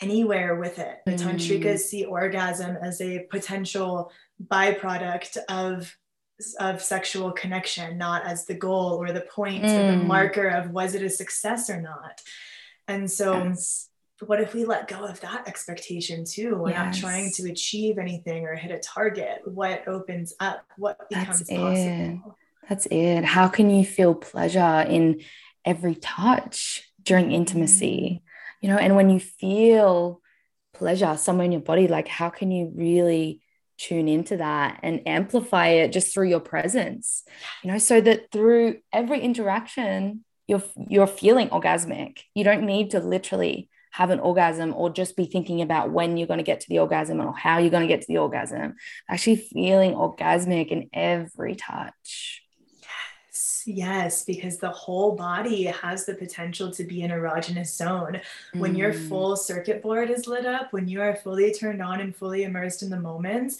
anywhere 0.00 0.56
with 0.56 0.78
it 0.78 0.98
the 1.06 1.12
mm. 1.12 1.18
tantrikas 1.18 1.78
see 1.80 2.04
orgasm 2.04 2.76
as 2.82 3.00
a 3.00 3.26
potential 3.30 4.12
byproduct 4.46 5.38
of 5.48 5.96
of 6.58 6.82
sexual 6.82 7.32
connection, 7.32 7.98
not 7.98 8.24
as 8.26 8.46
the 8.46 8.54
goal 8.54 8.94
or 9.00 9.12
the 9.12 9.22
point 9.22 9.64
mm. 9.64 9.68
or 9.68 9.92
the 9.92 10.02
mm. 10.02 10.06
marker 10.06 10.48
of 10.48 10.70
was 10.70 10.94
it 10.94 11.02
a 11.02 11.10
success 11.10 11.70
or 11.70 11.80
not. 11.80 12.20
And 12.88 13.10
so, 13.10 13.44
yes. 13.44 13.88
what 14.26 14.40
if 14.40 14.54
we 14.54 14.64
let 14.64 14.88
go 14.88 15.04
of 15.04 15.20
that 15.20 15.46
expectation 15.46 16.24
too? 16.24 16.56
We're 16.56 16.70
yes. 16.70 16.78
not 16.78 16.94
trying 16.94 17.30
to 17.32 17.50
achieve 17.50 17.98
anything 17.98 18.44
or 18.44 18.54
hit 18.54 18.70
a 18.70 18.78
target. 18.78 19.40
What 19.44 19.86
opens 19.86 20.34
up? 20.40 20.64
What 20.76 21.08
becomes 21.08 21.40
That's 21.40 21.50
possible? 21.50 21.76
It. 21.76 22.68
That's 22.68 22.86
it. 22.86 23.24
How 23.24 23.48
can 23.48 23.70
you 23.70 23.84
feel 23.84 24.14
pleasure 24.14 24.84
in 24.88 25.20
every 25.64 25.94
touch 25.96 26.90
during 27.02 27.32
intimacy? 27.32 28.22
Mm. 28.22 28.28
You 28.60 28.68
know, 28.68 28.78
and 28.78 28.94
when 28.94 29.10
you 29.10 29.18
feel 29.18 30.20
pleasure 30.72 31.16
somewhere 31.16 31.44
in 31.44 31.52
your 31.52 31.60
body, 31.60 31.88
like 31.88 32.08
how 32.08 32.30
can 32.30 32.50
you 32.50 32.72
really 32.74 33.41
tune 33.82 34.08
into 34.08 34.36
that 34.36 34.78
and 34.82 35.06
amplify 35.06 35.68
it 35.68 35.92
just 35.92 36.14
through 36.14 36.28
your 36.28 36.40
presence 36.40 37.24
you 37.62 37.70
know 37.70 37.78
so 37.78 38.00
that 38.00 38.30
through 38.30 38.76
every 38.92 39.20
interaction 39.20 40.24
you're 40.46 40.62
you're 40.88 41.06
feeling 41.06 41.48
orgasmic. 41.48 42.20
You 42.34 42.44
don't 42.44 42.66
need 42.66 42.90
to 42.90 43.00
literally 43.00 43.68
have 43.92 44.10
an 44.10 44.20
orgasm 44.20 44.72
or 44.74 44.90
just 44.90 45.16
be 45.16 45.26
thinking 45.26 45.60
about 45.60 45.90
when 45.90 46.16
you're 46.16 46.26
going 46.26 46.38
to 46.38 46.44
get 46.44 46.60
to 46.60 46.68
the 46.68 46.78
orgasm 46.78 47.20
or 47.20 47.36
how 47.36 47.58
you're 47.58 47.70
going 47.70 47.86
to 47.86 47.92
get 47.92 48.00
to 48.00 48.06
the 48.08 48.18
orgasm. 48.18 48.74
Actually 49.08 49.36
feeling 49.36 49.92
orgasmic 49.92 50.68
in 50.68 50.88
every 50.92 51.54
touch 51.54 52.41
yes, 53.66 54.24
because 54.24 54.58
the 54.58 54.70
whole 54.70 55.14
body 55.14 55.64
has 55.64 56.06
the 56.06 56.14
potential 56.14 56.70
to 56.72 56.84
be 56.84 57.02
an 57.02 57.10
erogenous 57.10 57.74
zone. 57.76 58.20
When 58.54 58.74
mm. 58.74 58.78
your 58.78 58.92
full 58.92 59.36
circuit 59.36 59.82
board 59.82 60.10
is 60.10 60.26
lit 60.26 60.46
up, 60.46 60.72
when 60.72 60.88
you 60.88 61.00
are 61.00 61.16
fully 61.16 61.52
turned 61.52 61.82
on 61.82 62.00
and 62.00 62.14
fully 62.14 62.44
immersed 62.44 62.82
in 62.82 62.90
the 62.90 63.00
moment, 63.00 63.54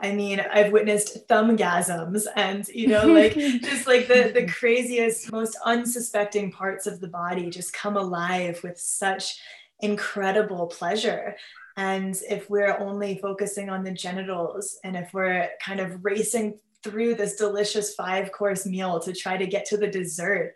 I 0.00 0.12
mean, 0.12 0.40
I've 0.40 0.72
witnessed 0.72 1.28
thumbgasms 1.28 2.26
and, 2.34 2.66
you 2.68 2.88
know, 2.88 3.06
like 3.06 3.34
just 3.36 3.86
like 3.86 4.08
the, 4.08 4.32
the 4.34 4.46
craziest, 4.52 5.30
most 5.30 5.56
unsuspecting 5.64 6.50
parts 6.50 6.86
of 6.86 7.00
the 7.00 7.08
body 7.08 7.48
just 7.50 7.72
come 7.72 7.96
alive 7.96 8.60
with 8.62 8.78
such 8.78 9.40
incredible 9.80 10.66
pleasure. 10.66 11.36
And 11.76 12.20
if 12.28 12.48
we're 12.50 12.78
only 12.78 13.18
focusing 13.18 13.68
on 13.68 13.84
the 13.84 13.92
genitals 13.92 14.78
and 14.84 14.96
if 14.96 15.12
we're 15.12 15.50
kind 15.60 15.80
of 15.80 16.04
racing 16.04 16.58
through 16.84 17.16
this 17.16 17.34
delicious 17.34 17.94
five 17.94 18.30
course 18.30 18.66
meal 18.66 19.00
to 19.00 19.12
try 19.12 19.36
to 19.36 19.46
get 19.46 19.64
to 19.66 19.76
the 19.76 19.88
dessert 19.88 20.54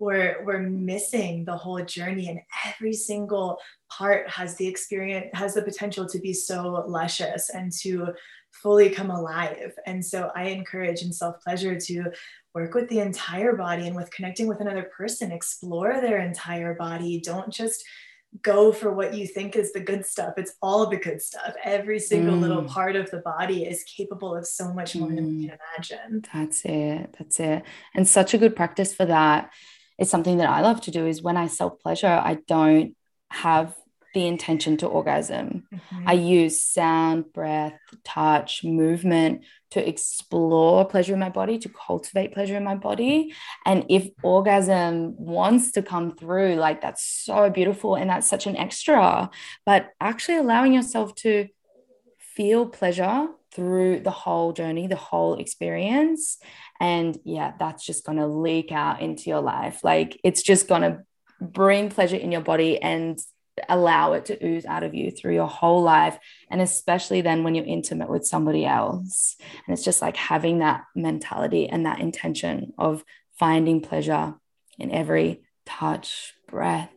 we're 0.00 0.42
we're 0.44 0.60
missing 0.60 1.44
the 1.44 1.56
whole 1.56 1.84
journey. 1.84 2.28
And 2.28 2.40
every 2.66 2.94
single 2.94 3.58
part 3.90 4.28
has 4.28 4.56
the 4.56 4.66
experience 4.66 5.26
has 5.34 5.54
the 5.54 5.62
potential 5.62 6.08
to 6.08 6.18
be 6.18 6.32
so 6.32 6.84
luscious 6.88 7.50
and 7.50 7.70
to 7.82 8.08
fully 8.50 8.90
come 8.90 9.10
alive. 9.10 9.72
And 9.86 10.04
so 10.04 10.32
i 10.34 10.44
encourage 10.44 11.02
in 11.02 11.12
self 11.12 11.36
pleasure 11.44 11.78
to 11.78 12.06
work 12.54 12.74
with 12.74 12.88
the 12.88 12.98
entire 12.98 13.54
body 13.54 13.86
and 13.86 13.94
with 13.94 14.10
connecting 14.10 14.48
with 14.48 14.60
another 14.60 14.90
person 14.96 15.30
explore 15.30 16.00
their 16.00 16.18
entire 16.18 16.74
body. 16.74 17.20
Don't 17.20 17.52
just 17.52 17.84
go 18.42 18.72
for 18.72 18.92
what 18.92 19.14
you 19.14 19.26
think 19.26 19.56
is 19.56 19.72
the 19.72 19.80
good 19.80 20.06
stuff. 20.06 20.34
It's 20.36 20.54
all 20.62 20.86
the 20.86 20.96
good 20.96 21.20
stuff. 21.20 21.54
Every 21.64 21.98
single 21.98 22.36
mm. 22.36 22.40
little 22.40 22.64
part 22.64 22.96
of 22.96 23.10
the 23.10 23.18
body 23.18 23.64
is 23.64 23.82
capable 23.84 24.34
of 24.34 24.46
so 24.46 24.72
much 24.72 24.94
more 24.94 25.08
mm. 25.08 25.16
than 25.16 25.26
we 25.26 25.48
can 25.48 25.58
imagine. 25.76 26.24
That's 26.32 26.64
it. 26.64 27.14
That's 27.18 27.40
it. 27.40 27.64
And 27.94 28.06
such 28.06 28.34
a 28.34 28.38
good 28.38 28.54
practice 28.54 28.94
for 28.94 29.04
that 29.06 29.50
is 29.98 30.08
something 30.08 30.38
that 30.38 30.48
I 30.48 30.60
love 30.60 30.80
to 30.82 30.90
do 30.90 31.06
is 31.06 31.22
when 31.22 31.36
I 31.36 31.48
self 31.48 31.80
pleasure, 31.80 32.06
I 32.06 32.38
don't 32.46 32.96
have 33.30 33.74
the 34.14 34.26
intention 34.26 34.76
to 34.78 34.86
orgasm. 34.86 35.64
Mm-hmm. 35.72 36.08
I 36.08 36.12
use 36.14 36.60
sound, 36.60 37.32
breath, 37.32 37.78
touch, 38.04 38.64
movement 38.64 39.44
to 39.70 39.88
explore 39.88 40.84
pleasure 40.84 41.14
in 41.14 41.20
my 41.20 41.28
body, 41.28 41.58
to 41.58 41.68
cultivate 41.68 42.32
pleasure 42.32 42.56
in 42.56 42.64
my 42.64 42.74
body. 42.74 43.32
And 43.64 43.86
if 43.88 44.08
orgasm 44.22 45.14
wants 45.16 45.72
to 45.72 45.82
come 45.82 46.16
through, 46.16 46.56
like 46.56 46.80
that's 46.80 47.04
so 47.04 47.50
beautiful 47.50 47.94
and 47.94 48.10
that's 48.10 48.26
such 48.26 48.46
an 48.46 48.56
extra. 48.56 49.30
But 49.64 49.90
actually 50.00 50.38
allowing 50.38 50.72
yourself 50.72 51.14
to 51.16 51.48
feel 52.18 52.66
pleasure 52.66 53.28
through 53.52 54.00
the 54.00 54.10
whole 54.10 54.52
journey, 54.52 54.86
the 54.86 54.96
whole 54.96 55.34
experience. 55.34 56.38
And 56.80 57.18
yeah, 57.24 57.52
that's 57.58 57.84
just 57.84 58.04
going 58.04 58.18
to 58.18 58.26
leak 58.26 58.72
out 58.72 59.00
into 59.00 59.30
your 59.30 59.40
life. 59.40 59.84
Like 59.84 60.18
it's 60.24 60.42
just 60.42 60.68
going 60.68 60.82
to 60.82 61.02
bring 61.40 61.90
pleasure 61.90 62.16
in 62.16 62.32
your 62.32 62.40
body 62.40 62.80
and 62.80 63.18
allow 63.68 64.12
it 64.12 64.26
to 64.26 64.46
ooze 64.46 64.64
out 64.64 64.82
of 64.82 64.94
you 64.94 65.10
through 65.10 65.34
your 65.34 65.48
whole 65.48 65.82
life. 65.82 66.18
And 66.50 66.60
especially 66.60 67.20
then 67.20 67.44
when 67.44 67.54
you're 67.54 67.64
intimate 67.64 68.10
with 68.10 68.26
somebody 68.26 68.64
else. 68.64 69.36
And 69.66 69.72
it's 69.72 69.84
just 69.84 70.02
like 70.02 70.16
having 70.16 70.58
that 70.58 70.84
mentality 70.94 71.68
and 71.68 71.86
that 71.86 72.00
intention 72.00 72.72
of 72.78 73.04
finding 73.38 73.80
pleasure 73.80 74.34
in 74.78 74.90
every 74.90 75.42
touch, 75.66 76.34
breath, 76.48 76.90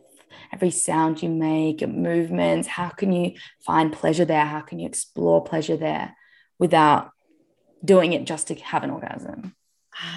every 0.51 0.72
sound 0.72 1.22
you 1.22 1.30
make, 1.30 1.88
movements. 1.88 2.68
How 2.68 2.89
can 2.89 3.11
you 3.11 3.34
find 3.66 3.91
pleasure 3.91 4.26
there? 4.26 4.45
How 4.45 4.61
can 4.61 4.80
you 4.80 4.88
explore 4.88 5.43
pleasure 5.43 5.78
there 5.78 6.16
without 6.59 7.11
doing 7.84 8.14
it 8.14 8.26
just 8.26 8.47
to 8.47 8.55
have 8.55 8.84
an 8.84 8.91
orgasm? 8.91 9.55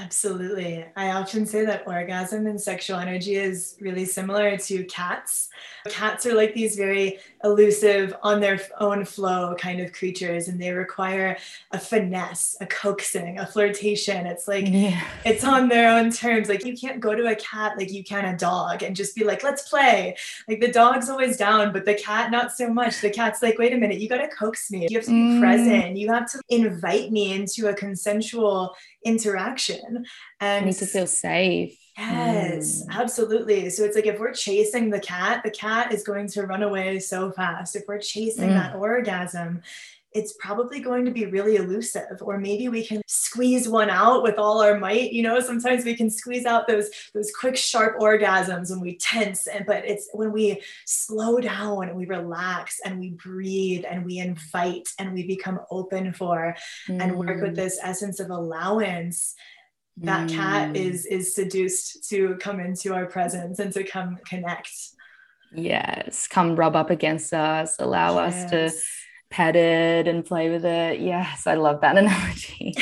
Absolutely. 0.00 0.86
I 0.96 1.10
often 1.10 1.44
say 1.44 1.64
that 1.66 1.86
orgasm 1.86 2.46
and 2.46 2.60
sexual 2.60 2.98
energy 2.98 3.36
is 3.36 3.76
really 3.80 4.06
similar 4.06 4.56
to 4.56 4.84
cats. 4.84 5.50
Cats 5.88 6.24
are 6.24 6.34
like 6.34 6.54
these 6.54 6.76
very 6.76 7.18
elusive, 7.44 8.14
on 8.22 8.40
their 8.40 8.60
own 8.80 9.04
flow 9.04 9.54
kind 9.58 9.80
of 9.80 9.92
creatures, 9.92 10.48
and 10.48 10.60
they 10.60 10.72
require 10.72 11.36
a 11.72 11.78
finesse, 11.78 12.56
a 12.60 12.66
coaxing, 12.66 13.38
a 13.38 13.46
flirtation. 13.46 14.26
It's 14.26 14.48
like 14.48 14.66
yeah. 14.68 15.02
it's 15.24 15.44
on 15.44 15.68
their 15.68 15.90
own 15.90 16.10
terms. 16.10 16.48
Like 16.48 16.64
you 16.64 16.76
can't 16.76 17.00
go 17.00 17.14
to 17.14 17.26
a 17.26 17.36
cat 17.36 17.76
like 17.76 17.92
you 17.92 18.02
can 18.02 18.24
a 18.24 18.36
dog 18.36 18.82
and 18.82 18.96
just 18.96 19.14
be 19.14 19.24
like, 19.24 19.42
let's 19.42 19.68
play. 19.68 20.16
Like 20.48 20.60
the 20.60 20.72
dog's 20.72 21.10
always 21.10 21.36
down, 21.36 21.72
but 21.72 21.84
the 21.84 21.94
cat, 21.94 22.30
not 22.30 22.52
so 22.52 22.68
much. 22.68 23.00
The 23.00 23.10
cat's 23.10 23.42
like, 23.42 23.58
wait 23.58 23.72
a 23.72 23.76
minute, 23.76 24.00
you 24.00 24.08
got 24.08 24.18
to 24.18 24.28
coax 24.28 24.70
me. 24.70 24.86
You 24.88 24.98
have 24.98 25.06
to 25.06 25.10
be 25.10 25.16
mm. 25.16 25.40
present. 25.40 25.96
You 25.96 26.12
have 26.12 26.30
to 26.32 26.40
invite 26.48 27.12
me 27.12 27.34
into 27.34 27.68
a 27.68 27.74
consensual 27.74 28.74
interaction. 29.06 30.04
And 30.40 30.64
I 30.64 30.66
need 30.66 30.76
to 30.76 30.86
feel 30.86 31.06
safe 31.06 31.78
yes 31.96 32.82
mm. 32.82 32.90
absolutely 32.90 33.70
so 33.70 33.84
it's 33.84 33.96
like 33.96 34.06
if 34.06 34.18
we're 34.18 34.32
chasing 34.32 34.90
the 34.90 35.00
cat 35.00 35.42
the 35.42 35.50
cat 35.50 35.92
is 35.92 36.02
going 36.02 36.26
to 36.26 36.42
run 36.42 36.62
away 36.62 36.98
so 36.98 37.30
fast 37.32 37.76
if 37.76 37.84
we're 37.88 37.98
chasing 37.98 38.50
mm. 38.50 38.54
that 38.54 38.76
orgasm 38.76 39.62
it's 40.16 40.32
probably 40.40 40.80
going 40.80 41.04
to 41.04 41.10
be 41.10 41.26
really 41.26 41.56
elusive 41.56 42.22
or 42.22 42.38
maybe 42.38 42.68
we 42.68 42.84
can 42.84 43.02
squeeze 43.06 43.68
one 43.68 43.90
out 43.90 44.22
with 44.22 44.38
all 44.38 44.62
our 44.62 44.78
might 44.78 45.12
you 45.12 45.22
know 45.22 45.40
sometimes 45.40 45.84
we 45.84 45.94
can 45.94 46.08
squeeze 46.08 46.46
out 46.46 46.66
those 46.66 46.88
those 47.12 47.30
quick 47.38 47.54
sharp 47.54 47.98
orgasms 48.00 48.70
when 48.70 48.80
we 48.80 48.96
tense 48.96 49.46
and 49.46 49.66
but 49.66 49.84
it's 49.84 50.08
when 50.14 50.32
we 50.32 50.58
slow 50.86 51.38
down 51.38 51.88
and 51.88 51.96
we 51.96 52.06
relax 52.06 52.80
and 52.84 52.98
we 52.98 53.10
breathe 53.10 53.84
and 53.88 54.06
we 54.06 54.18
invite 54.18 54.88
and 54.98 55.12
we 55.12 55.26
become 55.26 55.60
open 55.70 56.12
for 56.14 56.56
mm. 56.88 57.02
and 57.02 57.14
work 57.14 57.42
with 57.42 57.52
mm. 57.52 57.56
this 57.56 57.78
essence 57.82 58.18
of 58.18 58.30
allowance 58.30 59.34
that 59.98 60.28
mm. 60.28 60.34
cat 60.34 60.76
is 60.76 61.06
is 61.06 61.34
seduced 61.34 62.08
to 62.08 62.36
come 62.36 62.60
into 62.60 62.94
our 62.94 63.06
presence 63.06 63.58
and 63.58 63.72
to 63.72 63.82
come 63.82 64.18
connect 64.28 64.70
yes 65.54 66.28
come 66.28 66.54
rub 66.54 66.76
up 66.76 66.90
against 66.90 67.32
us 67.32 67.76
allow 67.78 68.22
yes. 68.22 68.44
us 68.44 68.50
to 68.50 68.70
pet 69.30 69.56
it 69.56 70.08
and 70.08 70.24
play 70.24 70.50
with 70.50 70.64
it. 70.64 71.00
Yes, 71.00 71.46
I 71.46 71.54
love 71.54 71.80
that 71.80 71.98
analogy. 71.98 72.74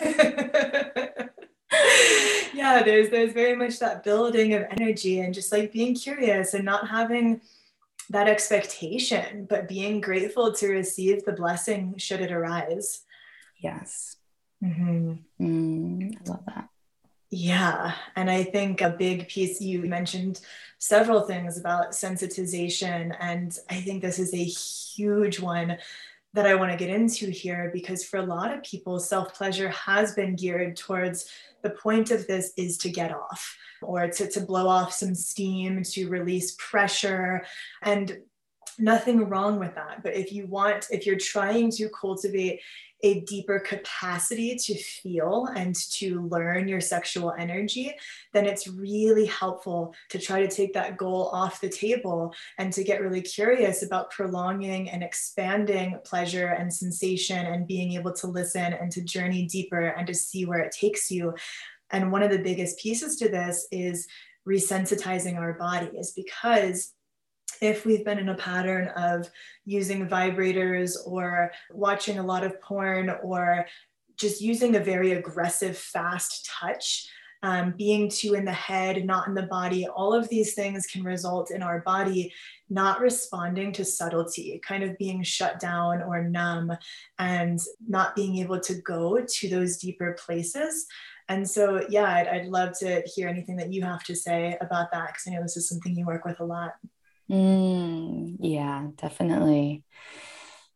yeah, 2.54 2.82
there's 2.82 3.10
there's 3.10 3.32
very 3.32 3.56
much 3.56 3.78
that 3.80 4.04
building 4.04 4.54
of 4.54 4.64
energy 4.70 5.20
and 5.20 5.34
just 5.34 5.52
like 5.52 5.72
being 5.72 5.94
curious 5.94 6.54
and 6.54 6.64
not 6.64 6.88
having 6.88 7.40
that 8.10 8.28
expectation, 8.28 9.46
but 9.50 9.68
being 9.68 10.00
grateful 10.00 10.52
to 10.52 10.68
receive 10.68 11.24
the 11.24 11.32
blessing 11.32 11.94
should 11.98 12.20
it 12.20 12.32
arise. 12.32 13.02
Yes. 13.60 14.16
Mm-hmm. 14.62 15.14
Mm, 15.40 16.16
I 16.16 16.30
love 16.30 16.44
that. 16.46 16.68
Yeah. 17.30 17.92
And 18.16 18.30
I 18.30 18.42
think 18.42 18.80
a 18.80 18.90
big 18.90 19.28
piece 19.28 19.60
you 19.60 19.82
mentioned 19.82 20.40
several 20.78 21.22
things 21.22 21.58
about 21.58 21.90
sensitization. 21.90 23.14
And 23.20 23.56
I 23.68 23.80
think 23.80 24.02
this 24.02 24.18
is 24.18 24.32
a 24.32 24.36
huge 24.36 25.38
one 25.38 25.76
that 26.34 26.46
I 26.46 26.54
want 26.54 26.70
to 26.70 26.76
get 26.76 26.90
into 26.90 27.30
here 27.30 27.70
because 27.72 28.04
for 28.04 28.18
a 28.18 28.26
lot 28.26 28.52
of 28.52 28.62
people, 28.62 28.98
self 28.98 29.34
pleasure 29.34 29.68
has 29.70 30.14
been 30.14 30.36
geared 30.36 30.76
towards 30.76 31.30
the 31.62 31.70
point 31.70 32.10
of 32.10 32.26
this 32.26 32.52
is 32.56 32.78
to 32.78 32.90
get 32.90 33.12
off 33.12 33.56
or 33.82 34.08
to, 34.08 34.30
to 34.30 34.40
blow 34.40 34.68
off 34.68 34.92
some 34.92 35.14
steam, 35.14 35.82
to 35.82 36.08
release 36.08 36.54
pressure. 36.58 37.44
And 37.82 38.18
nothing 38.78 39.28
wrong 39.28 39.58
with 39.58 39.74
that. 39.74 40.02
But 40.02 40.14
if 40.14 40.32
you 40.32 40.46
want, 40.46 40.86
if 40.90 41.06
you're 41.06 41.18
trying 41.18 41.70
to 41.72 41.88
cultivate 41.88 42.60
a 43.04 43.20
deeper 43.20 43.60
capacity 43.60 44.56
to 44.56 44.74
feel 44.74 45.48
and 45.54 45.74
to 45.74 46.22
learn 46.28 46.66
your 46.66 46.80
sexual 46.80 47.32
energy, 47.38 47.94
then 48.32 48.44
it's 48.44 48.66
really 48.66 49.26
helpful 49.26 49.94
to 50.08 50.18
try 50.18 50.40
to 50.40 50.48
take 50.48 50.72
that 50.74 50.96
goal 50.96 51.30
off 51.32 51.60
the 51.60 51.68
table 51.68 52.34
and 52.58 52.72
to 52.72 52.82
get 52.82 53.00
really 53.00 53.22
curious 53.22 53.84
about 53.84 54.10
prolonging 54.10 54.90
and 54.90 55.04
expanding 55.04 55.96
pleasure 56.04 56.48
and 56.48 56.72
sensation 56.72 57.46
and 57.46 57.68
being 57.68 57.92
able 57.92 58.12
to 58.12 58.26
listen 58.26 58.72
and 58.72 58.90
to 58.90 59.00
journey 59.02 59.46
deeper 59.46 59.88
and 59.88 60.06
to 60.06 60.14
see 60.14 60.44
where 60.44 60.60
it 60.60 60.72
takes 60.72 61.10
you. 61.10 61.34
And 61.90 62.10
one 62.10 62.22
of 62.22 62.30
the 62.30 62.38
biggest 62.38 62.80
pieces 62.80 63.16
to 63.16 63.28
this 63.28 63.68
is 63.70 64.08
resensitizing 64.46 65.36
our 65.36 65.52
bodies 65.52 66.12
because 66.16 66.94
if 67.60 67.84
we've 67.84 68.04
been 68.04 68.18
in 68.18 68.28
a 68.28 68.34
pattern 68.34 68.88
of 68.88 69.30
using 69.64 70.08
vibrators 70.08 70.96
or 71.06 71.52
watching 71.70 72.18
a 72.18 72.26
lot 72.26 72.44
of 72.44 72.60
porn 72.60 73.10
or 73.22 73.66
just 74.16 74.40
using 74.40 74.76
a 74.76 74.80
very 74.80 75.12
aggressive, 75.12 75.76
fast 75.76 76.46
touch, 76.46 77.08
um, 77.44 77.72
being 77.78 78.08
too 78.08 78.34
in 78.34 78.44
the 78.44 78.52
head, 78.52 79.04
not 79.04 79.28
in 79.28 79.34
the 79.34 79.42
body, 79.42 79.86
all 79.86 80.12
of 80.12 80.28
these 80.28 80.54
things 80.54 80.86
can 80.86 81.04
result 81.04 81.52
in 81.52 81.62
our 81.62 81.80
body 81.82 82.32
not 82.70 83.00
responding 83.00 83.72
to 83.72 83.84
subtlety, 83.84 84.60
kind 84.66 84.82
of 84.82 84.98
being 84.98 85.22
shut 85.22 85.58
down 85.58 86.02
or 86.02 86.22
numb, 86.22 86.72
and 87.18 87.60
not 87.86 88.14
being 88.14 88.38
able 88.38 88.60
to 88.60 88.74
go 88.82 89.24
to 89.26 89.48
those 89.48 89.78
deeper 89.78 90.16
places. 90.24 90.86
And 91.28 91.48
so, 91.48 91.86
yeah, 91.88 92.04
I'd, 92.04 92.28
I'd 92.28 92.46
love 92.46 92.78
to 92.80 93.02
hear 93.14 93.28
anything 93.28 93.56
that 93.56 93.72
you 93.72 93.82
have 93.82 94.04
to 94.04 94.16
say 94.16 94.56
about 94.60 94.90
that 94.92 95.08
because 95.08 95.24
I 95.26 95.30
know 95.30 95.42
this 95.42 95.56
is 95.56 95.68
something 95.68 95.94
you 95.94 96.06
work 96.06 96.24
with 96.24 96.40
a 96.40 96.44
lot. 96.44 96.74
Mm, 97.30 98.36
yeah, 98.40 98.88
definitely. 98.96 99.84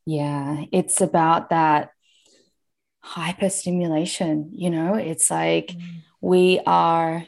Yeah, 0.05 0.65
it's 0.73 1.01
about 1.01 1.51
that 1.51 1.91
hyper 3.01 3.49
stimulation. 3.49 4.51
You 4.53 4.71
know, 4.71 4.95
it's 4.95 5.31
like 5.31 5.69
mm. 5.69 6.03
we 6.21 6.61
are 6.67 7.25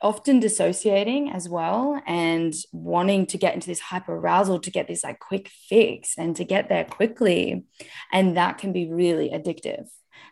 often 0.00 0.40
dissociating 0.40 1.30
as 1.30 1.48
well 1.48 2.02
and 2.06 2.52
wanting 2.72 3.24
to 3.24 3.38
get 3.38 3.54
into 3.54 3.68
this 3.68 3.78
hyper 3.78 4.16
arousal 4.16 4.58
to 4.58 4.70
get 4.70 4.88
this 4.88 5.04
like 5.04 5.20
quick 5.20 5.48
fix 5.48 6.14
and 6.18 6.34
to 6.34 6.44
get 6.44 6.68
there 6.68 6.84
quickly. 6.84 7.64
And 8.12 8.36
that 8.36 8.58
can 8.58 8.72
be 8.72 8.90
really 8.90 9.30
addictive. 9.30 9.86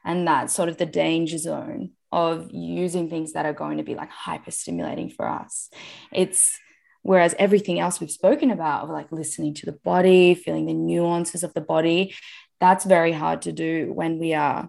And 0.04 0.26
that's 0.26 0.52
sort 0.52 0.68
of 0.68 0.76
the 0.76 0.86
danger 0.86 1.38
zone 1.38 1.92
of 2.10 2.50
using 2.50 3.08
things 3.08 3.34
that 3.34 3.46
are 3.46 3.52
going 3.52 3.78
to 3.78 3.84
be 3.84 3.94
like 3.94 4.10
hyper 4.10 4.50
stimulating 4.50 5.08
for 5.08 5.28
us. 5.28 5.70
It's 6.12 6.58
Whereas 7.02 7.34
everything 7.38 7.80
else 7.80 8.00
we've 8.00 8.10
spoken 8.10 8.50
about, 8.50 8.84
of 8.84 8.90
like 8.90 9.10
listening 9.10 9.54
to 9.54 9.66
the 9.66 9.72
body, 9.72 10.34
feeling 10.34 10.66
the 10.66 10.74
nuances 10.74 11.42
of 11.42 11.54
the 11.54 11.60
body, 11.60 12.14
that's 12.60 12.84
very 12.84 13.12
hard 13.12 13.42
to 13.42 13.52
do 13.52 13.92
when 13.92 14.18
we 14.18 14.34
are, 14.34 14.68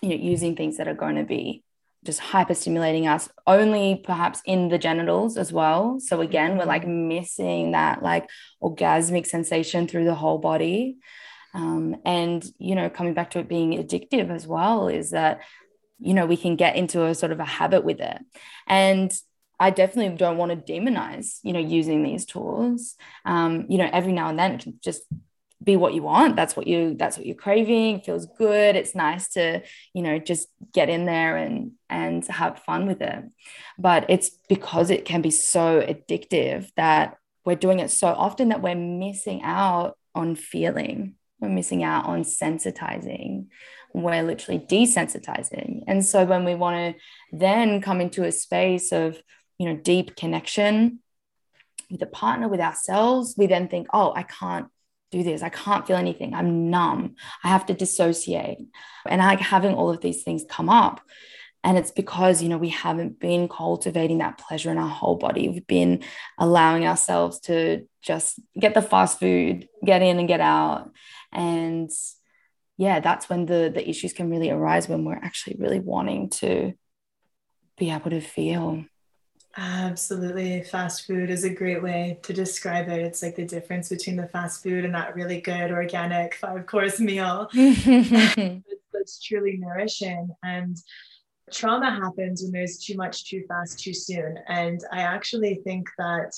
you 0.00 0.10
know, 0.10 0.14
using 0.14 0.54
things 0.54 0.76
that 0.76 0.88
are 0.88 0.94
going 0.94 1.16
to 1.16 1.24
be 1.24 1.64
just 2.04 2.20
hyper 2.20 2.54
stimulating 2.54 3.06
us 3.06 3.28
only 3.46 4.00
perhaps 4.02 4.40
in 4.46 4.68
the 4.68 4.78
genitals 4.78 5.36
as 5.36 5.52
well. 5.52 6.00
So 6.00 6.20
again, 6.20 6.56
we're 6.56 6.64
like 6.64 6.82
mm-hmm. 6.82 7.08
missing 7.08 7.72
that 7.72 8.02
like 8.02 8.28
orgasmic 8.62 9.26
sensation 9.26 9.86
through 9.86 10.04
the 10.04 10.14
whole 10.14 10.38
body. 10.38 10.96
Um, 11.52 11.96
and 12.04 12.44
you 12.58 12.74
know, 12.74 12.88
coming 12.88 13.12
back 13.12 13.30
to 13.30 13.40
it 13.40 13.48
being 13.48 13.72
addictive 13.72 14.30
as 14.30 14.46
well 14.46 14.88
is 14.88 15.10
that 15.10 15.40
you 15.98 16.14
know 16.14 16.24
we 16.24 16.36
can 16.36 16.56
get 16.56 16.76
into 16.76 17.04
a 17.04 17.14
sort 17.14 17.32
of 17.32 17.40
a 17.40 17.44
habit 17.44 17.84
with 17.84 18.00
it 18.00 18.18
and 18.66 19.12
I 19.60 19.70
definitely 19.70 20.16
don't 20.16 20.38
want 20.38 20.50
to 20.66 20.72
demonize, 20.72 21.38
you 21.42 21.52
know, 21.52 21.60
using 21.60 22.02
these 22.02 22.24
tools. 22.24 22.96
Um, 23.26 23.66
you 23.68 23.76
know, 23.76 23.90
every 23.92 24.12
now 24.12 24.30
and 24.30 24.38
then 24.38 24.52
it 24.52 24.62
can 24.62 24.78
just 24.82 25.02
be 25.62 25.76
what 25.76 25.92
you 25.92 26.02
want. 26.02 26.36
That's 26.36 26.56
what 26.56 26.66
you 26.66 26.94
that's 26.98 27.18
what 27.18 27.26
you're 27.26 27.36
craving. 27.36 27.98
It 27.98 28.06
feels 28.06 28.26
good. 28.38 28.74
It's 28.74 28.94
nice 28.94 29.28
to, 29.34 29.62
you 29.92 30.02
know, 30.02 30.18
just 30.18 30.48
get 30.72 30.88
in 30.88 31.04
there 31.04 31.36
and 31.36 31.72
and 31.90 32.26
have 32.28 32.60
fun 32.60 32.86
with 32.86 33.02
it. 33.02 33.24
But 33.78 34.06
it's 34.08 34.30
because 34.48 34.90
it 34.90 35.04
can 35.04 35.20
be 35.20 35.30
so 35.30 35.82
addictive 35.82 36.70
that 36.76 37.18
we're 37.44 37.56
doing 37.56 37.80
it 37.80 37.90
so 37.90 38.08
often 38.08 38.48
that 38.48 38.62
we're 38.62 38.74
missing 38.74 39.42
out 39.42 39.98
on 40.14 40.34
feeling. 40.34 41.16
We're 41.40 41.48
missing 41.48 41.82
out 41.82 42.06
on 42.06 42.22
sensitizing. 42.22 43.46
We're 43.92 44.22
literally 44.22 44.60
desensitizing. 44.60 45.84
And 45.86 46.04
so 46.04 46.24
when 46.24 46.44
we 46.44 46.54
want 46.54 46.96
to 46.96 47.36
then 47.36 47.80
come 47.80 48.00
into 48.00 48.24
a 48.24 48.32
space 48.32 48.92
of 48.92 49.22
you 49.60 49.66
know 49.66 49.76
deep 49.76 50.16
connection 50.16 50.98
with 51.90 52.02
a 52.02 52.06
partner 52.06 52.48
with 52.48 52.60
ourselves 52.60 53.34
we 53.36 53.46
then 53.46 53.68
think 53.68 53.86
oh 53.92 54.12
i 54.16 54.24
can't 54.24 54.66
do 55.10 55.22
this. 55.22 55.42
I 55.42 55.48
can't 55.48 55.86
feel 55.86 55.96
anything. 55.96 56.34
I'm 56.34 56.70
numb. 56.70 57.16
I 57.42 57.48
have 57.48 57.66
to 57.66 57.74
dissociate. 57.74 58.58
And 59.06 59.20
like 59.20 59.40
having 59.40 59.74
all 59.74 59.90
of 59.90 60.00
these 60.00 60.22
things 60.22 60.44
come 60.48 60.68
up. 60.68 61.00
And 61.62 61.76
it's 61.76 61.90
because 61.90 62.42
you 62.42 62.48
know 62.48 62.56
we 62.56 62.70
haven't 62.70 63.20
been 63.20 63.46
cultivating 63.48 64.18
that 64.18 64.38
pleasure 64.38 64.70
in 64.70 64.78
our 64.78 64.88
whole 64.88 65.16
body. 65.16 65.48
We've 65.48 65.66
been 65.66 66.02
allowing 66.38 66.86
ourselves 66.86 67.40
to 67.40 67.86
just 68.00 68.40
get 68.58 68.72
the 68.72 68.82
fast 68.82 69.18
food 69.18 69.68
get 69.84 70.00
in 70.00 70.18
and 70.18 70.28
get 70.28 70.40
out. 70.40 70.90
And 71.32 71.90
yeah 72.78 73.00
that's 73.00 73.28
when 73.28 73.44
the 73.44 73.70
the 73.74 73.86
issues 73.86 74.14
can 74.14 74.30
really 74.30 74.48
arise 74.48 74.88
when 74.88 75.04
we're 75.04 75.16
actually 75.22 75.56
really 75.58 75.80
wanting 75.80 76.30
to 76.30 76.72
be 77.76 77.90
able 77.90 78.08
to 78.08 78.22
feel 78.22 78.84
Absolutely. 79.56 80.62
Fast 80.62 81.06
food 81.06 81.28
is 81.28 81.44
a 81.44 81.52
great 81.52 81.82
way 81.82 82.18
to 82.22 82.32
describe 82.32 82.88
it. 82.88 83.00
It's 83.00 83.22
like 83.22 83.34
the 83.34 83.44
difference 83.44 83.88
between 83.88 84.16
the 84.16 84.28
fast 84.28 84.62
food 84.62 84.84
and 84.84 84.94
that 84.94 85.16
really 85.16 85.40
good 85.40 85.72
organic 85.72 86.34
five 86.34 86.66
course 86.66 87.00
meal 87.00 87.48
um, 87.56 88.64
that's 88.92 89.20
truly 89.20 89.56
nourishing. 89.56 90.30
And 90.44 90.76
trauma 91.52 91.90
happens 91.90 92.42
when 92.42 92.52
there's 92.52 92.78
too 92.78 92.96
much 92.96 93.28
too 93.28 93.44
fast 93.48 93.80
too 93.80 93.94
soon. 93.94 94.38
And 94.46 94.80
I 94.92 95.00
actually 95.00 95.56
think 95.64 95.88
that 95.98 96.32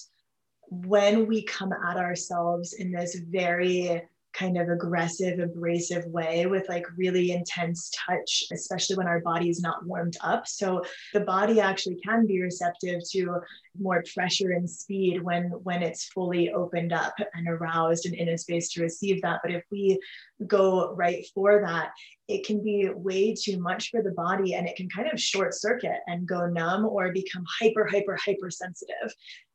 when 0.71 1.27
we 1.27 1.43
come 1.43 1.73
at 1.73 1.99
ourselves 1.99 2.73
in 2.73 2.93
this 2.93 3.17
very 3.17 4.03
kind 4.33 4.57
of 4.57 4.68
aggressive, 4.68 5.39
abrasive 5.39 6.05
way 6.07 6.47
with 6.47 6.68
like 6.68 6.87
really 6.97 7.33
intense 7.33 7.91
touch, 7.95 8.45
especially 8.53 8.97
when 8.97 9.07
our 9.07 9.20
body 9.20 9.51
is 9.51 9.61
not 9.61 9.85
warmed 9.85 10.16
up. 10.22 10.49
So 10.49 10.83
the 11.12 11.20
body 11.20 11.61
actually 11.61 11.97
can 11.97 12.26
be 12.26 12.41
receptive 12.41 13.01
to 13.11 13.41
more 13.78 14.03
pressure 14.14 14.53
and 14.53 14.68
speed 14.68 15.22
when 15.22 15.45
when 15.62 15.83
it's 15.83 16.07
fully 16.07 16.51
opened 16.51 16.93
up 16.93 17.14
and 17.35 17.49
aroused 17.49 18.07
and 18.07 18.14
in 18.14 18.28
a 18.28 18.39
space 18.39 18.70
to 18.72 18.83
receive 18.83 19.20
that. 19.22 19.41
But 19.43 19.53
if 19.53 19.64
we 19.70 19.99
go 20.47 20.95
right 20.95 21.26
for 21.35 21.61
that, 21.64 21.91
it 22.28 22.47
can 22.47 22.62
be 22.62 22.89
way 22.95 23.35
too 23.35 23.61
much 23.61 23.91
for 23.91 24.03
the 24.03 24.12
body 24.12 24.55
and 24.55 24.66
it 24.66 24.76
can 24.76 24.89
kind 24.89 25.11
of 25.12 25.20
short 25.20 25.55
circuit 25.55 26.01
and 26.07 26.26
go 26.26 26.47
numb 26.47 26.87
or 26.87 27.12
become 27.12 27.45
hyper, 27.61 27.87
hyper, 27.87 28.16
hypersensitive. 28.16 29.14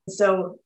So 0.09 0.59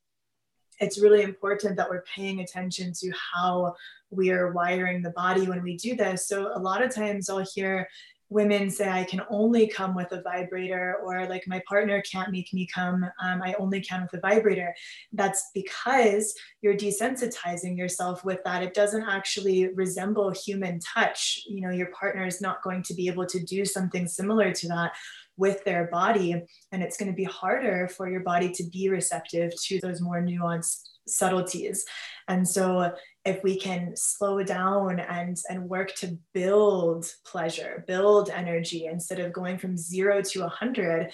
it's 0.82 1.00
really 1.00 1.22
important 1.22 1.78
that 1.78 1.90
we're 1.90 2.04
paying 2.16 2.42
attention 2.42 2.92
to 3.00 3.12
how 3.34 3.76
we 4.12 4.32
are 4.32 4.52
wiring 4.52 5.02
the 5.02 5.12
body 5.12 5.48
when 5.48 5.64
we 5.64 5.78
do 5.78 5.96
this. 5.96 6.28
So 6.28 6.52
a 6.54 6.60
lot 6.60 6.84
of 6.84 6.94
times 6.94 7.30
I'll 7.30 7.46
hear 7.56 7.88
women 8.30 8.70
say 8.70 8.90
i 8.90 9.04
can 9.04 9.22
only 9.30 9.68
come 9.68 9.94
with 9.94 10.10
a 10.14 10.22
vibrator 10.22 10.96
or 11.04 11.28
like 11.28 11.44
my 11.48 11.62
partner 11.68 12.02
can't 12.10 12.32
make 12.32 12.52
me 12.54 12.66
come 12.66 13.04
um, 13.22 13.42
i 13.42 13.54
only 13.60 13.82
can 13.82 14.02
with 14.02 14.14
a 14.14 14.22
vibrator 14.26 14.74
that's 15.12 15.50
because 15.54 16.34
you're 16.62 16.74
desensitizing 16.74 17.78
yourself 17.78 18.24
with 18.24 18.42
that 18.46 18.64
it 18.64 18.74
doesn't 18.74 19.04
actually 19.04 19.68
resemble 19.74 20.32
human 20.32 20.80
touch 20.80 21.42
you 21.46 21.60
know 21.60 21.72
your 21.72 21.88
partner 21.88 22.26
is 22.26 22.40
not 22.40 22.64
going 22.64 22.82
to 22.82 22.94
be 22.94 23.10
able 23.10 23.26
to 23.26 23.44
do 23.44 23.66
something 23.66 24.08
similar 24.08 24.54
to 24.54 24.66
that 24.70 24.94
with 25.42 25.64
their 25.64 25.88
body. 25.88 26.34
And 26.72 26.84
it's 26.84 26.98
going 26.98 27.12
to 27.12 27.16
be 27.16 27.24
harder 27.24 27.88
for 27.88 28.10
your 28.10 28.22
body 28.22 28.52
to 28.52 28.64
be 28.72 28.90
receptive 28.90 29.52
to 29.64 29.80
those 29.80 30.00
more 30.00 30.22
nuanced 30.22 30.90
subtleties. 31.08 31.84
And 32.32 32.48
so 32.48 32.94
if 33.26 33.44
we 33.44 33.60
can 33.60 33.94
slow 33.96 34.42
down 34.42 35.00
and 35.02 35.38
and 35.50 35.70
work 35.70 35.94
to 35.96 36.18
build 36.34 37.06
pleasure, 37.26 37.84
build 37.88 38.30
energy 38.30 38.86
instead 38.86 39.20
of 39.20 39.34
going 39.34 39.58
from 39.58 39.76
0 39.76 40.22
to 40.22 40.40
100 40.42 41.12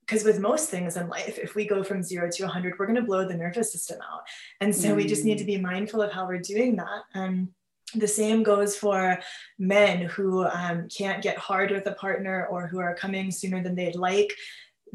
because 0.00 0.24
with 0.24 0.38
most 0.38 0.68
things 0.68 0.96
in 0.96 1.08
life 1.08 1.38
if 1.38 1.54
we 1.54 1.66
go 1.66 1.82
from 1.82 2.02
0 2.02 2.30
to 2.30 2.42
100 2.44 2.78
we're 2.78 2.86
going 2.86 2.96
to 2.96 3.02
blow 3.02 3.26
the 3.28 3.36
nervous 3.36 3.72
system 3.72 3.98
out. 4.10 4.22
And 4.60 4.74
so 4.74 4.88
mm. 4.88 4.96
we 4.96 5.06
just 5.06 5.24
need 5.24 5.38
to 5.38 5.44
be 5.44 5.58
mindful 5.58 6.00
of 6.00 6.12
how 6.12 6.26
we're 6.26 6.40
doing 6.40 6.76
that. 6.76 7.02
And 7.14 7.48
the 7.94 8.08
same 8.08 8.42
goes 8.42 8.76
for 8.76 9.18
men 9.58 10.06
who 10.06 10.44
um, 10.44 10.88
can't 10.88 11.22
get 11.22 11.36
hard 11.38 11.70
with 11.70 11.86
a 11.86 11.92
partner 11.92 12.46
or 12.50 12.66
who 12.66 12.80
are 12.80 12.94
coming 12.94 13.30
sooner 13.30 13.62
than 13.62 13.74
they'd 13.74 13.96
like. 13.96 14.32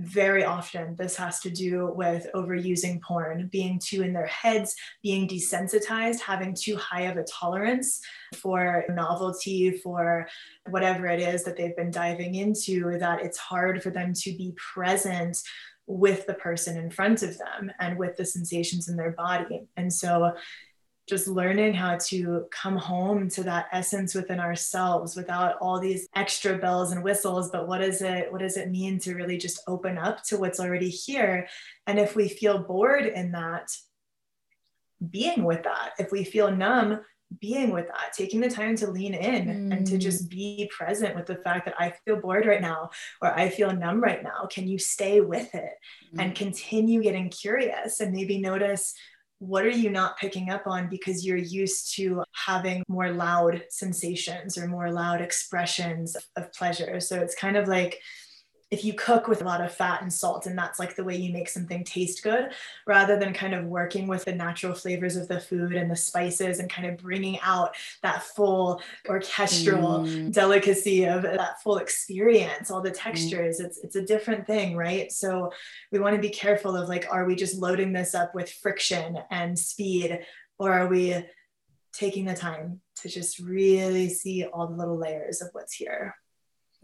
Very 0.02 0.46
often, 0.46 0.96
this 0.96 1.18
has 1.18 1.42
to 1.42 1.50
do 1.50 1.92
with 1.94 2.26
overusing 2.34 3.02
porn, 3.02 3.50
being 3.52 3.80
too 3.84 4.02
in 4.02 4.14
their 4.14 4.28
heads, 4.28 4.74
being 5.04 5.28
desensitized, 5.28 6.22
having 6.22 6.56
too 6.56 6.78
high 6.78 7.02
of 7.02 7.18
a 7.18 7.26
tolerance 7.26 8.00
for 8.34 8.86
novelty, 8.90 9.72
for 9.72 10.26
whatever 10.70 11.08
it 11.08 11.20
is 11.20 11.44
that 11.44 11.58
they've 11.58 11.76
been 11.76 11.92
diving 11.92 12.36
into, 12.36 12.98
that 12.98 13.22
it's 13.22 13.38
hard 13.38 13.84
for 13.84 13.90
them 13.90 14.14
to 14.14 14.32
be 14.38 14.54
present 14.56 15.38
with 15.86 16.26
the 16.28 16.36
person 16.36 16.78
in 16.78 16.90
front 16.90 17.22
of 17.22 17.38
them 17.38 17.70
and 17.80 17.98
with 17.98 18.16
the 18.16 18.24
sensations 18.24 18.88
in 18.88 18.96
their 18.96 19.12
body. 19.12 19.68
And 19.76 19.92
so 19.92 20.32
just 21.10 21.28
learning 21.28 21.74
how 21.74 21.98
to 21.98 22.46
come 22.52 22.78
home 22.78 23.28
to 23.28 23.44
that 23.44 23.68
essence 23.72 24.14
within 24.14 24.40
ourselves 24.40 25.16
without 25.16 25.56
all 25.60 25.80
these 25.80 26.08
extra 26.16 26.58
bells 26.58 26.92
and 26.92 27.04
whistles 27.04 27.50
but 27.50 27.68
what 27.68 27.82
is 27.82 28.02
it 28.02 28.32
what 28.32 28.42
does 28.42 28.58
it 28.58 28.70
mean 28.70 29.00
to 29.00 29.16
really 29.16 29.38
just 29.38 29.62
open 29.68 29.98
up 29.98 30.24
to 30.24 30.38
what's 30.38 30.60
already 30.60 30.90
here 30.90 31.48
and 31.88 32.00
if 32.00 32.16
we 32.16 32.30
feel 32.30 32.60
bored 32.60 33.06
in 33.06 33.32
that 33.32 33.70
being 35.10 35.44
with 35.44 35.64
that 35.64 35.94
if 35.98 36.12
we 36.12 36.24
feel 36.24 36.52
numb 36.52 37.00
being 37.40 37.72
with 37.72 37.88
that 37.88 38.12
taking 38.16 38.40
the 38.40 38.50
time 38.50 38.76
to 38.76 38.90
lean 38.90 39.14
in 39.14 39.46
mm. 39.46 39.76
and 39.76 39.86
to 39.86 39.98
just 39.98 40.26
mm. 40.26 40.30
be 40.30 40.72
present 40.76 41.16
with 41.16 41.28
the 41.28 41.36
fact 41.36 41.66
that 41.66 41.76
i 41.80 41.94
feel 42.04 42.18
bored 42.18 42.46
right 42.46 42.62
now 42.62 42.90
or 43.22 43.32
i 43.34 43.50
feel 43.50 43.72
numb 43.72 44.02
right 44.02 44.24
now 44.24 44.48
can 44.52 44.68
you 44.68 44.80
stay 44.80 45.22
with 45.22 45.54
it 45.54 45.74
mm. 46.14 46.20
and 46.22 46.36
continue 46.36 47.02
getting 47.04 47.30
curious 47.30 48.00
and 48.00 48.12
maybe 48.12 48.40
notice 48.40 48.96
what 49.40 49.66
are 49.66 49.70
you 49.70 49.90
not 49.90 50.18
picking 50.18 50.50
up 50.50 50.68
on 50.68 50.90
because 50.90 51.26
you're 51.26 51.38
used 51.38 51.96
to 51.96 52.24
having 52.34 52.84
more 52.88 53.12
loud 53.12 53.64
sensations 53.70 54.58
or 54.58 54.68
more 54.68 54.92
loud 54.92 55.22
expressions 55.22 56.16
of 56.36 56.52
pleasure? 56.54 57.00
So 57.00 57.20
it's 57.20 57.36
kind 57.36 57.56
of 57.56 57.68
like 57.68 58.00
if 58.72 58.86
you 58.86 58.94
cook 58.94 59.28
with 59.28 59.42
a 59.42 59.46
lot 59.46 59.62
of 59.62 59.74
fat 59.74 60.02
and 60.02 60.14
salt 60.14 60.46
and 60.46 60.58
that's 60.58 60.78
like 60.78 60.96
the 60.96 61.04
way 61.04 61.16
you 61.16 61.34
make 61.34 61.50
something 61.50 61.84
taste 61.84 62.22
good 62.22 62.52
rather 62.86 63.18
than 63.18 63.34
kind 63.34 63.56
of 63.56 63.66
working 63.66 64.08
with 64.08 64.26
the 64.26 64.34
natural 64.34 64.74
flavors 64.74 65.16
of 65.16 65.28
the 65.28 65.40
food 65.40 65.74
and 65.74 65.90
the 65.90 65.96
spices 65.96 66.60
and 66.60 66.70
kind 66.70 66.88
of 66.88 66.98
bringing 66.98 67.40
out 67.42 67.76
that 68.04 68.24
full 68.24 68.82
orchestral 69.08 70.02
mm. 70.02 70.32
delicacy 70.32 71.06
of 71.06 71.24
that 71.24 71.62
full 71.64 71.78
experience 71.78 72.70
all 72.70 72.82
the 72.82 72.92
mm. 72.92 72.98
textures 72.98 73.60
mm. 73.60 73.66
it's 73.66 73.80
it's 73.80 73.96
a 73.96 74.06
different 74.06 74.46
thing 74.46 74.76
right 74.76 75.12
so 75.12 75.52
we 75.92 76.00
want 76.00 76.16
to 76.16 76.22
be 76.22 76.30
careful 76.30 76.76
of 76.76 76.88
like 76.88 77.08
are 77.10 77.26
we 77.26 77.36
just 77.36 77.56
loading 77.56 77.92
this 77.92 78.14
up 78.14 78.36
with 78.36 78.52
friction 78.52 79.18
and 79.32 79.58
speed 79.58 80.20
or 80.60 80.72
are 80.72 80.88
we 80.88 81.16
taking 81.92 82.26
the 82.26 82.36
time 82.36 82.80
to 82.96 83.10
just 83.10 83.40
really 83.40 84.10
see 84.10 84.46
all 84.46 84.68
the 84.68 84.76
little 84.76 84.98
layers 84.98 85.42
of 85.42 85.50
what's 85.54 85.74
here 85.74 86.16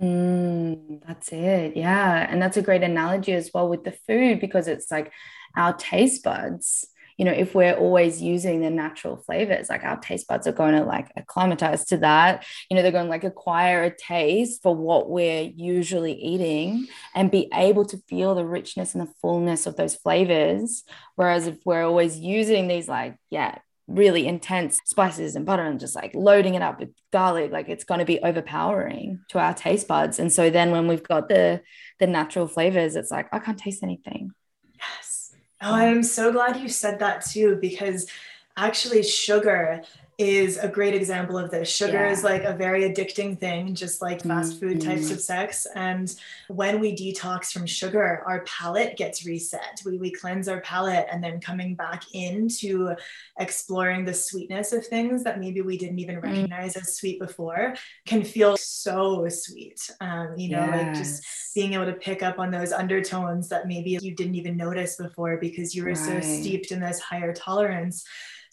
Mm, 0.01 1.01
that's 1.07 1.31
it. 1.31 1.77
Yeah. 1.77 2.27
And 2.29 2.41
that's 2.41 2.57
a 2.57 2.61
great 2.61 2.83
analogy 2.83 3.31
as 3.33 3.51
well 3.53 3.69
with 3.69 3.83
the 3.83 3.93
food 4.07 4.39
because 4.39 4.67
it's 4.67 4.91
like 4.91 5.11
our 5.55 5.73
taste 5.73 6.23
buds, 6.23 6.85
you 7.17 7.23
know, 7.23 7.31
if 7.31 7.55
we're 7.55 7.75
always 7.75 8.21
using 8.21 8.59
the 8.59 8.69
natural 8.69 9.15
flavors, 9.15 9.69
like 9.69 9.85
our 9.85 9.97
taste 9.97 10.27
buds 10.27 10.47
are 10.47 10.51
going 10.51 10.75
to 10.75 10.83
like 10.83 11.13
acclimatize 11.15 11.85
to 11.85 11.97
that. 11.97 12.45
You 12.69 12.75
know, 12.75 12.83
they're 12.83 12.91
going 12.91 13.05
to 13.05 13.09
like 13.09 13.23
acquire 13.23 13.83
a 13.83 13.95
taste 13.95 14.61
for 14.61 14.75
what 14.75 15.09
we're 15.09 15.49
usually 15.55 16.13
eating 16.13 16.87
and 17.13 17.31
be 17.31 17.47
able 17.53 17.85
to 17.85 17.97
feel 18.09 18.35
the 18.35 18.45
richness 18.45 18.95
and 18.95 19.07
the 19.07 19.13
fullness 19.21 19.65
of 19.65 19.77
those 19.77 19.95
flavors. 19.95 20.83
Whereas 21.15 21.47
if 21.47 21.57
we're 21.63 21.85
always 21.85 22.19
using 22.19 22.67
these, 22.67 22.89
like, 22.89 23.15
yeah, 23.29 23.59
really 23.87 24.25
intense 24.25 24.79
spices 24.85 25.35
and 25.35 25.45
butter 25.45 25.63
and 25.63 25.79
just 25.79 25.95
like 25.95 26.11
loading 26.15 26.55
it 26.55 26.61
up 26.61 26.79
with 26.79 26.89
garlic 27.11 27.51
like 27.51 27.69
it's 27.69 27.83
going 27.83 27.99
to 27.99 28.05
be 28.05 28.19
overpowering 28.19 29.19
to 29.29 29.39
our 29.39 29.53
taste 29.53 29.87
buds. 29.87 30.17
And 30.19 30.31
so 30.31 30.49
then 30.49 30.71
when 30.71 30.87
we've 30.87 31.03
got 31.03 31.29
the 31.29 31.61
the 31.99 32.07
natural 32.07 32.47
flavors 32.47 32.95
it's 32.95 33.11
like 33.11 33.27
i 33.31 33.39
can't 33.39 33.57
taste 33.57 33.83
anything. 33.83 34.31
Yes. 34.77 35.33
Oh 35.61 35.73
i'm 35.73 36.03
so 36.03 36.31
glad 36.31 36.57
you 36.57 36.67
said 36.67 36.99
that 36.99 37.25
too 37.25 37.57
because 37.61 38.09
actually 38.57 39.03
sugar 39.03 39.83
is 40.17 40.57
a 40.57 40.67
great 40.67 40.93
example 40.93 41.37
of 41.37 41.51
this. 41.51 41.69
Sugar 41.69 42.05
yeah. 42.05 42.11
is 42.11 42.23
like 42.23 42.43
a 42.43 42.53
very 42.53 42.83
addicting 42.83 43.37
thing, 43.37 43.75
just 43.75 44.01
like 44.01 44.21
fast 44.23 44.59
food 44.59 44.79
mm-hmm. 44.79 44.89
types 44.89 45.11
of 45.11 45.19
sex. 45.19 45.67
And 45.75 46.13
when 46.47 46.79
we 46.79 46.95
detox 46.95 47.51
from 47.51 47.65
sugar, 47.65 48.23
our 48.25 48.41
palate 48.45 48.95
gets 48.95 49.25
reset. 49.25 49.81
We, 49.85 49.97
we 49.97 50.11
cleanse 50.11 50.47
our 50.47 50.61
palate 50.61 51.07
and 51.11 51.23
then 51.23 51.41
coming 51.41 51.75
back 51.75 52.03
into 52.13 52.95
exploring 53.39 54.05
the 54.05 54.13
sweetness 54.13 54.71
of 54.71 54.87
things 54.87 55.23
that 55.23 55.39
maybe 55.39 55.61
we 55.61 55.77
didn't 55.77 55.99
even 55.99 56.15
mm-hmm. 56.15 56.31
recognize 56.31 56.77
as 56.77 56.95
sweet 56.95 57.19
before 57.19 57.75
can 58.05 58.23
feel 58.23 58.55
so 58.57 59.27
sweet. 59.27 59.89
Um, 59.99 60.35
you 60.37 60.49
know, 60.49 60.65
yes. 60.65 60.71
like 60.71 60.95
just 60.95 61.25
being 61.53 61.73
able 61.73 61.85
to 61.85 61.93
pick 61.93 62.23
up 62.23 62.39
on 62.39 62.51
those 62.51 62.71
undertones 62.71 63.49
that 63.49 63.67
maybe 63.67 63.97
you 64.01 64.15
didn't 64.15 64.35
even 64.35 64.55
notice 64.55 64.95
before 64.95 65.37
because 65.37 65.75
you 65.75 65.83
were 65.83 65.89
right. 65.89 65.97
so 65.97 66.19
steeped 66.21 66.71
in 66.71 66.79
this 66.79 66.99
higher 66.99 67.33
tolerance 67.33 68.05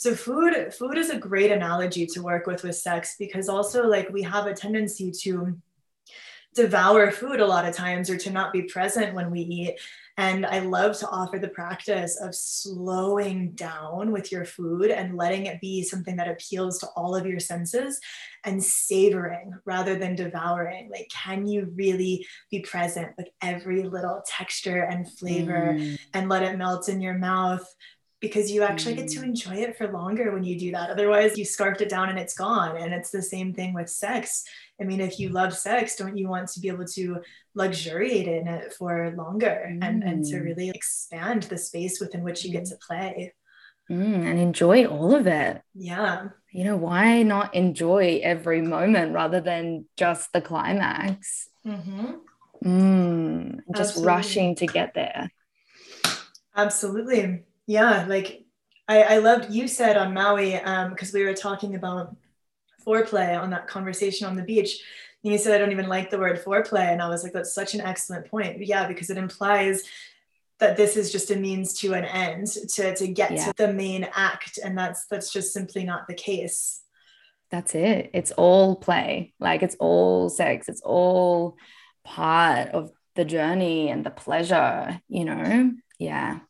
so 0.03 0.17
food 0.17 0.75
food 0.75 0.99
is 0.99 1.11
a 1.11 1.19
great 1.19 1.53
analogy 1.53 2.07
to 2.07 2.23
work 2.23 2.49
with 2.49 2.65
with 2.65 2.75
sex 2.75 3.15
because 3.21 3.49
also 3.49 3.87
like 3.87 4.11
we 4.11 4.23
have 4.23 4.47
a 4.47 4.55
tendency 4.55 5.13
to 5.13 5.57
devour 6.57 7.13
food 7.13 7.39
a 7.39 7.47
lot 7.47 7.65
of 7.65 7.75
times 7.75 8.11
or 8.11 8.19
to 8.19 8.31
not 8.31 8.53
be 8.53 8.63
present 8.63 9.15
when 9.15 9.31
we 9.31 9.41
eat 9.41 9.79
And 10.19 10.45
I 10.45 10.59
love 10.59 10.99
to 10.99 11.09
offer 11.09 11.39
the 11.39 11.49
practice 11.49 12.21
of 12.21 12.35
slowing 12.35 13.53
down 13.53 14.11
with 14.11 14.31
your 14.31 14.45
food 14.45 14.91
and 14.91 15.17
letting 15.17 15.47
it 15.47 15.61
be 15.61 15.83
something 15.83 16.17
that 16.17 16.29
appeals 16.29 16.81
to 16.81 16.89
all 16.97 17.15
of 17.17 17.25
your 17.25 17.41
senses 17.41 17.99
and 18.45 18.63
savoring 18.63 19.55
rather 19.65 19.99
than 19.99 20.15
devouring. 20.15 20.91
Like, 20.91 21.09
can 21.11 21.47
you 21.47 21.73
really 21.75 22.27
be 22.51 22.61
present 22.61 23.13
with 23.17 23.29
every 23.41 23.85
little 23.85 24.23
texture 24.27 24.83
and 24.83 25.11
flavor 25.11 25.77
mm. 25.79 25.99
and 26.13 26.29
let 26.29 26.43
it 26.43 26.59
melt 26.59 26.91
in 26.91 27.01
your 27.01 27.17
mouth? 27.17 27.65
Because 28.23 28.53
you 28.53 28.63
actually 28.63 28.95
get 28.95 29.09
to 29.09 29.19
mm. 29.19 29.25
enjoy 29.25 29.57
it 29.57 29.77
for 29.77 29.89
longer 29.89 30.33
when 30.33 30.45
you 30.45 30.57
do 30.57 30.71
that. 30.71 30.91
Otherwise, 30.91 31.37
you 31.37 31.45
scarfed 31.45 31.81
it 31.81 31.89
down 31.89 32.09
and 32.09 32.21
it's 32.21 32.35
gone. 32.35 32.77
And 32.77 32.95
it's 32.95 33.11
the 33.11 33.21
same 33.21 33.53
thing 33.53 33.75
with 33.75 33.91
sex. 33.91 34.45
I 34.81 34.85
mean, 34.85 35.01
if 35.01 35.19
you 35.19 35.31
love 35.31 35.53
sex, 35.53 35.97
don't 35.97 36.17
you 36.17 36.29
want 36.29 36.49
to 36.51 36.61
be 36.61 36.69
able 36.69 36.87
to 36.87 37.19
luxuriate 37.57 38.29
in 38.29 38.47
it 38.47 38.75
for 38.75 39.13
longer 39.17 39.69
mm. 39.69 39.79
and, 39.83 40.05
and 40.05 40.25
to 40.27 40.37
mm. 40.37 40.45
really 40.45 40.71
expand 40.71 41.43
the 41.43 41.59
space 41.59 42.01
within 42.01 42.23
which 42.23 42.45
you 42.45 42.53
get 42.53 42.67
to 42.67 42.77
play? 42.77 43.35
Mm, 43.91 44.25
and 44.25 44.39
enjoy 44.39 44.87
all 44.87 45.17
of 45.17 45.27
it. 45.27 45.61
Yeah. 45.75 46.29
You 46.53 46.63
know, 46.63 46.77
why 46.77 47.25
not 47.25 47.57
enjoy 47.57 48.21
every 48.23 48.63
moment 48.63 49.15
rather 49.15 49.41
than 49.41 49.87
just 49.97 50.33
the 50.33 50.41
climax? 50.41 51.49
Mm-hmm. 51.67 52.13
Mm, 52.65 53.57
just 53.75 53.97
Absolutely. 53.97 54.07
rushing 54.07 54.55
to 54.55 54.67
get 54.69 54.95
there. 54.95 55.29
Absolutely 56.55 57.43
yeah 57.67 58.05
like 58.09 58.45
i 58.89 59.03
i 59.03 59.19
loved 59.19 59.53
you 59.53 59.69
said 59.69 59.97
on 59.97 60.15
maui 60.15 60.57
um 60.57 60.91
because 60.91 61.13
we 61.13 61.25
were 61.25 61.35
talking 61.35 61.75
about 61.75 62.17
foreplay 62.87 63.41
on 63.41 63.51
that 63.51 63.69
conversation 63.69 64.27
on 64.27 64.37
the 64.37 64.43
beach 64.43 64.83
and 65.23 65.33
you 65.33 65.39
said 65.39 65.55
i 65.55 65.59
don't 65.59 65.73
even 65.73 65.89
like 65.89 66.11
the 66.11 66.19
word 66.19 66.43
foreplay 66.43 66.93
and 66.93 67.01
i 67.01 67.09
was 67.09 67.23
like 67.23 67.33
that's 67.33 67.55
such 67.55 67.75
an 67.75 67.81
excellent 67.81 68.27
point. 68.27 68.65
Yeah 68.67 68.89
because 68.89 69.11
it 69.11 69.19
implies 69.19 69.83
that 70.63 70.77
this 70.77 70.97
is 70.97 71.11
just 71.11 71.33
a 71.33 71.37
means 71.37 71.75
to 71.81 71.93
an 71.93 72.05
end 72.05 72.47
to 72.47 72.95
to 72.95 73.09
get 73.09 73.33
yeah. 73.33 73.47
to 73.47 73.55
the 73.57 73.73
main 73.73 74.07
act 74.15 74.59
and 74.63 74.79
that's 74.79 75.07
that's 75.07 75.33
just 75.33 75.53
simply 75.53 75.85
not 75.85 76.07
the 76.07 76.15
case. 76.15 76.83
That's 77.51 77.75
it. 77.75 78.11
It's 78.15 78.31
all 78.31 78.77
play. 78.77 79.35
Like 79.41 79.63
it's 79.63 79.75
all 79.81 80.31
sex. 80.31 80.69
It's 80.69 80.81
all 80.81 81.57
part 82.05 82.69
of 82.69 82.93
the 83.17 83.25
journey 83.25 83.91
and 83.91 84.07
the 84.07 84.11
pleasure 84.11 85.01
you 85.09 85.25
know? 85.25 85.73
Yeah 85.99 86.41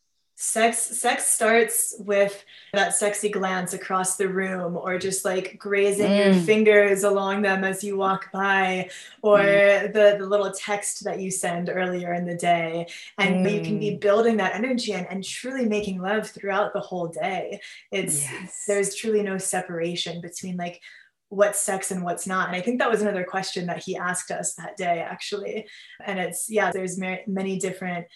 sex 0.45 0.81
sex 0.99 1.25
starts 1.25 1.95
with 2.01 2.45
that 2.73 2.97
sexy 2.97 3.29
glance 3.29 3.75
across 3.75 4.17
the 4.17 4.29
room 4.29 4.77
or 4.77 4.99
just 4.99 5.25
like 5.25 5.57
grazing 5.57 6.11
mm. 6.11 6.35
your 6.35 6.35
fingers 6.43 7.05
along 7.05 7.43
them 7.43 7.63
as 7.63 7.85
you 7.85 7.97
walk 7.97 8.33
by 8.33 8.91
or 9.23 9.39
mm. 9.39 9.93
the, 9.93 10.17
the 10.19 10.27
little 10.27 10.51
text 10.51 11.05
that 11.05 11.21
you 11.21 11.31
send 11.31 11.71
earlier 11.73 12.13
in 12.13 12.27
the 12.27 12.35
day 12.35 12.85
and 13.19 13.47
mm. 13.47 13.55
you 13.55 13.63
can 13.63 13.79
be 13.79 13.93
mm. 13.93 14.01
building 14.01 14.37
that 14.37 14.57
energy 14.57 14.95
and, 14.95 15.07
and 15.11 15.23
truly 15.23 15.65
making 15.65 16.03
love 16.03 16.29
throughout 16.29 16.73
the 16.73 16.81
whole 16.81 17.07
day 17.07 17.61
it's 17.93 18.23
yes. 18.23 18.65
there's 18.67 18.97
truly 18.97 19.23
no 19.23 19.39
separation 19.39 20.21
between 20.21 20.57
like 20.57 20.83
what's 21.29 21.61
sex 21.61 21.93
and 21.93 22.03
what's 22.03 22.27
not 22.27 22.49
and 22.49 22.57
i 22.57 22.61
think 22.61 22.81
that 22.81 22.91
was 22.91 23.01
another 23.01 23.25
question 23.25 23.67
that 23.67 23.83
he 23.83 23.97
asked 23.97 24.33
us 24.33 24.55
that 24.57 24.77
day 24.77 24.99
actually 24.99 25.67
and 26.05 26.19
it's 26.19 26.51
yeah 26.51 26.73
there's 26.73 26.99
many 26.99 27.59
different 27.61 28.07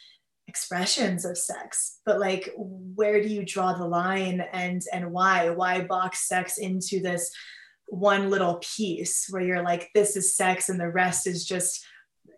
expressions 0.48 1.24
of 1.24 1.36
sex 1.36 1.98
but 2.06 2.20
like 2.20 2.52
where 2.56 3.20
do 3.20 3.28
you 3.28 3.44
draw 3.44 3.72
the 3.72 3.86
line 3.86 4.40
and 4.52 4.82
and 4.92 5.10
why? 5.10 5.50
Why 5.50 5.82
box 5.82 6.28
sex 6.28 6.58
into 6.58 7.00
this 7.00 7.30
one 7.88 8.30
little 8.30 8.60
piece 8.76 9.26
where 9.28 9.42
you're 9.42 9.62
like 9.62 9.90
this 9.94 10.16
is 10.16 10.36
sex 10.36 10.68
and 10.68 10.80
the 10.80 10.88
rest 10.88 11.26
is 11.26 11.44
just 11.44 11.84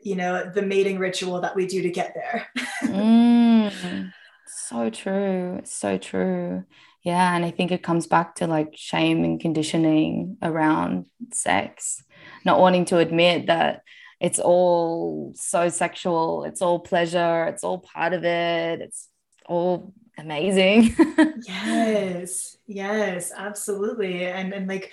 you 0.02 0.14
know 0.16 0.50
the 0.54 0.62
mating 0.62 0.98
ritual 0.98 1.40
that 1.42 1.54
we 1.54 1.66
do 1.66 1.82
to 1.82 1.90
get 1.90 2.14
there? 2.14 2.48
Mm, 2.82 4.12
so 4.46 4.88
true. 4.88 5.60
So 5.64 5.98
true. 5.98 6.64
Yeah 7.02 7.34
and 7.34 7.44
i 7.44 7.50
think 7.50 7.70
it 7.70 7.82
comes 7.82 8.06
back 8.06 8.36
to 8.36 8.46
like 8.46 8.72
shame 8.74 9.24
and 9.24 9.40
conditioning 9.40 10.36
around 10.42 11.06
sex 11.32 12.02
not 12.44 12.60
wanting 12.60 12.84
to 12.86 12.98
admit 12.98 13.46
that 13.46 13.82
it's 14.20 14.38
all 14.38 15.32
so 15.36 15.68
sexual 15.68 16.44
it's 16.44 16.62
all 16.62 16.78
pleasure 16.78 17.44
it's 17.44 17.64
all 17.64 17.78
part 17.78 18.12
of 18.12 18.24
it 18.24 18.80
it's 18.80 19.08
all 19.46 19.92
amazing 20.18 20.94
yes 21.46 22.56
yes 22.66 23.32
absolutely 23.36 24.24
and 24.24 24.52
and 24.52 24.66
like 24.66 24.92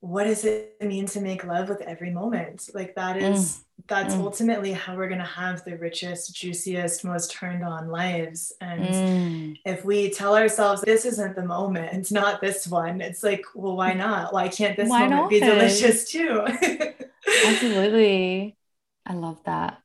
what 0.00 0.24
does 0.24 0.44
it 0.44 0.76
mean 0.82 1.06
to 1.06 1.20
make 1.20 1.44
love 1.44 1.68
with 1.68 1.80
every 1.82 2.10
moment 2.10 2.68
like 2.74 2.94
that 2.94 3.16
is 3.16 3.38
mm. 3.38 3.86
that's 3.86 4.14
mm. 4.14 4.20
ultimately 4.20 4.72
how 4.72 4.94
we're 4.96 5.08
going 5.08 5.20
to 5.20 5.24
have 5.24 5.64
the 5.64 5.76
richest 5.76 6.34
juiciest 6.34 7.04
most 7.04 7.32
turned 7.32 7.64
on 7.64 7.88
lives 7.88 8.52
and 8.60 8.84
mm. 8.84 9.58
if 9.64 9.84
we 9.84 10.10
tell 10.10 10.36
ourselves 10.36 10.80
this 10.82 11.04
isn't 11.04 11.34
the 11.34 11.44
moment 11.44 11.92
it's 11.92 12.12
not 12.12 12.40
this 12.40 12.66
one 12.66 13.00
it's 13.00 13.22
like 13.22 13.44
well 13.54 13.76
why 13.76 13.92
not 13.92 14.32
why 14.32 14.48
can't 14.48 14.76
this 14.76 14.88
why 14.88 15.00
moment 15.00 15.22
not? 15.22 15.30
be 15.30 15.40
delicious 15.40 16.10
too 16.10 16.46
Absolutely. 17.44 18.56
I 19.04 19.14
love 19.14 19.42
that. 19.44 19.78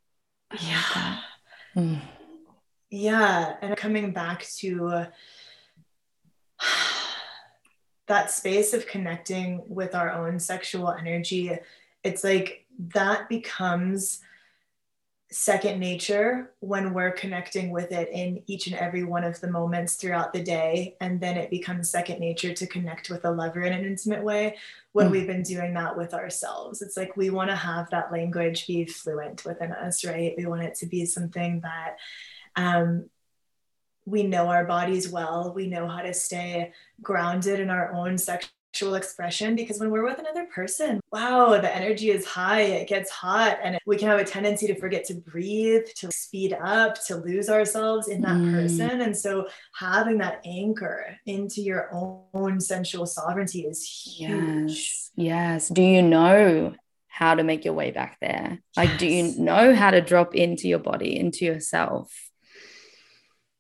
I 0.50 0.58
yeah. 0.62 0.76
Love 0.76 0.92
that. 0.94 1.24
Mm. 1.76 2.02
Yeah. 2.90 3.56
And 3.62 3.78
coming 3.78 4.12
back 4.12 4.46
to 4.60 5.06
that 8.08 8.32
space 8.32 8.74
of 8.74 8.88
connecting 8.88 9.64
with 9.68 9.96
our 9.96 10.12
own 10.12 10.40
sexual 10.40 10.92
energy, 10.92 11.52
it's 12.04 12.24
like 12.24 12.66
that 12.94 13.30
becomes 13.30 14.22
second 15.32 15.80
nature 15.80 16.52
when 16.60 16.94
we're 16.94 17.12
connecting 17.12 17.72
with 17.72 17.94
it 17.94 18.10
in 18.12 18.44
each 18.48 18.68
and 18.68 18.76
every 18.76 19.04
one 19.04 19.24
of 19.24 19.40
the 19.40 19.50
moments 19.50 19.96
throughout 19.96 20.34
the 20.34 20.44
day. 20.44 20.98
And 21.00 21.22
then 21.22 21.38
it 21.38 21.50
becomes 21.50 21.90
second 21.90 22.20
nature 22.20 22.54
to 22.54 22.68
connect 22.68 23.10
with 23.10 23.24
a 23.24 23.32
lover 23.32 23.62
in 23.62 23.72
an 23.72 23.86
intimate 23.86 24.24
way 24.24 24.58
when 24.92 25.08
mm. 25.08 25.12
we've 25.12 25.28
been 25.28 25.42
doing 25.42 25.74
that 25.76 25.98
with 25.98 26.14
ourselves. 26.14 26.82
It's 26.82 26.98
like 26.98 27.16
we 27.16 27.30
want 27.30 27.50
to 27.50 27.56
have 27.56 27.90
that 27.92 28.12
language 28.12 28.68
be 28.68 28.86
fluent 28.86 29.46
within 29.46 29.72
us, 29.72 30.04
right? 30.04 30.34
We 30.38 30.46
want 30.46 30.64
it 30.64 30.76
to 30.76 30.86
be 30.86 31.06
something 31.06 31.62
that 31.62 31.96
um, 32.58 33.10
we 34.06 34.24
know 34.24 34.48
our 34.48 34.66
bodies 34.66 35.10
well, 35.10 35.54
we 35.56 35.68
know 35.68 35.88
how 35.88 36.02
to 36.02 36.14
stay 36.14 36.74
grounded 37.02 37.62
in 37.62 37.70
our 37.70 37.94
own 37.94 38.18
sexual 38.18 38.52
sexual 38.72 38.96
expression 38.96 39.54
because 39.54 39.80
when 39.80 39.92
we're 39.92 40.06
with 40.06 40.18
another 40.18 40.46
person, 40.46 41.02
wow, 41.12 41.60
the 41.60 41.76
energy 41.76 42.10
is 42.10 42.26
high, 42.26 42.62
it 42.62 42.88
gets 42.88 43.10
hot, 43.10 43.60
and 43.62 43.78
we 43.86 43.98
can 43.98 44.08
have 44.08 44.20
a 44.20 44.24
tendency 44.24 44.66
to 44.68 44.80
forget 44.80 45.04
to 45.06 45.14
breathe, 45.14 45.84
to 45.98 46.10
speed 46.12 46.54
up, 46.54 47.04
to 47.06 47.18
lose 47.18 47.50
ourselves 47.50 48.08
in 48.08 48.22
that 48.22 48.38
mm. 48.38 48.54
person. 48.54 49.02
And 49.02 49.16
so 49.16 49.48
having 49.76 50.20
that 50.20 50.42
anchor 50.46 51.18
into 51.26 51.62
your 51.62 51.90
own 51.92 52.62
sensual 52.62 53.06
sovereignty 53.06 53.62
is 53.62 53.86
huge. 53.86 54.72
Yes. 54.72 55.12
yes. 55.16 55.70
Do 55.70 55.82
you 55.82 56.02
know 56.02 56.74
how 57.08 57.36
to 57.36 57.44
make 57.44 57.66
your 57.66 57.74
way 57.74 57.92
back 57.92 58.20
there? 58.22 58.60
Like, 58.78 58.90
yes. 58.92 59.00
do 59.00 59.08
you 59.08 59.36
know 59.38 59.76
how 59.76 59.92
to 59.92 60.00
drop 60.00 60.34
into 60.34 60.70
your 60.70 60.80
body, 60.80 61.20
into 61.20 61.44
yourself? 61.44 62.10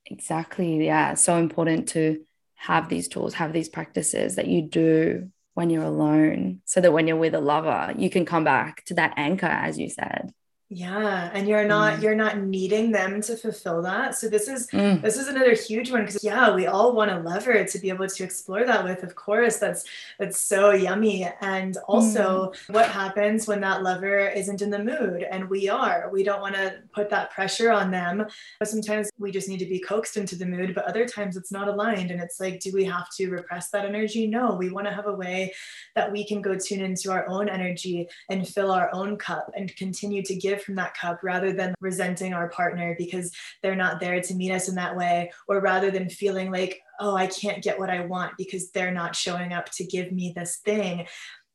Exactly. 0.06 0.86
Yeah. 0.86 1.16
So 1.16 1.38
important 1.38 1.90
to 1.90 2.24
have 2.62 2.90
these 2.90 3.08
tools, 3.08 3.34
have 3.34 3.54
these 3.54 3.70
practices 3.70 4.36
that 4.36 4.48
you 4.48 4.62
do 4.62 5.30
when 5.56 5.70
you're 5.70 5.84
alone, 5.84 6.62
so 6.66 6.80
that 6.80 6.94
when 6.94 7.08
you're 7.08 7.18
with 7.18 7.34
a 7.34 7.42
lover, 7.42 7.94
you 7.98 8.10
can 8.10 8.26
come 8.26 8.44
back 8.44 8.86
to 8.86 8.94
that 8.94 9.14
anchor, 9.18 9.48
as 9.48 9.78
you 9.78 9.90
said 9.90 10.32
yeah 10.74 11.30
and 11.34 11.50
you're 11.50 11.68
not 11.68 12.00
mm. 12.00 12.02
you're 12.02 12.16
not 12.16 12.38
needing 12.38 12.94
them 12.94 13.22
to 13.22 13.36
fulfill 13.36 13.82
that. 13.82 14.16
So 14.16 14.30
this 14.30 14.48
is 14.48 14.68
mm. 14.68 15.02
this 15.02 15.18
is 15.18 15.28
another 15.28 15.54
huge 15.54 15.92
one 15.92 16.06
because 16.06 16.24
yeah 16.24 16.56
we 16.56 16.66
all 16.66 16.94
want 16.94 17.12
a 17.12 17.20
lover 17.20 17.66
to 17.66 17.80
be 17.80 17.90
able 17.90 18.08
to 18.08 18.24
explore 18.24 18.66
that 18.66 18.82
with 18.86 19.04
of 19.04 19.14
course. 19.14 19.58
That's 19.58 19.84
that's 20.18 20.40
so 20.40 20.72
yummy. 20.72 21.28
And 21.42 21.76
also 21.90 22.54
mm. 22.54 22.74
what 22.74 22.90
happens 22.90 23.50
when 23.50 23.60
that 23.62 23.84
lover 23.84 24.30
isn't 24.30 24.62
in 24.62 24.70
the 24.70 24.80
mood? 24.80 25.24
And 25.30 25.50
we 25.50 25.68
are. 25.68 26.10
We 26.10 26.24
don't 26.24 26.40
want 26.40 26.56
to 26.56 26.76
put 26.94 27.10
that 27.10 27.32
pressure 27.32 27.70
on 27.70 27.92
them. 27.92 28.26
But 28.58 28.70
sometimes 28.70 29.10
we 29.20 29.30
just 29.30 29.50
need 29.50 29.60
to 29.60 29.66
be 29.66 29.80
coaxed 29.80 30.16
into 30.16 30.38
the 30.38 30.46
mood 30.46 30.74
but 30.74 30.86
other 30.86 31.06
times 31.06 31.36
it's 31.36 31.52
not 31.52 31.68
aligned. 31.68 32.12
And 32.12 32.22
it's 32.22 32.40
like 32.40 32.62
do 32.62 32.72
we 32.72 32.86
have 32.86 33.10
to 33.18 33.30
repress 33.30 33.72
that 33.72 33.84
energy? 33.84 34.26
No 34.26 34.56
we 34.56 34.70
want 34.70 34.88
to 34.88 34.94
have 34.94 35.08
a 35.08 35.14
way 35.14 35.54
that 35.96 36.10
we 36.10 36.26
can 36.26 36.42
go 36.42 36.58
tune 36.58 36.80
into 36.80 37.12
our 37.12 37.28
own 37.28 37.50
energy 37.50 38.08
and 38.30 38.48
fill 38.48 38.72
our 38.72 38.90
own 38.94 39.18
cup 39.18 39.52
and 39.54 39.76
continue 39.76 40.24
to 40.24 40.34
give 40.34 40.61
from 40.62 40.76
that 40.76 40.96
cup 40.96 41.20
rather 41.24 41.54
than 41.54 41.74
resenting 41.80 42.34
our 42.34 42.50
partner 42.50 42.96
because 42.98 43.32
they're 43.62 43.76
not 43.76 44.00
there 44.00 44.22
to 44.22 44.36
meet 44.36 44.52
us 44.52 44.70
in 44.70 44.76
that 44.76 44.96
way, 44.96 45.32
or 45.48 45.60
rather 45.60 45.92
than 45.92 46.10
feeling 46.10 46.52
like, 46.52 46.82
oh, 47.00 47.16
I 47.16 47.28
can't 47.28 47.64
get 47.64 47.80
what 47.80 47.90
I 47.90 48.06
want 48.06 48.34
because 48.38 48.72
they're 48.72 48.92
not 48.92 49.16
showing 49.16 49.54
up 49.54 49.72
to 49.74 49.84
give 49.84 50.12
me 50.12 50.34
this 50.36 50.58
thing. 50.58 51.08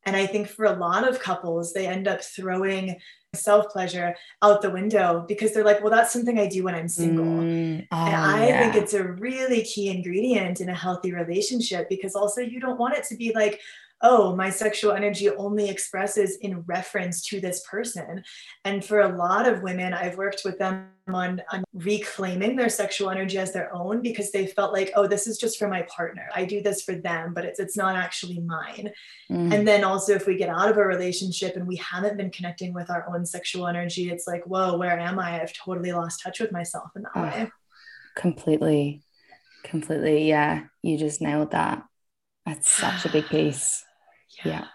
And 0.04 0.14
I 0.14 0.26
think 0.26 0.48
for 0.48 0.66
a 0.66 0.76
lot 0.76 1.06
of 1.06 1.18
couples, 1.18 1.72
they 1.72 1.86
end 1.86 2.06
up 2.06 2.22
throwing 2.22 2.96
self 3.34 3.68
pleasure 3.70 4.14
out 4.42 4.62
the 4.62 4.70
window 4.70 5.24
because 5.28 5.52
they're 5.52 5.64
like, 5.64 5.80
well, 5.80 5.90
that's 5.90 6.12
something 6.12 6.38
I 6.38 6.48
do 6.48 6.64
when 6.64 6.74
I'm 6.74 6.88
single. 6.88 7.24
Mm, 7.24 7.86
oh, 7.90 7.96
and 7.96 8.16
I 8.16 8.48
yeah. 8.48 8.60
think 8.60 8.82
it's 8.82 8.94
a 8.94 9.02
really 9.04 9.62
key 9.62 9.88
ingredient 9.88 10.60
in 10.60 10.68
a 10.68 10.74
healthy 10.74 11.12
relationship 11.12 11.88
because 11.88 12.14
also 12.14 12.40
you 12.40 12.60
don't 12.60 12.78
want 12.78 12.94
it 12.94 13.04
to 13.04 13.16
be 13.16 13.32
like, 13.34 13.60
oh, 14.02 14.36
my 14.36 14.50
sexual 14.50 14.92
energy 14.92 15.30
only 15.30 15.70
expresses 15.70 16.36
in 16.42 16.60
reference 16.62 17.24
to 17.26 17.40
this 17.40 17.62
person. 17.68 18.22
And 18.64 18.84
for 18.84 19.00
a 19.00 19.16
lot 19.16 19.48
of 19.48 19.62
women, 19.62 19.94
I've 19.94 20.18
worked 20.18 20.42
with 20.44 20.58
them 20.58 20.88
on, 21.08 21.40
on, 21.50 21.64
reclaiming 21.72 22.56
their 22.56 22.68
sexual 22.68 23.10
energy 23.10 23.38
as 23.38 23.52
their 23.52 23.74
own 23.74 24.02
because 24.02 24.32
they 24.32 24.46
felt 24.46 24.72
like, 24.72 24.92
oh, 24.96 25.06
this 25.06 25.26
is 25.26 25.38
just 25.38 25.58
for 25.58 25.68
my 25.68 25.82
partner. 25.82 26.28
I 26.34 26.44
do 26.44 26.62
this 26.62 26.82
for 26.82 26.94
them, 26.94 27.32
but 27.32 27.44
it's 27.44 27.58
it's 27.58 27.76
not 27.76 27.96
actually 27.96 28.40
mine. 28.40 28.90
Mm. 29.30 29.54
And 29.54 29.68
then 29.68 29.82
also 29.82 30.12
if 30.14 30.26
we 30.26 30.36
get 30.36 30.50
out 30.50 30.68
of 30.68 30.76
a 30.76 30.84
relationship 30.84 31.56
and 31.56 31.66
we 31.66 31.76
haven't 31.76 32.18
been 32.18 32.30
connecting 32.30 32.74
with 32.74 32.90
our 32.90 33.08
own 33.08 33.24
sexual 33.24 33.66
energy, 33.66 34.10
it's 34.10 34.26
like, 34.26 34.44
whoa, 34.44 34.76
where 34.76 34.98
am 34.98 35.18
I? 35.18 35.40
I've 35.40 35.54
totally 35.54 35.92
lost 35.92 36.20
touch 36.22 36.40
with 36.40 36.52
myself 36.52 36.90
in 36.96 37.02
that 37.02 37.12
oh, 37.14 37.22
way. 37.22 37.50
Completely. 38.14 39.02
Completely. 39.64 40.28
Yeah. 40.28 40.64
You 40.82 40.98
just 40.98 41.22
nailed 41.22 41.52
that. 41.52 41.82
That's 42.44 42.68
such 42.68 43.04
a 43.06 43.08
big 43.08 43.26
piece. 43.30 43.85
Yeah. 44.44 44.48
yeah. 44.48 44.66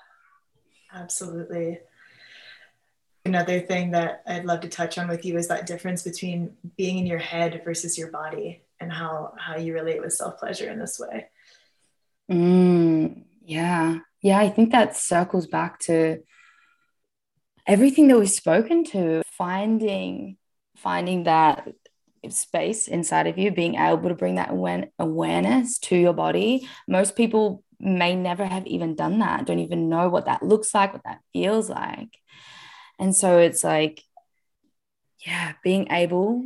Absolutely. 0.94 1.80
Another 3.24 3.60
thing 3.60 3.92
that 3.92 4.24
I'd 4.28 4.46
love 4.46 4.62
to 4.62 4.70
touch 4.70 4.98
on 4.98 5.08
with 5.08 5.26
you 5.26 5.38
is 5.38 5.48
that 5.48 5.68
difference 5.68 6.04
between 6.04 6.56
being 6.76 6.98
in 6.98 7.06
your 7.06 7.20
head 7.20 7.62
versus 7.64 7.98
your 7.98 8.12
body 8.12 8.64
and 8.80 8.92
how 8.92 9.34
how 9.38 9.58
you 9.58 9.74
relate 9.74 10.02
with 10.02 10.14
self-pleasure 10.14 10.70
in 10.70 10.80
this 10.80 11.00
way. 11.00 11.28
Mm, 12.32 13.24
yeah. 13.44 14.00
Yeah, 14.22 14.40
I 14.40 14.50
think 14.50 14.72
that 14.72 14.98
circles 14.98 15.48
back 15.48 15.80
to 15.82 16.24
everything 17.68 18.08
that 18.08 18.18
we've 18.18 18.30
spoken 18.30 18.84
to, 18.86 19.22
finding 19.26 20.38
finding 20.76 21.24
that 21.24 21.68
space 22.30 22.88
inside 22.88 23.28
of 23.28 23.38
you, 23.38 23.52
being 23.52 23.76
able 23.76 24.10
to 24.10 24.16
bring 24.16 24.36
that 24.36 24.52
awareness 25.00 25.80
to 25.80 25.96
your 25.96 26.14
body. 26.14 26.68
Most 26.88 27.16
people 27.16 27.64
may 27.82 28.16
never 28.16 28.46
have 28.46 28.66
even 28.68 28.96
done 28.96 29.20
that, 29.20 29.46
don't 29.46 29.60
even 29.60 29.90
know 29.90 30.10
what 30.10 30.26
that 30.26 30.44
looks 30.44 30.74
like, 30.74 30.94
what 30.94 31.04
that 31.04 31.20
feels 31.34 31.70
like. 31.70 32.18
And 33.00 33.16
so 33.16 33.40
it's 33.40 33.64
like, 33.64 34.04
yeah, 35.26 35.54
being 35.64 35.92
able 35.92 36.44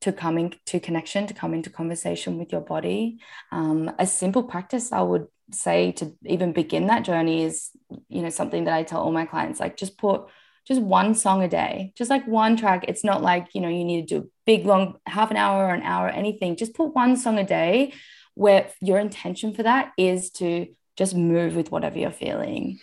to 0.00 0.12
come 0.12 0.38
into 0.38 0.78
connection, 0.78 1.26
to 1.26 1.34
come 1.34 1.54
into 1.54 1.70
conversation 1.70 2.38
with 2.38 2.52
your 2.52 2.60
body. 2.60 3.18
Um, 3.50 3.90
a 3.98 4.06
simple 4.06 4.44
practice 4.44 4.92
I 4.92 5.02
would 5.02 5.26
say 5.50 5.92
to 5.92 6.14
even 6.24 6.52
begin 6.52 6.86
that 6.86 7.04
journey 7.04 7.42
is, 7.42 7.70
you 8.08 8.22
know, 8.22 8.28
something 8.28 8.64
that 8.64 8.74
I 8.74 8.84
tell 8.84 9.00
all 9.00 9.12
my 9.12 9.26
clients 9.26 9.60
like 9.60 9.76
just 9.76 9.98
put 9.98 10.26
just 10.66 10.80
one 10.82 11.14
song 11.14 11.42
a 11.42 11.48
day, 11.48 11.92
just 11.96 12.10
like 12.10 12.26
one 12.28 12.56
track. 12.56 12.84
It's 12.86 13.02
not 13.02 13.22
like, 13.22 13.48
you 13.54 13.60
know, 13.60 13.68
you 13.68 13.84
need 13.84 14.06
to 14.06 14.20
do 14.20 14.26
a 14.26 14.28
big, 14.44 14.66
long, 14.66 14.98
half 15.06 15.30
an 15.30 15.38
hour 15.38 15.64
or 15.64 15.74
an 15.74 15.82
hour, 15.82 16.06
or 16.06 16.10
anything. 16.10 16.56
Just 16.56 16.74
put 16.74 16.94
one 16.94 17.16
song 17.16 17.38
a 17.38 17.44
day 17.44 17.94
where 18.38 18.70
your 18.80 19.00
intention 19.00 19.52
for 19.52 19.64
that 19.64 19.90
is 19.98 20.30
to 20.30 20.68
just 20.96 21.12
move 21.16 21.56
with 21.56 21.72
whatever 21.72 21.98
you're 21.98 22.12
feeling 22.12 22.78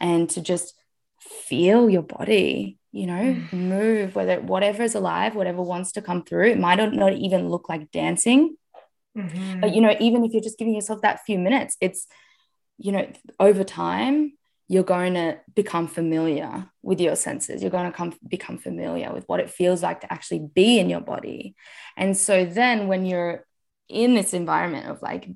and 0.00 0.30
to 0.30 0.40
just 0.40 0.72
feel 1.20 1.90
your 1.90 2.02
body, 2.02 2.78
you 2.92 3.08
know, 3.08 3.34
mm. 3.34 3.52
move, 3.52 4.14
whether 4.14 4.40
whatever 4.40 4.84
is 4.84 4.94
alive, 4.94 5.34
whatever 5.34 5.62
wants 5.62 5.90
to 5.92 6.00
come 6.00 6.22
through. 6.22 6.50
It 6.50 6.60
might 6.60 6.76
not 6.92 7.12
even 7.14 7.48
look 7.48 7.68
like 7.68 7.90
dancing. 7.90 8.56
Mm-hmm. 9.18 9.60
But 9.60 9.74
you 9.74 9.80
know, 9.80 9.96
even 9.98 10.24
if 10.24 10.32
you're 10.32 10.42
just 10.42 10.58
giving 10.58 10.76
yourself 10.76 11.02
that 11.02 11.24
few 11.26 11.40
minutes, 11.40 11.76
it's 11.80 12.06
you 12.78 12.92
know, 12.92 13.10
over 13.40 13.64
time, 13.64 14.32
you're 14.68 14.84
going 14.84 15.14
to 15.14 15.38
become 15.56 15.88
familiar 15.88 16.70
with 16.82 17.00
your 17.00 17.16
senses. 17.16 17.62
You're 17.62 17.72
going 17.72 17.90
to 17.90 17.96
come 17.96 18.14
become 18.28 18.58
familiar 18.58 19.12
with 19.12 19.24
what 19.26 19.40
it 19.40 19.50
feels 19.50 19.82
like 19.82 20.02
to 20.02 20.12
actually 20.12 20.48
be 20.54 20.78
in 20.78 20.88
your 20.88 21.00
body. 21.00 21.56
And 21.96 22.16
so 22.16 22.44
then 22.44 22.86
when 22.86 23.04
you're 23.04 23.44
in 23.90 24.14
this 24.14 24.32
environment 24.32 24.88
of 24.88 25.02
like 25.02 25.28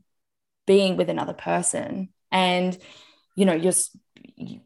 being 0.67 0.97
with 0.97 1.11
another 1.11 1.35
person 1.35 2.09
and 2.33 2.79
you 3.37 3.45
know 3.45 3.55
you're 3.55 3.73
you, 4.37 4.61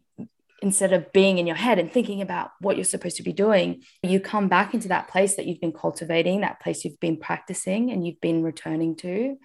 instead 0.60 0.92
of 0.92 1.12
being 1.12 1.38
in 1.38 1.46
your 1.46 1.56
head 1.56 1.78
and 1.78 1.92
thinking 1.92 2.20
about 2.20 2.50
what 2.60 2.76
you're 2.76 2.84
supposed 2.84 3.16
to 3.16 3.22
be 3.22 3.32
doing 3.32 3.82
you 4.02 4.20
come 4.20 4.48
back 4.48 4.74
into 4.74 4.88
that 4.88 5.08
place 5.08 5.36
that 5.36 5.46
you've 5.46 5.60
been 5.60 5.72
cultivating 5.72 6.40
that 6.40 6.60
place 6.60 6.84
you've 6.84 7.00
been 7.00 7.16
practicing 7.16 7.90
and 7.90 8.06
you've 8.06 8.20
been 8.20 8.42
returning 8.42 8.96
to 8.96 9.36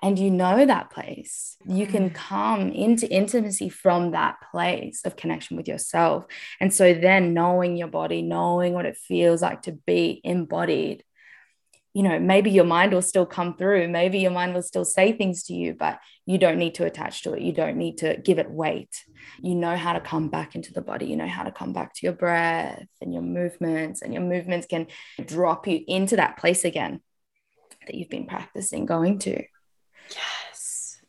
and 0.00 0.18
you 0.18 0.30
know 0.30 0.64
that 0.64 0.90
place, 0.90 1.56
you 1.66 1.86
can 1.86 2.10
mm. 2.10 2.14
come 2.14 2.70
into 2.70 3.10
intimacy 3.10 3.68
from 3.68 4.12
that 4.12 4.36
place 4.52 5.02
of 5.04 5.16
connection 5.16 5.56
with 5.56 5.66
yourself. 5.66 6.24
And 6.60 6.72
so 6.72 6.94
then 6.94 7.34
knowing 7.34 7.76
your 7.76 7.88
body, 7.88 8.22
knowing 8.22 8.74
what 8.74 8.86
it 8.86 8.96
feels 8.96 9.42
like 9.42 9.62
to 9.62 9.72
be 9.72 10.20
embodied, 10.22 11.02
you 11.98 12.04
know, 12.04 12.20
maybe 12.20 12.52
your 12.52 12.64
mind 12.64 12.92
will 12.92 13.02
still 13.02 13.26
come 13.26 13.56
through, 13.56 13.88
maybe 13.88 14.20
your 14.20 14.30
mind 14.30 14.54
will 14.54 14.62
still 14.62 14.84
say 14.84 15.10
things 15.10 15.42
to 15.42 15.52
you, 15.52 15.74
but 15.74 15.98
you 16.26 16.38
don't 16.38 16.56
need 16.56 16.76
to 16.76 16.84
attach 16.84 17.24
to 17.24 17.32
it. 17.32 17.42
You 17.42 17.52
don't 17.52 17.76
need 17.76 17.98
to 17.98 18.16
give 18.18 18.38
it 18.38 18.48
weight. 18.48 19.04
You 19.42 19.56
know 19.56 19.74
how 19.74 19.94
to 19.94 20.00
come 20.00 20.28
back 20.28 20.54
into 20.54 20.72
the 20.72 20.80
body, 20.80 21.06
you 21.06 21.16
know 21.16 21.26
how 21.26 21.42
to 21.42 21.50
come 21.50 21.72
back 21.72 21.94
to 21.94 22.06
your 22.06 22.12
breath 22.12 22.86
and 23.00 23.12
your 23.12 23.24
movements, 23.24 24.00
and 24.00 24.14
your 24.14 24.22
movements 24.22 24.68
can 24.68 24.86
drop 25.26 25.66
you 25.66 25.82
into 25.88 26.14
that 26.14 26.36
place 26.36 26.64
again 26.64 27.00
that 27.84 27.96
you've 27.96 28.08
been 28.08 28.28
practicing 28.28 28.86
going 28.86 29.18
to. 29.18 29.42
Yes. 30.14 31.00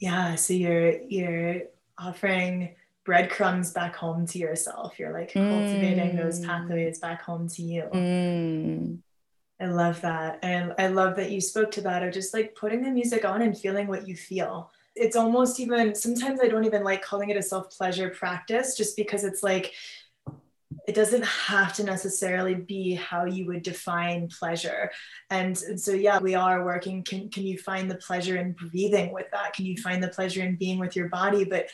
Yeah. 0.00 0.34
So 0.34 0.52
you're 0.52 1.00
you're 1.02 1.62
offering 1.96 2.74
breadcrumbs 3.04 3.70
back 3.70 3.94
home 3.94 4.26
to 4.26 4.38
yourself. 4.38 4.98
You're 4.98 5.12
like 5.12 5.32
mm. 5.32 5.48
cultivating 5.48 6.16
those 6.16 6.40
mm. 6.40 6.46
pathways 6.46 6.98
back 6.98 7.22
home 7.22 7.48
to 7.50 7.62
you. 7.62 7.84
Mm. 7.94 8.98
I 9.60 9.66
love 9.66 10.00
that. 10.00 10.38
And 10.42 10.74
I 10.78 10.88
love 10.88 11.16
that 11.16 11.30
you 11.30 11.40
spoke 11.40 11.70
to 11.72 11.80
that 11.82 12.02
of 12.02 12.12
just 12.12 12.34
like 12.34 12.54
putting 12.54 12.82
the 12.82 12.90
music 12.90 13.24
on 13.24 13.42
and 13.42 13.56
feeling 13.56 13.86
what 13.86 14.08
you 14.08 14.16
feel. 14.16 14.70
It's 14.96 15.16
almost 15.16 15.60
even 15.60 15.94
sometimes 15.94 16.40
I 16.40 16.48
don't 16.48 16.64
even 16.64 16.84
like 16.84 17.02
calling 17.02 17.30
it 17.30 17.36
a 17.36 17.42
self 17.42 17.70
pleasure 17.70 18.10
practice 18.10 18.76
just 18.76 18.96
because 18.96 19.24
it's 19.24 19.42
like 19.42 19.72
it 20.86 20.94
doesn't 20.94 21.24
have 21.24 21.72
to 21.74 21.84
necessarily 21.84 22.54
be 22.54 22.94
how 22.94 23.24
you 23.24 23.46
would 23.46 23.62
define 23.62 24.28
pleasure 24.28 24.90
and, 25.30 25.60
and, 25.62 25.80
so 25.80 25.92
yeah 25.92 26.18
we 26.18 26.34
are 26.34 26.64
working 26.64 27.02
can, 27.02 27.28
can 27.30 27.44
you 27.44 27.56
find 27.56 27.90
the 27.90 27.96
pleasure 27.96 28.36
in 28.36 28.52
breathing 28.52 29.12
with 29.12 29.26
that 29.32 29.52
can 29.52 29.64
you 29.66 29.76
find 29.76 30.02
the 30.02 30.08
pleasure 30.08 30.42
in 30.42 30.56
being 30.56 30.78
with 30.78 30.96
your 30.96 31.08
body 31.08 31.44
but 31.44 31.68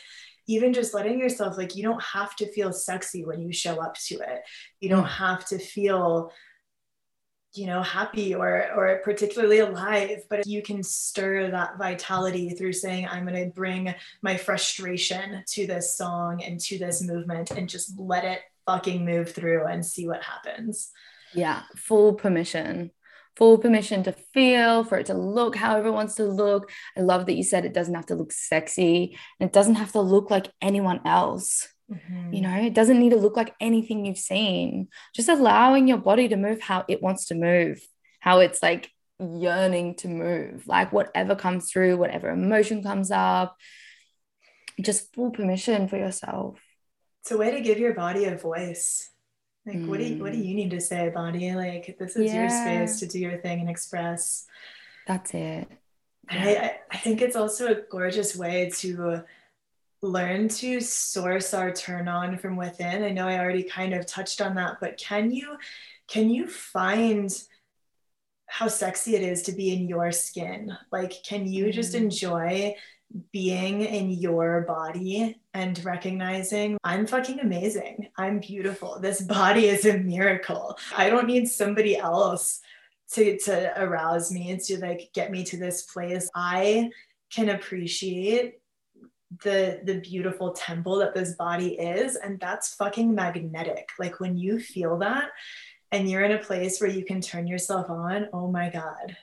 even 0.47 0.73
just 0.73 0.93
letting 0.93 1.19
yourself 1.19 1.57
like 1.57 1.75
you 1.75 1.83
don't 1.83 2.01
have 2.01 2.35
to 2.35 2.51
feel 2.51 2.71
sexy 2.71 3.25
when 3.25 3.41
you 3.41 3.51
show 3.51 3.81
up 3.81 3.95
to 3.95 4.15
it 4.15 4.41
you 4.79 4.89
don't 4.89 5.05
mm. 5.05 5.17
have 5.17 5.45
to 5.45 5.57
feel 5.57 6.31
you 7.53 7.65
know 7.65 7.81
happy 7.81 8.33
or 8.33 8.71
or 8.75 9.01
particularly 9.03 9.59
alive 9.59 10.23
but 10.29 10.47
you 10.47 10.61
can 10.61 10.81
stir 10.81 11.51
that 11.51 11.77
vitality 11.77 12.51
through 12.51 12.71
saying 12.71 13.05
i'm 13.07 13.25
going 13.25 13.43
to 13.43 13.53
bring 13.53 13.93
my 14.21 14.37
frustration 14.37 15.43
to 15.45 15.67
this 15.67 15.97
song 15.97 16.41
and 16.43 16.59
to 16.61 16.77
this 16.77 17.01
movement 17.01 17.51
and 17.51 17.67
just 17.67 17.99
let 17.99 18.23
it 18.23 18.39
fucking 18.65 19.05
move 19.05 19.31
through 19.31 19.65
and 19.65 19.85
see 19.85 20.07
what 20.07 20.23
happens. 20.23 20.91
Yeah, 21.33 21.63
full 21.75 22.13
permission. 22.13 22.91
Full 23.37 23.57
permission 23.57 24.03
to 24.03 24.11
feel, 24.11 24.83
for 24.83 24.97
it 24.97 25.05
to 25.05 25.13
look 25.13 25.55
however 25.55 25.87
it 25.87 25.93
wants 25.93 26.15
to 26.15 26.25
look. 26.25 26.69
I 26.97 27.01
love 27.01 27.25
that 27.25 27.35
you 27.35 27.43
said 27.43 27.63
it 27.63 27.73
doesn't 27.73 27.95
have 27.95 28.07
to 28.07 28.15
look 28.15 28.31
sexy 28.31 29.17
and 29.39 29.47
it 29.47 29.53
doesn't 29.53 29.75
have 29.75 29.93
to 29.93 30.01
look 30.01 30.29
like 30.29 30.51
anyone 30.61 30.99
else. 31.05 31.67
Mm-hmm. 31.91 32.33
You 32.33 32.41
know, 32.41 32.55
it 32.55 32.73
doesn't 32.73 32.99
need 32.99 33.09
to 33.09 33.17
look 33.17 33.35
like 33.35 33.53
anything 33.59 34.05
you've 34.05 34.17
seen. 34.17 34.87
Just 35.13 35.29
allowing 35.29 35.87
your 35.87 35.97
body 35.97 36.27
to 36.29 36.37
move 36.37 36.61
how 36.61 36.85
it 36.87 37.01
wants 37.01 37.25
to 37.27 37.35
move, 37.35 37.81
how 38.19 38.39
it's 38.39 38.63
like 38.63 38.89
yearning 39.19 39.95
to 39.95 40.07
move, 40.07 40.67
like 40.67 40.91
whatever 40.93 41.35
comes 41.35 41.71
through, 41.71 41.97
whatever 41.97 42.29
emotion 42.29 42.81
comes 42.81 43.11
up, 43.11 43.57
just 44.79 45.13
full 45.13 45.31
permission 45.31 45.87
for 45.87 45.97
yourself 45.97 46.59
it's 47.21 47.31
a 47.31 47.37
way 47.37 47.51
to 47.51 47.61
give 47.61 47.77
your 47.77 47.93
body 47.93 48.25
a 48.25 48.35
voice 48.35 49.09
like 49.65 49.77
mm. 49.77 49.87
what 49.87 49.99
do 49.99 50.05
you 50.05 50.21
what 50.21 50.31
do 50.31 50.39
mm. 50.39 50.45
you 50.45 50.55
need 50.55 50.71
to 50.71 50.81
say 50.81 51.09
body 51.09 51.53
like 51.53 51.95
this 51.99 52.15
is 52.15 52.31
yeah. 52.31 52.41
your 52.41 52.49
space 52.49 52.99
to 52.99 53.07
do 53.07 53.19
your 53.19 53.37
thing 53.37 53.59
and 53.59 53.69
express 53.69 54.45
that's 55.07 55.33
it 55.33 55.67
I, 56.29 56.77
I 56.89 56.97
think 56.97 57.21
it's 57.21 57.35
also 57.35 57.67
a 57.67 57.81
gorgeous 57.89 58.35
way 58.35 58.71
to 58.77 59.23
learn 60.01 60.47
to 60.47 60.81
source 60.81 61.53
our 61.53 61.71
turn 61.71 62.07
on 62.07 62.37
from 62.37 62.55
within 62.55 63.03
i 63.03 63.09
know 63.09 63.27
i 63.27 63.39
already 63.39 63.63
kind 63.63 63.93
of 63.93 64.05
touched 64.05 64.41
on 64.41 64.55
that 64.55 64.77
but 64.81 64.97
can 64.97 65.31
you 65.31 65.55
can 66.07 66.29
you 66.29 66.47
find 66.47 67.43
how 68.47 68.67
sexy 68.67 69.15
it 69.15 69.21
is 69.21 69.43
to 69.43 69.51
be 69.51 69.73
in 69.73 69.87
your 69.87 70.11
skin 70.11 70.75
like 70.91 71.13
can 71.23 71.45
you 71.47 71.71
just 71.71 71.93
mm. 71.93 72.01
enjoy 72.01 72.75
being 73.31 73.81
in 73.81 74.11
your 74.11 74.61
body 74.61 75.39
and 75.53 75.83
recognizing 75.83 76.77
I'm 76.83 77.05
fucking 77.05 77.39
amazing. 77.39 78.07
I'm 78.17 78.39
beautiful. 78.39 78.99
This 78.99 79.21
body 79.21 79.65
is 79.65 79.85
a 79.85 79.97
miracle. 79.97 80.77
I 80.95 81.09
don't 81.09 81.27
need 81.27 81.47
somebody 81.47 81.97
else 81.97 82.61
to, 83.13 83.37
to 83.39 83.73
arouse 83.81 84.31
me 84.31 84.51
and 84.51 84.61
to 84.61 84.79
like 84.79 85.09
get 85.13 85.31
me 85.31 85.43
to 85.45 85.57
this 85.57 85.83
place. 85.83 86.29
I 86.33 86.89
can 87.33 87.49
appreciate 87.49 88.60
the 89.43 89.79
the 89.83 89.99
beautiful 89.99 90.51
temple 90.51 90.97
that 90.97 91.13
this 91.13 91.35
body 91.35 91.79
is 91.79 92.15
and 92.15 92.39
that's 92.39 92.75
fucking 92.75 93.15
magnetic. 93.15 93.89
Like 93.97 94.19
when 94.19 94.37
you 94.37 94.59
feel 94.59 94.97
that 94.99 95.29
and 95.91 96.09
you're 96.09 96.23
in 96.23 96.33
a 96.33 96.37
place 96.37 96.79
where 96.79 96.89
you 96.89 97.05
can 97.05 97.21
turn 97.21 97.47
yourself 97.47 97.89
on, 97.89 98.27
oh 98.33 98.51
my 98.51 98.69
god. 98.69 99.17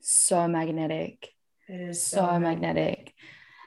So 0.00 0.48
magnetic. 0.48 1.28
It 1.68 1.80
is 1.80 2.02
so, 2.02 2.16
so 2.16 2.22
magnetic. 2.38 2.54
magnetic. 2.64 3.14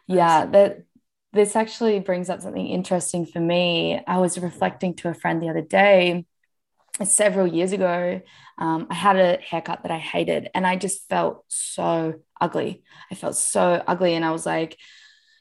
Yeah, 0.07 0.45
that 0.47 0.83
this 1.31 1.55
actually 1.55 1.99
brings 1.99 2.29
up 2.29 2.41
something 2.41 2.67
interesting 2.67 3.25
for 3.25 3.39
me. 3.39 4.01
I 4.05 4.17
was 4.17 4.37
reflecting 4.37 4.95
to 4.95 5.09
a 5.09 5.13
friend 5.13 5.41
the 5.41 5.49
other 5.49 5.61
day, 5.61 6.25
several 7.03 7.47
years 7.47 7.71
ago. 7.71 8.21
Um, 8.57 8.87
I 8.89 8.93
had 8.93 9.15
a 9.15 9.37
haircut 9.37 9.81
that 9.83 9.91
I 9.91 9.97
hated, 9.97 10.49
and 10.53 10.65
I 10.65 10.75
just 10.75 11.07
felt 11.09 11.43
so 11.47 12.15
ugly. 12.39 12.83
I 13.11 13.15
felt 13.15 13.35
so 13.35 13.83
ugly, 13.87 14.13
and 14.13 14.23
I 14.23 14.31
was 14.31 14.45
like, 14.45 14.77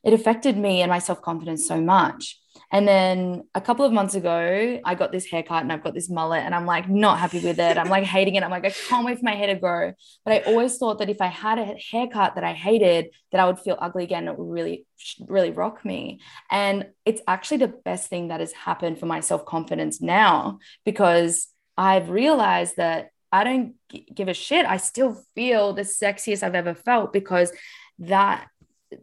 it 0.05 0.13
affected 0.13 0.57
me 0.57 0.83
and 0.83 0.91
my 0.91 0.99
self 0.99 1.23
confidence 1.23 1.67
so 1.67 1.81
much. 1.81 2.39
And 2.71 2.89
then 2.89 3.45
a 3.55 3.61
couple 3.61 3.85
of 3.85 3.93
months 3.93 4.15
ago, 4.15 4.81
I 4.85 4.95
got 4.95 5.13
this 5.13 5.27
haircut 5.27 5.63
and 5.63 5.71
I've 5.71 5.85
got 5.85 5.95
this 5.95 6.09
mullet 6.09 6.43
and 6.43 6.55
I'm 6.55 6.65
like 6.65 6.89
not 6.89 7.19
happy 7.19 7.41
with 7.41 7.59
it. 7.59 7.77
I'm 7.77 7.91
like 7.91 8.05
hating 8.05 8.35
it. 8.35 8.43
I'm 8.43 8.51
like, 8.51 8.65
I 8.65 8.71
can't 8.71 9.05
wait 9.05 9.19
for 9.19 9.25
my 9.25 9.35
hair 9.35 9.49
to 9.49 9.61
grow. 9.61 9.93
But 10.25 10.33
I 10.33 10.39
always 10.51 10.79
thought 10.79 10.99
that 10.99 11.11
if 11.11 11.21
I 11.21 11.27
had 11.27 11.59
a 11.59 11.77
haircut 11.91 12.35
that 12.35 12.45
I 12.45 12.55
hated, 12.55 13.11
that 13.31 13.41
I 13.41 13.47
would 13.47 13.59
feel 13.59 13.77
ugly 13.79 14.05
again. 14.05 14.27
It 14.27 14.39
would 14.39 14.51
really, 14.51 14.87
really 15.21 15.51
rock 15.51 15.85
me. 15.85 16.21
And 16.51 16.87
it's 17.05 17.21
actually 17.29 17.59
the 17.59 17.75
best 17.85 18.09
thing 18.09 18.29
that 18.29 18.41
has 18.41 18.53
happened 18.53 18.99
for 18.99 19.07
my 19.07 19.21
self 19.21 19.45
confidence 19.45 20.01
now 20.01 20.59
because 20.85 21.49
I've 21.77 22.09
realized 22.09 22.77
that 22.77 23.11
I 23.31 23.45
don't 23.45 23.75
give 24.15 24.29
a 24.29 24.35
shit. 24.35 24.67
I 24.67 24.79
still 24.79 25.23
feel 25.35 25.73
the 25.73 25.83
sexiest 25.83 26.43
I've 26.43 26.55
ever 26.55 26.75
felt 26.75 27.13
because 27.13 27.53
that 27.99 28.47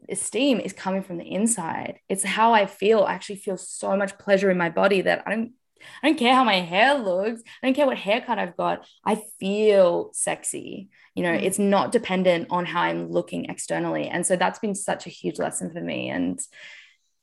esteem 0.07 0.59
is 0.59 0.73
coming 0.73 1.03
from 1.03 1.17
the 1.17 1.25
inside. 1.29 1.99
It's 2.09 2.23
how 2.23 2.53
I 2.53 2.65
feel. 2.65 3.03
I 3.03 3.13
actually 3.13 3.37
feel 3.37 3.57
so 3.57 3.95
much 3.95 4.17
pleasure 4.17 4.49
in 4.51 4.57
my 4.57 4.69
body 4.69 5.01
that 5.01 5.23
I 5.25 5.31
don't 5.31 5.53
I 6.03 6.07
don't 6.07 6.19
care 6.19 6.35
how 6.35 6.43
my 6.43 6.59
hair 6.59 6.95
looks. 6.95 7.41
I 7.61 7.67
don't 7.67 7.73
care 7.73 7.85
what 7.85 7.97
haircut 7.97 8.39
I've 8.39 8.57
got. 8.57 8.85
I 9.05 9.21
feel 9.39 10.11
sexy. 10.13 10.89
You 11.15 11.23
know, 11.23 11.31
mm. 11.31 11.41
it's 11.41 11.59
not 11.59 11.91
dependent 11.91 12.47
on 12.49 12.65
how 12.65 12.81
I'm 12.81 13.09
looking 13.09 13.45
externally. 13.45 14.07
And 14.07 14.25
so 14.25 14.35
that's 14.35 14.59
been 14.59 14.75
such 14.75 15.07
a 15.07 15.09
huge 15.09 15.39
lesson 15.39 15.71
for 15.71 15.81
me. 15.81 16.09
And 16.09 16.39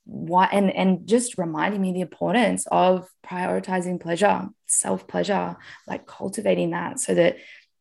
why 0.05 0.49
and 0.53 0.71
and 0.71 1.07
just 1.07 1.37
reminding 1.37 1.83
me 1.83 1.93
the 1.93 2.01
importance 2.01 2.67
of 2.71 3.09
prioritizing 3.27 4.01
pleasure, 4.01 4.49
self-pleasure, 4.67 5.57
like 5.89 6.07
cultivating 6.07 6.71
that 6.71 7.01
so 7.01 7.15
that 7.15 7.37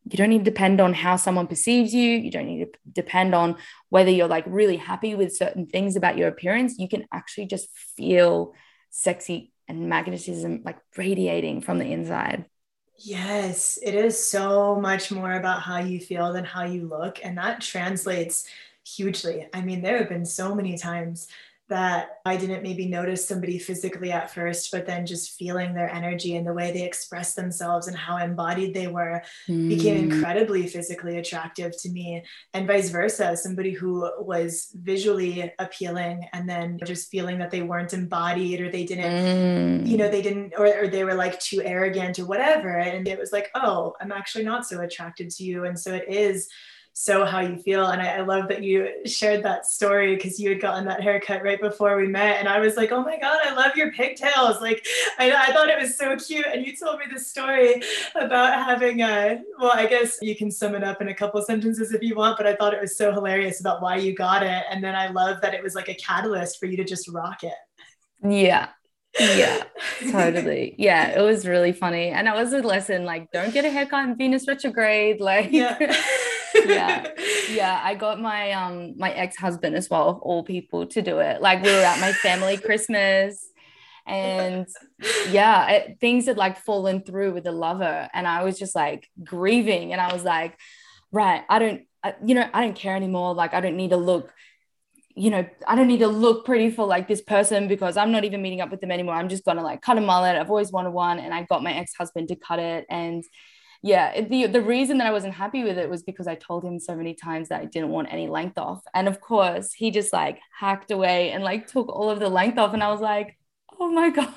you 0.10 0.18
don't 0.18 0.30
need 0.30 0.46
to 0.46 0.52
depend 0.52 0.80
on 0.80 0.94
how 0.94 1.16
someone 1.16 1.48
perceives 1.48 1.94
you. 1.94 2.12
You 2.12 2.30
don't 2.30 2.46
need 2.46 2.66
to 2.66 2.80
depend 2.92 3.34
on 3.34 3.58
whether 3.90 4.12
you're 4.12 4.28
like 4.28 4.46
really 4.48 4.78
happy 4.78 5.16
with 5.16 5.36
certain 5.36 5.66
things 5.66 5.96
about 5.96 6.18
your 6.18 6.28
appearance. 6.28 6.78
You 6.78 6.88
can 6.88 7.06
actually 7.12 7.48
just 7.48 7.70
feel 7.98 8.54
sexy 8.92 9.52
and 9.68 9.90
magnetism 9.90 10.62
like 10.64 10.78
radiating 10.96 11.62
from 11.62 11.80
the 11.80 11.92
inside. 11.92 12.46
Yes 13.00 13.80
it 13.82 13.96
is 13.96 14.28
so 14.28 14.80
much 14.80 15.12
more 15.12 15.34
about 15.34 15.64
how 15.64 15.80
you 15.80 16.00
feel 16.00 16.32
than 16.32 16.46
how 16.46 16.66
you 16.66 16.88
look 16.88 17.20
and 17.24 17.38
that 17.38 17.62
translates 17.62 18.48
hugely. 18.86 19.48
I 19.54 19.62
mean 19.62 19.82
there 19.82 19.98
have 19.98 20.10
been 20.10 20.26
so 20.26 20.54
many 20.54 20.78
times 20.78 21.28
that 21.68 22.20
I 22.26 22.38
didn't 22.38 22.62
maybe 22.62 22.86
notice 22.88 23.28
somebody 23.28 23.58
physically 23.58 24.12
at 24.12 24.32
first, 24.32 24.72
but 24.72 24.86
then 24.86 25.06
just 25.06 25.36
feeling 25.38 25.74
their 25.74 25.90
energy 25.90 26.36
and 26.36 26.46
the 26.46 26.54
way 26.54 26.72
they 26.72 26.84
expressed 26.84 27.36
themselves 27.36 27.88
and 27.88 27.98
how 27.98 28.18
embodied 28.18 28.76
they 28.76 28.86
were 28.86 29.24
mm. 29.50 29.70
became 29.70 30.12
incredibly 30.12 30.68
physically 30.68 31.18
attractive 31.18 31.72
to 31.82 31.90
me. 31.90 32.24
And 32.54 32.68
vice 32.68 32.90
versa, 32.90 33.36
somebody 33.36 33.72
who 33.72 34.10
was 34.20 34.70
visually 34.76 35.52
appealing 35.58 36.28
and 36.34 36.48
then 36.48 36.80
just 36.86 37.10
feeling 37.10 37.40
that 37.40 37.50
they 37.50 37.64
weren't 37.64 37.94
embodied 37.94 38.62
or 38.62 38.70
they 38.70 38.86
didn't, 38.86 39.86
mm. 39.86 39.88
you 39.88 39.98
know, 39.98 40.10
they 40.10 40.22
didn't, 40.22 40.54
or, 40.58 40.68
or 40.68 40.88
they 40.88 41.04
were 41.04 41.16
like 41.16 41.40
too 41.40 41.64
arrogant 41.64 42.20
or 42.20 42.26
whatever. 42.28 42.78
And 42.78 43.08
it 43.08 43.18
was 43.18 43.32
like, 43.32 43.50
oh, 43.56 43.96
I'm 44.00 44.12
actually 44.12 44.44
not 44.44 44.68
so 44.68 44.82
attracted 44.82 45.32
to 45.32 45.44
you. 45.44 45.66
And 45.66 45.80
so 45.80 45.96
it 45.96 46.06
is 46.08 46.48
so 46.98 47.26
how 47.26 47.42
you 47.42 47.58
feel. 47.58 47.88
And 47.88 48.02
I, 48.02 48.20
I 48.20 48.22
love 48.22 48.48
that 48.48 48.64
you 48.64 48.90
shared 49.06 49.44
that 49.44 49.66
story 49.66 50.16
because 50.16 50.40
you 50.40 50.48
had 50.48 50.62
gotten 50.62 50.86
that 50.86 51.02
haircut 51.02 51.44
right 51.44 51.60
before 51.60 51.98
we 51.98 52.08
met. 52.08 52.40
And 52.40 52.48
I 52.48 52.60
was 52.60 52.78
like, 52.78 52.94
oh 52.94 53.04
my 53.04 53.20
God, 53.20 53.38
I 53.44 53.54
love 53.54 53.76
your 53.76 53.92
pigtails. 53.92 54.62
Like, 54.62 54.88
I, 55.20 55.30
I 55.30 55.52
thought 55.52 55.68
it 55.68 55.78
was 55.78 55.98
so 55.98 56.16
cute. 56.16 56.46
And 56.46 56.66
you 56.66 56.74
told 56.74 57.00
me 57.00 57.06
the 57.14 57.20
story 57.20 57.82
about 58.16 58.54
having 58.64 59.02
a, 59.02 59.42
well, 59.60 59.74
I 59.74 59.88
guess 59.88 60.20
you 60.22 60.38
can 60.38 60.50
sum 60.50 60.74
it 60.74 60.86
up 60.86 61.02
in 61.02 61.10
a 61.10 61.14
couple 61.14 61.42
sentences 61.42 61.92
if 61.92 62.02
you 62.02 62.16
want, 62.16 62.38
but 62.38 62.48
I 62.48 62.56
thought 62.56 62.74
it 62.74 62.80
was 62.80 62.98
so 62.98 63.12
hilarious 63.12 63.60
about 63.60 63.82
why 63.82 63.98
you 63.98 64.16
got 64.16 64.42
it. 64.42 64.64
And 64.72 64.82
then 64.82 64.96
I 64.96 65.10
love 65.10 65.42
that 65.42 65.54
it 65.54 65.62
was 65.62 65.76
like 65.76 65.90
a 65.90 65.96
catalyst 65.96 66.62
for 66.62 66.66
you 66.66 66.78
to 66.78 66.86
just 66.86 67.10
rock 67.10 67.44
it. 67.44 67.54
Yeah, 68.24 68.70
yeah 69.20 69.64
totally 70.12 70.76
yeah 70.78 71.18
it 71.18 71.22
was 71.22 71.48
really 71.48 71.72
funny 71.72 72.10
and 72.10 72.28
it 72.28 72.34
was 72.34 72.52
a 72.52 72.62
lesson 72.62 73.06
like 73.06 73.32
don't 73.32 73.54
get 73.54 73.64
a 73.64 73.70
haircut 73.70 74.10
in 74.10 74.18
venus 74.18 74.46
retrograde 74.46 75.22
like 75.22 75.54
yeah. 75.54 75.78
yeah 76.66 77.08
yeah 77.50 77.82
i 77.84 77.94
got 77.96 78.20
my 78.20 78.52
um 78.52 78.94
my 78.98 79.12
ex-husband 79.12 79.76
as 79.76 79.90
well 79.90 80.10
of 80.10 80.18
all 80.20 80.44
people 80.44 80.86
to 80.86 81.02
do 81.02 81.20
it 81.20 81.42
like 81.42 81.64
we 81.64 81.72
were 81.72 81.78
at 81.78 82.00
my 82.00 82.14
family 82.14 82.58
christmas 82.66 83.50
and 84.08 84.68
yeah 85.30 85.70
it, 85.70 85.98
things 86.00 86.28
had 86.28 86.38
like 86.38 86.58
fallen 86.58 87.02
through 87.02 87.34
with 87.34 87.44
the 87.44 87.52
lover 87.52 88.08
and 88.14 88.28
i 88.28 88.44
was 88.44 88.58
just 88.58 88.76
like 88.76 89.10
grieving 89.24 89.92
and 89.92 90.02
i 90.02 90.14
was 90.14 90.24
like 90.24 90.58
right 91.12 91.44
i 91.50 91.60
don't 91.60 91.82
I, 92.04 92.16
you 92.24 92.36
know 92.36 92.48
i 92.54 92.62
don't 92.62 92.76
care 92.76 92.96
anymore 92.96 93.34
like 93.34 93.54
i 93.54 93.62
don't 93.62 93.78
need 93.78 93.90
to 93.90 93.98
look 93.98 94.32
you 95.16 95.30
know, 95.30 95.48
I 95.66 95.76
don't 95.76 95.88
need 95.88 96.00
to 96.00 96.08
look 96.08 96.46
pretty 96.46 96.70
for 96.70 96.86
like 96.86 97.08
this 97.08 97.22
person 97.22 97.70
because 97.70 97.96
I'm 97.96 98.12
not 98.12 98.26
even 98.26 98.42
meeting 98.42 98.60
up 98.60 98.70
with 98.70 98.82
them 98.82 98.92
anymore. 98.92 99.16
I'm 99.16 99.30
just 99.30 99.46
gonna 99.46 99.64
like 99.64 99.82
cut 99.82 99.98
a 99.98 100.02
mullet. 100.02 100.36
I've 100.36 100.50
always 100.50 100.74
wanted 100.74 100.90
one, 100.92 101.20
and 101.20 101.34
I 101.34 101.44
got 101.44 101.64
my 101.64 101.74
ex 101.74 101.94
husband 101.98 102.28
to 102.28 102.36
cut 102.36 102.60
it. 102.60 102.86
And 102.90 103.24
yeah, 103.86 104.20
the 104.20 104.48
the 104.48 104.64
reason 104.64 104.98
that 104.98 105.06
I 105.06 105.12
wasn't 105.12 105.36
happy 105.36 105.64
with 105.64 105.78
it 105.78 105.88
was 105.88 106.02
because 106.02 106.26
I 106.26 106.34
told 106.34 106.66
him 106.66 106.80
so 106.80 106.96
many 106.96 107.14
times 107.14 107.50
that 107.50 107.62
I 107.62 107.66
didn't 107.66 107.90
want 107.90 108.12
any 108.12 108.28
length 108.28 108.58
off, 108.58 108.82
and 108.96 109.08
of 109.08 109.22
course 109.22 109.74
he 109.74 109.92
just 109.92 110.12
like 110.12 110.40
hacked 110.60 110.90
away 110.90 111.30
and 111.30 111.44
like 111.44 111.68
took 111.68 111.88
all 111.90 112.10
of 112.10 112.20
the 112.20 112.28
length 112.28 112.58
off, 112.58 112.74
and 112.74 112.82
I 112.82 112.90
was 112.90 113.00
like, 113.00 113.38
oh 113.80 113.92
my 113.92 114.10
god, 114.18 114.34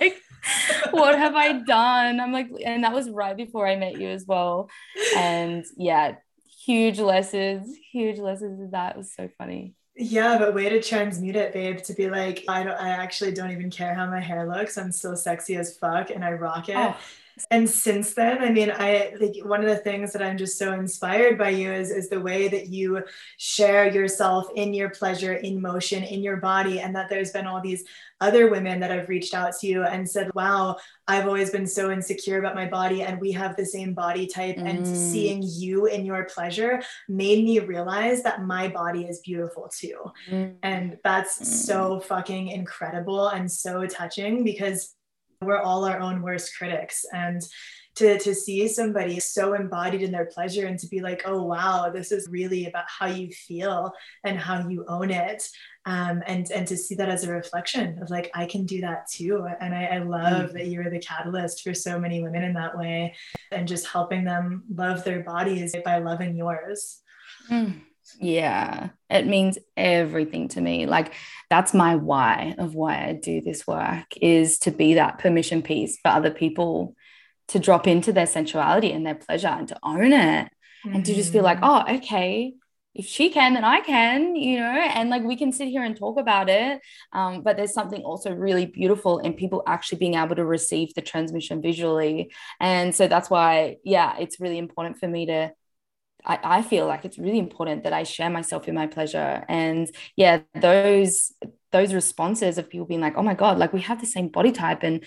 like. 0.00 0.16
what 0.92 1.18
have 1.18 1.34
I 1.34 1.52
done? 1.52 2.18
I'm 2.18 2.32
like, 2.32 2.48
and 2.64 2.84
that 2.84 2.94
was 2.94 3.10
right 3.10 3.36
before 3.36 3.68
I 3.68 3.76
met 3.76 4.00
you 4.00 4.08
as 4.08 4.24
well. 4.26 4.70
And 5.14 5.66
yeah, 5.76 6.14
huge 6.64 6.98
lessons, 6.98 7.76
huge 7.92 8.18
lessons 8.18 8.58
of 8.62 8.70
that. 8.70 8.94
It 8.94 8.98
was 8.98 9.12
so 9.12 9.28
funny. 9.36 9.74
Yeah, 9.96 10.38
but 10.38 10.54
way 10.54 10.70
to 10.70 10.80
transmute 10.80 11.36
it, 11.36 11.52
babe, 11.52 11.82
to 11.82 11.92
be 11.92 12.08
like, 12.08 12.44
I 12.48 12.62
don't 12.62 12.80
I 12.80 12.88
actually 12.88 13.32
don't 13.32 13.50
even 13.50 13.70
care 13.70 13.92
how 13.92 14.06
my 14.06 14.20
hair 14.20 14.48
looks. 14.48 14.78
I'm 14.78 14.92
still 14.92 15.14
sexy 15.14 15.56
as 15.56 15.76
fuck 15.76 16.08
and 16.10 16.24
I 16.24 16.32
rock 16.32 16.70
it. 16.70 16.76
Oh. 16.76 16.96
And 17.50 17.68
since 17.68 18.14
then, 18.14 18.38
I 18.42 18.50
mean, 18.50 18.70
I 18.70 19.12
think 19.18 19.44
one 19.44 19.60
of 19.60 19.68
the 19.68 19.76
things 19.76 20.12
that 20.12 20.22
I'm 20.22 20.36
just 20.36 20.58
so 20.58 20.72
inspired 20.72 21.38
by 21.38 21.50
you 21.50 21.72
is, 21.72 21.90
is 21.90 22.08
the 22.08 22.20
way 22.20 22.48
that 22.48 22.68
you 22.68 23.02
share 23.38 23.92
yourself 23.92 24.46
in 24.54 24.74
your 24.74 24.90
pleasure, 24.90 25.34
in 25.34 25.60
motion, 25.60 26.02
in 26.02 26.22
your 26.22 26.38
body, 26.38 26.80
and 26.80 26.94
that 26.96 27.08
there's 27.08 27.30
been 27.30 27.46
all 27.46 27.60
these 27.60 27.84
other 28.20 28.50
women 28.50 28.80
that 28.80 28.90
have 28.90 29.08
reached 29.08 29.34
out 29.34 29.54
to 29.58 29.66
you 29.66 29.82
and 29.82 30.08
said, 30.08 30.30
Wow, 30.34 30.76
I've 31.08 31.26
always 31.26 31.50
been 31.50 31.66
so 31.66 31.90
insecure 31.90 32.38
about 32.38 32.54
my 32.54 32.66
body, 32.66 33.02
and 33.02 33.20
we 33.20 33.32
have 33.32 33.56
the 33.56 33.64
same 33.64 33.94
body 33.94 34.26
type. 34.26 34.56
Mm. 34.56 34.68
And 34.68 34.86
seeing 34.86 35.42
you 35.42 35.86
in 35.86 36.04
your 36.04 36.24
pleasure 36.24 36.82
made 37.08 37.44
me 37.44 37.58
realize 37.60 38.22
that 38.22 38.44
my 38.44 38.68
body 38.68 39.04
is 39.04 39.20
beautiful 39.20 39.70
too. 39.74 39.96
Mm. 40.30 40.56
And 40.62 40.98
that's 41.02 41.40
mm. 41.40 41.44
so 41.44 42.00
fucking 42.00 42.48
incredible 42.48 43.28
and 43.28 43.50
so 43.50 43.86
touching 43.86 44.44
because 44.44 44.94
we're 45.42 45.60
all 45.60 45.84
our 45.84 46.00
own 46.00 46.22
worst 46.22 46.56
critics. 46.56 47.04
And 47.12 47.40
to, 47.96 48.18
to 48.18 48.34
see 48.34 48.68
somebody 48.68 49.18
so 49.20 49.54
embodied 49.54 50.02
in 50.02 50.12
their 50.12 50.26
pleasure 50.26 50.66
and 50.66 50.78
to 50.78 50.86
be 50.86 51.00
like, 51.00 51.22
oh, 51.24 51.42
wow, 51.42 51.90
this 51.92 52.12
is 52.12 52.28
really 52.30 52.66
about 52.66 52.84
how 52.86 53.06
you 53.06 53.30
feel 53.30 53.92
and 54.24 54.38
how 54.38 54.68
you 54.68 54.84
own 54.86 55.10
it. 55.10 55.42
Um, 55.86 56.22
and, 56.26 56.50
and 56.50 56.66
to 56.68 56.76
see 56.76 56.94
that 56.94 57.08
as 57.08 57.24
a 57.24 57.32
reflection 57.32 57.98
of 58.00 58.10
like, 58.10 58.30
I 58.34 58.46
can 58.46 58.64
do 58.64 58.80
that 58.82 59.08
too. 59.10 59.46
And 59.60 59.74
I, 59.74 59.84
I 59.86 59.98
love 59.98 60.50
mm. 60.50 60.52
that 60.52 60.68
you're 60.68 60.90
the 60.90 61.00
catalyst 61.00 61.62
for 61.62 61.74
so 61.74 61.98
many 61.98 62.22
women 62.22 62.44
in 62.44 62.54
that 62.54 62.78
way 62.78 63.14
and 63.50 63.66
just 63.66 63.86
helping 63.86 64.24
them 64.24 64.62
love 64.72 65.02
their 65.04 65.24
bodies 65.24 65.74
by 65.84 65.98
loving 65.98 66.36
yours. 66.36 67.00
Mm. 67.50 67.80
Yeah, 68.18 68.90
it 69.08 69.26
means 69.26 69.58
everything 69.76 70.48
to 70.48 70.60
me. 70.60 70.86
Like 70.86 71.14
that's 71.48 71.74
my 71.74 71.96
why 71.96 72.54
of 72.58 72.74
why 72.74 73.04
I 73.06 73.12
do 73.12 73.40
this 73.40 73.66
work 73.66 74.16
is 74.20 74.58
to 74.60 74.70
be 74.70 74.94
that 74.94 75.18
permission 75.18 75.62
piece 75.62 75.98
for 76.00 76.08
other 76.08 76.30
people 76.30 76.94
to 77.48 77.58
drop 77.58 77.86
into 77.86 78.12
their 78.12 78.26
sensuality 78.26 78.92
and 78.92 79.04
their 79.04 79.14
pleasure 79.16 79.48
and 79.48 79.68
to 79.68 79.78
own 79.82 80.12
it 80.12 80.48
mm-hmm. 80.84 80.94
and 80.94 81.04
to 81.04 81.14
just 81.14 81.32
feel 81.32 81.42
like, 81.42 81.58
mm. 81.58 81.84
oh, 81.88 81.96
okay, 81.96 82.54
if 82.94 83.06
she 83.06 83.30
can, 83.30 83.54
then 83.54 83.64
I 83.64 83.80
can, 83.80 84.34
you 84.34 84.58
know, 84.58 84.66
and 84.66 85.10
like 85.10 85.22
we 85.22 85.36
can 85.36 85.52
sit 85.52 85.68
here 85.68 85.84
and 85.84 85.96
talk 85.96 86.18
about 86.18 86.48
it. 86.48 86.80
Um, 87.12 87.42
but 87.42 87.56
there's 87.56 87.72
something 87.72 88.02
also 88.02 88.32
really 88.34 88.66
beautiful 88.66 89.18
in 89.18 89.34
people 89.34 89.62
actually 89.66 89.98
being 89.98 90.14
able 90.14 90.36
to 90.36 90.44
receive 90.44 90.94
the 90.94 91.02
transmission 91.02 91.62
visually. 91.62 92.32
And 92.58 92.94
so 92.94 93.06
that's 93.06 93.30
why, 93.30 93.76
yeah, 93.84 94.16
it's 94.18 94.40
really 94.40 94.58
important 94.58 94.98
for 94.98 95.06
me 95.06 95.26
to 95.26 95.52
I, 96.24 96.38
I 96.42 96.62
feel 96.62 96.86
like 96.86 97.04
it's 97.04 97.18
really 97.18 97.38
important 97.38 97.84
that 97.84 97.92
I 97.92 98.02
share 98.02 98.30
myself 98.30 98.68
in 98.68 98.74
my 98.74 98.86
pleasure. 98.86 99.44
And 99.48 99.90
yeah, 100.16 100.40
those 100.54 101.32
those 101.72 101.94
responses 101.94 102.58
of 102.58 102.68
people 102.68 102.86
being 102.86 103.00
like, 103.00 103.16
oh 103.16 103.22
my 103.22 103.34
God, 103.34 103.58
like 103.58 103.72
we 103.72 103.80
have 103.82 104.00
the 104.00 104.06
same 104.06 104.28
body 104.28 104.52
type 104.52 104.82
and 104.82 105.04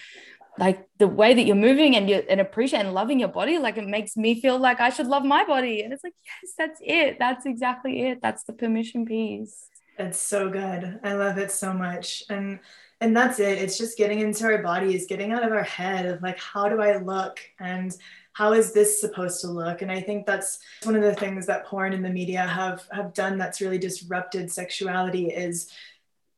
like 0.57 0.87
the 0.99 1.07
way 1.07 1.33
that 1.33 1.43
you're 1.43 1.55
moving 1.55 1.95
and 1.95 2.09
you 2.09 2.23
and 2.29 2.39
appreciate 2.39 2.81
and 2.81 2.93
loving 2.93 3.19
your 3.19 3.29
body, 3.29 3.57
like 3.57 3.77
it 3.77 3.87
makes 3.87 4.15
me 4.15 4.39
feel 4.39 4.57
like 4.57 4.79
I 4.79 4.89
should 4.89 5.07
love 5.07 5.25
my 5.25 5.43
body. 5.45 5.81
And 5.81 5.91
it's 5.91 6.03
like, 6.03 6.13
yes, 6.25 6.53
that's 6.57 6.79
it. 6.83 7.17
That's 7.19 7.45
exactly 7.45 8.03
it. 8.03 8.19
That's 8.21 8.43
the 8.43 8.53
permission 8.53 9.05
piece. 9.05 9.69
It's 9.97 10.19
so 10.19 10.49
good. 10.49 10.99
I 11.03 11.13
love 11.13 11.37
it 11.37 11.51
so 11.51 11.73
much. 11.73 12.23
And 12.29 12.59
and 13.01 13.17
that's 13.17 13.39
it. 13.39 13.57
It's 13.57 13.77
just 13.77 13.97
getting 13.97 14.21
into 14.21 14.45
our 14.45 14.63
bodies, 14.63 15.07
getting 15.07 15.33
out 15.33 15.43
of 15.43 15.51
our 15.51 15.63
head 15.63 16.05
of 16.05 16.21
like, 16.21 16.39
how 16.39 16.69
do 16.69 16.79
I 16.79 16.97
look? 16.97 17.39
And 17.59 17.93
how 18.33 18.53
is 18.53 18.73
this 18.73 18.99
supposed 18.99 19.41
to 19.41 19.47
look? 19.47 19.81
And 19.81 19.91
I 19.91 20.01
think 20.01 20.25
that's 20.25 20.59
one 20.83 20.95
of 20.95 21.03
the 21.03 21.15
things 21.15 21.45
that 21.45 21.65
porn 21.65 21.93
and 21.93 22.03
the 22.03 22.09
media 22.09 22.41
have 22.41 22.87
have 22.91 23.13
done 23.13 23.37
that's 23.37 23.61
really 23.61 23.77
disrupted 23.77 24.51
sexuality 24.51 25.27
is 25.27 25.71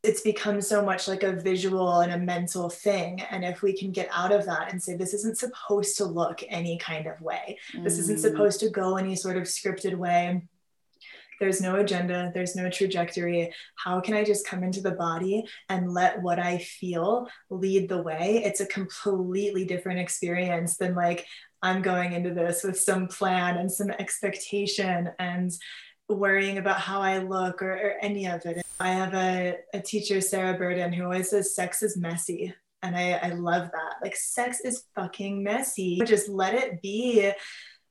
it's 0.03 0.21
become 0.21 0.61
so 0.61 0.85
much 0.85 1.07
like 1.07 1.23
a 1.23 1.31
visual 1.31 2.01
and 2.01 2.11
a 2.11 2.17
mental 2.17 2.69
thing. 2.69 3.21
And 3.31 3.43
if 3.43 3.61
we 3.61 3.73
can 3.75 3.91
get 3.91 4.07
out 4.13 4.31
of 4.31 4.45
that 4.45 4.71
and 4.71 4.81
say, 4.81 4.95
this 4.95 5.13
isn't 5.13 5.37
supposed 5.37 5.97
to 5.97 6.05
look 6.05 6.43
any 6.47 6.77
kind 6.77 7.07
of 7.07 7.19
way, 7.21 7.57
mm. 7.73 7.83
this 7.83 7.97
isn't 7.97 8.17
mm. 8.17 8.21
supposed 8.21 8.59
to 8.59 8.69
go 8.69 8.97
any 8.97 9.15
sort 9.15 9.37
of 9.37 9.43
scripted 9.43 9.95
way. 9.95 10.47
There's 11.39 11.59
no 11.59 11.75
agenda, 11.75 12.31
there's 12.33 12.55
no 12.55 12.69
trajectory. 12.69 13.51
How 13.75 13.99
can 13.99 14.13
I 14.13 14.23
just 14.23 14.47
come 14.47 14.63
into 14.63 14.79
the 14.79 14.91
body 14.91 15.43
and 15.67 15.91
let 15.91 16.21
what 16.21 16.39
I 16.39 16.59
feel 16.59 17.27
lead 17.49 17.89
the 17.89 18.01
way? 18.01 18.41
It's 18.45 18.61
a 18.61 18.67
completely 18.67 19.65
different 19.65 19.99
experience 19.99 20.77
than 20.77 20.95
like, 20.95 21.25
I'm 21.65 21.81
going 21.81 22.13
into 22.13 22.31
this 22.31 22.63
with 22.63 22.79
some 22.79 23.07
plan 23.07 23.57
and 23.57 23.71
some 23.71 23.89
expectation 23.89 25.09
and 25.17 25.51
worrying 26.07 26.59
about 26.59 26.79
how 26.79 27.01
I 27.01 27.17
look 27.17 27.63
or, 27.63 27.73
or 27.73 27.93
any 28.03 28.27
of 28.27 28.45
it. 28.45 28.61
I 28.79 28.89
have 28.89 29.15
a, 29.15 29.55
a 29.73 29.81
teacher, 29.81 30.21
Sarah 30.21 30.55
Burden, 30.55 30.93
who 30.93 31.05
always 31.05 31.31
says 31.31 31.55
sex 31.55 31.81
is 31.81 31.97
messy. 31.97 32.53
And 32.83 32.95
I, 32.95 33.13
I 33.13 33.29
love 33.29 33.71
that. 33.71 33.93
Like, 34.03 34.15
sex 34.15 34.59
is 34.59 34.83
fucking 34.93 35.41
messy. 35.41 36.01
Just 36.05 36.29
let 36.29 36.53
it 36.53 36.83
be 36.83 37.31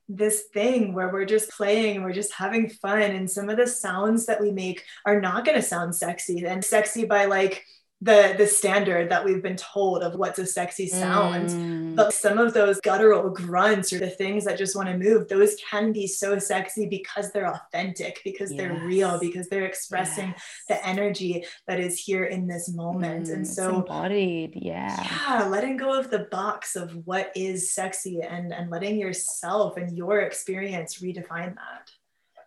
this 0.07 0.43
thing 0.53 0.93
where 0.93 1.11
we're 1.11 1.25
just 1.25 1.49
playing 1.49 1.97
and 1.97 2.05
we're 2.05 2.13
just 2.13 2.31
having 2.31 2.69
fun. 2.69 3.01
And 3.01 3.29
some 3.29 3.49
of 3.49 3.57
the 3.57 3.67
sounds 3.67 4.25
that 4.27 4.39
we 4.39 4.51
make 4.51 4.85
are 5.05 5.19
not 5.19 5.43
going 5.43 5.57
to 5.57 5.61
sound 5.61 5.93
sexy 5.93 6.45
and 6.45 6.63
sexy 6.63 7.03
by 7.03 7.25
like, 7.25 7.65
the 8.05 8.35
the 8.37 8.45
standard 8.45 9.09
that 9.09 9.25
we've 9.25 9.41
been 9.41 9.55
told 9.55 10.03
of 10.03 10.13
what's 10.13 10.37
a 10.37 10.45
sexy 10.45 10.87
sound 10.87 11.49
mm. 11.49 11.95
but 11.95 12.13
some 12.13 12.37
of 12.37 12.53
those 12.53 12.79
guttural 12.79 13.31
grunts 13.31 13.91
or 13.91 13.97
the 13.97 14.09
things 14.09 14.45
that 14.45 14.59
just 14.59 14.75
want 14.75 14.87
to 14.87 14.95
move 14.95 15.27
those 15.27 15.55
can 15.69 15.91
be 15.91 16.05
so 16.05 16.37
sexy 16.37 16.87
because 16.87 17.31
they're 17.31 17.51
authentic 17.51 18.21
because 18.23 18.51
yes. 18.51 18.59
they're 18.59 18.85
real 18.85 19.19
because 19.19 19.49
they're 19.49 19.65
expressing 19.65 20.27
yes. 20.29 20.43
the 20.67 20.87
energy 20.87 21.43
that 21.67 21.79
is 21.79 21.99
here 21.99 22.25
in 22.25 22.45
this 22.45 22.71
moment 22.71 23.25
mm, 23.27 23.33
and 23.33 23.47
so 23.47 23.77
embodied 23.77 24.53
yeah 24.55 25.03
yeah 25.03 25.47
letting 25.47 25.75
go 25.75 25.97
of 25.97 26.11
the 26.11 26.27
box 26.31 26.75
of 26.75 26.95
what 27.07 27.31
is 27.35 27.71
sexy 27.71 28.21
and 28.21 28.53
and 28.53 28.69
letting 28.69 28.99
yourself 28.99 29.77
and 29.77 29.97
your 29.97 30.19
experience 30.19 30.99
redefine 30.99 31.55
that 31.55 31.91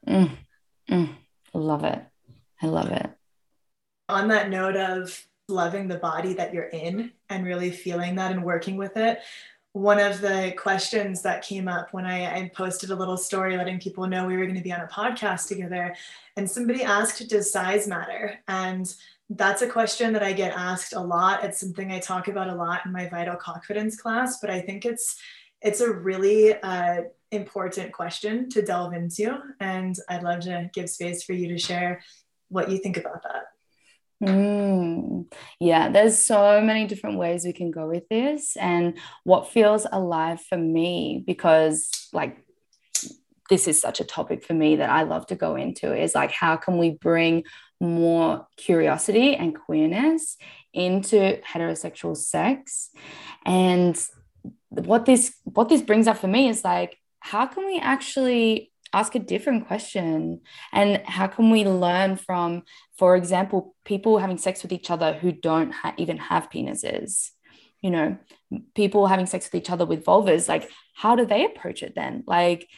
mm. 0.07 0.31
mm. 0.89 1.09
love 1.53 1.83
it 1.83 2.01
i 2.63 2.67
love 2.67 2.93
it 2.93 3.11
on 4.09 4.29
that 4.29 4.49
note 4.51 4.77
of 4.77 5.28
loving 5.49 5.89
the 5.89 5.99
body 5.99 6.35
that 6.35 6.53
you're 6.53 6.65
in 6.65 7.11
and 7.31 7.45
really 7.45 7.71
feeling 7.71 8.15
that 8.17 8.31
and 8.31 8.45
working 8.45 8.77
with 8.77 8.97
it. 8.97 9.21
One 9.73 9.99
of 9.99 10.21
the 10.21 10.55
questions 10.57 11.23
that 11.23 11.43
came 11.43 11.69
up 11.69 11.93
when 11.93 12.05
I, 12.05 12.25
I, 12.35 12.51
posted 12.55 12.91
a 12.91 12.97
little 12.97 13.17
story 13.17 13.57
letting 13.57 13.79
people 13.79 14.07
know 14.07 14.27
we 14.27 14.37
were 14.37 14.45
going 14.45 14.57
to 14.57 14.63
be 14.63 14.73
on 14.73 14.81
a 14.81 14.87
podcast 14.87 15.47
together 15.47 15.95
and 16.37 16.51
somebody 16.51 16.83
asked 16.83 17.29
does 17.29 17.53
size 17.53 17.87
matter? 17.87 18.41
And 18.49 18.93
that's 19.31 19.63
a 19.63 19.69
question 19.69 20.13
that 20.15 20.23
i 20.23 20.33
get 20.33 20.55
asked 20.57 20.95
a 20.95 21.01
lot. 21.01 21.45
It's 21.45 21.61
something 21.61 21.93
i 21.93 21.99
talk 21.99 22.29
about 22.29 22.49
a 22.49 22.55
lot 22.55 22.87
in 22.87 22.93
my 22.93 23.09
vital 23.09 23.37
confidence 23.37 24.01
class 24.01 24.41
but 24.41 24.51
i 24.51 24.61
think 24.61 24.85
it's 24.85 25.17
it's 25.61 25.81
a 25.81 25.93
really 25.93 26.55
uh, 26.63 27.03
important 27.31 27.93
question 27.93 28.49
to 28.49 28.63
delve 28.63 28.95
into 28.95 29.39
and 29.61 29.99
i'd 30.09 30.23
love 30.23 30.41
to 30.41 30.71
give 30.73 30.89
space 30.89 31.23
for 31.23 31.35
you 31.35 31.49
to 31.49 31.59
share 31.59 32.01
what 32.49 32.71
you 32.71 32.79
think 32.79 32.97
about 32.97 33.23
that 33.23 33.49
Mm, 34.23 35.33
yeah, 35.61 35.91
there's 35.91 36.19
so 36.19 36.61
many 36.61 36.87
different 36.87 37.19
ways 37.19 37.45
we 37.45 37.53
can 37.53 37.71
go 37.71 37.87
with 37.87 38.09
this. 38.09 38.57
And 38.57 38.99
what 39.25 39.51
feels 39.51 39.87
alive 39.91 40.41
for 40.41 40.59
me, 40.59 41.23
because 41.27 41.89
like 42.13 42.45
this 43.49 43.69
is 43.69 43.81
such 43.81 44.01
a 44.01 44.05
topic 44.05 44.45
for 44.45 44.55
me 44.55 44.77
that 44.77 44.91
I 44.91 45.05
love 45.05 45.27
to 45.27 45.37
go 45.37 45.57
into, 45.57 45.95
is 45.95 46.15
like, 46.15 46.33
how 46.33 46.57
can 46.57 46.79
we 46.79 46.91
bring 46.91 47.45
more 47.81 48.47
curiosity 48.57 49.37
and 49.37 49.55
queerness 49.55 50.37
into 50.75 51.41
heterosexual 51.47 52.17
sex? 52.17 52.91
And 53.47 53.97
what 54.69 55.07
this 55.07 55.35
what 55.45 55.69
this 55.69 55.83
brings 55.83 56.09
up 56.09 56.19
for 56.19 56.29
me 56.29 56.49
is 56.49 56.65
like, 56.65 56.99
how 57.21 57.47
can 57.47 57.67
we 57.67 57.79
actually 57.79 58.73
ask 58.93 59.15
a 59.15 59.19
different 59.19 59.67
question. 59.67 60.41
And 60.73 61.03
how 61.07 61.27
can 61.27 61.51
we 61.51 61.65
learn 61.65 62.17
from 62.17 62.63
for 62.97 63.17
example 63.17 63.75
people 63.85 64.19
having 64.19 64.39
sex 64.39 64.63
with 64.63 64.73
each 64.73 64.91
other 64.91 65.13
who 65.13 65.33
don't 65.33 65.73
ha- 65.73 65.95
even 65.97 66.19
have 66.19 66.51
penises? 66.51 67.31
You 67.81 67.91
know 67.91 68.19
people 68.75 69.07
having 69.07 69.27
sex 69.27 69.47
with 69.47 69.61
each 69.61 69.71
other 69.71 69.85
with 69.85 70.05
vulvas 70.05 70.49
like 70.49 70.71
how 70.95 71.15
do 71.15 71.25
they 71.25 71.45
approach 71.45 71.83
it 71.83 71.95
then? 71.95 72.25
Like 72.27 72.69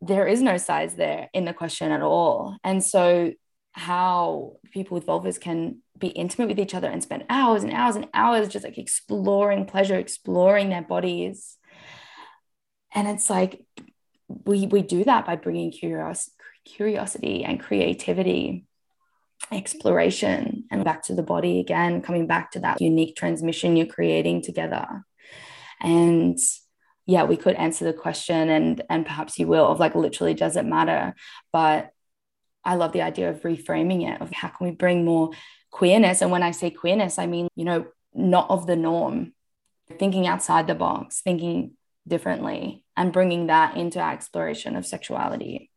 there 0.00 0.26
is 0.26 0.42
no 0.42 0.56
size 0.56 0.96
there 0.96 1.30
in 1.32 1.44
the 1.44 1.54
question 1.54 1.92
at 1.92 2.02
all. 2.02 2.56
And 2.64 2.82
so 2.82 3.32
how 3.72 4.56
people 4.72 4.96
with 4.96 5.06
vulvas 5.06 5.40
can 5.40 5.78
be 5.98 6.08
intimate 6.08 6.48
with 6.48 6.58
each 6.58 6.74
other 6.74 6.88
and 6.88 7.02
spend 7.02 7.24
hours 7.30 7.62
and 7.62 7.72
hours 7.72 7.96
and 7.96 8.08
hours 8.12 8.48
just 8.48 8.64
like 8.64 8.76
exploring 8.76 9.64
pleasure 9.64 9.96
exploring 9.96 10.68
their 10.68 10.82
bodies. 10.82 11.56
And 12.94 13.08
it's 13.08 13.30
like 13.30 13.64
we 14.44 14.66
we 14.66 14.82
do 14.82 15.04
that 15.04 15.26
by 15.26 15.36
bringing 15.36 15.70
curiosity 15.70 16.32
curiosity 16.64 17.44
and 17.44 17.60
creativity 17.60 18.64
exploration 19.50 20.64
and 20.70 20.84
back 20.84 21.02
to 21.02 21.14
the 21.14 21.22
body 21.22 21.58
again 21.58 22.00
coming 22.00 22.26
back 22.26 22.52
to 22.52 22.60
that 22.60 22.80
unique 22.80 23.16
transmission 23.16 23.76
you're 23.76 23.86
creating 23.86 24.42
together. 24.42 25.04
And 25.80 26.38
yeah 27.06 27.24
we 27.24 27.36
could 27.36 27.56
answer 27.56 27.84
the 27.84 27.92
question 27.92 28.48
and 28.48 28.82
and 28.88 29.04
perhaps 29.04 29.38
you 29.38 29.48
will 29.48 29.66
of 29.66 29.80
like 29.80 29.94
literally 29.94 30.34
does 30.34 30.56
it 30.56 30.64
matter? 30.64 31.14
But 31.52 31.90
i 32.64 32.76
love 32.76 32.92
the 32.92 33.02
idea 33.02 33.28
of 33.28 33.42
reframing 33.42 34.08
it 34.08 34.20
of 34.20 34.30
how 34.30 34.48
can 34.48 34.68
we 34.68 34.72
bring 34.72 35.04
more 35.04 35.30
queerness? 35.70 36.22
And 36.22 36.30
when 36.30 36.44
i 36.44 36.52
say 36.52 36.70
queerness 36.70 37.18
i 37.18 37.26
mean 37.26 37.48
you 37.56 37.64
know 37.64 37.86
not 38.14 38.48
of 38.50 38.66
the 38.66 38.76
norm 38.76 39.32
thinking 39.98 40.26
outside 40.26 40.66
the 40.66 40.74
box 40.74 41.20
thinking 41.22 41.72
differently 42.06 42.81
and 42.96 43.12
bringing 43.12 43.46
that 43.46 43.76
into 43.76 44.00
our 44.00 44.12
exploration 44.12 44.76
of 44.76 44.86
sexuality. 44.86 45.70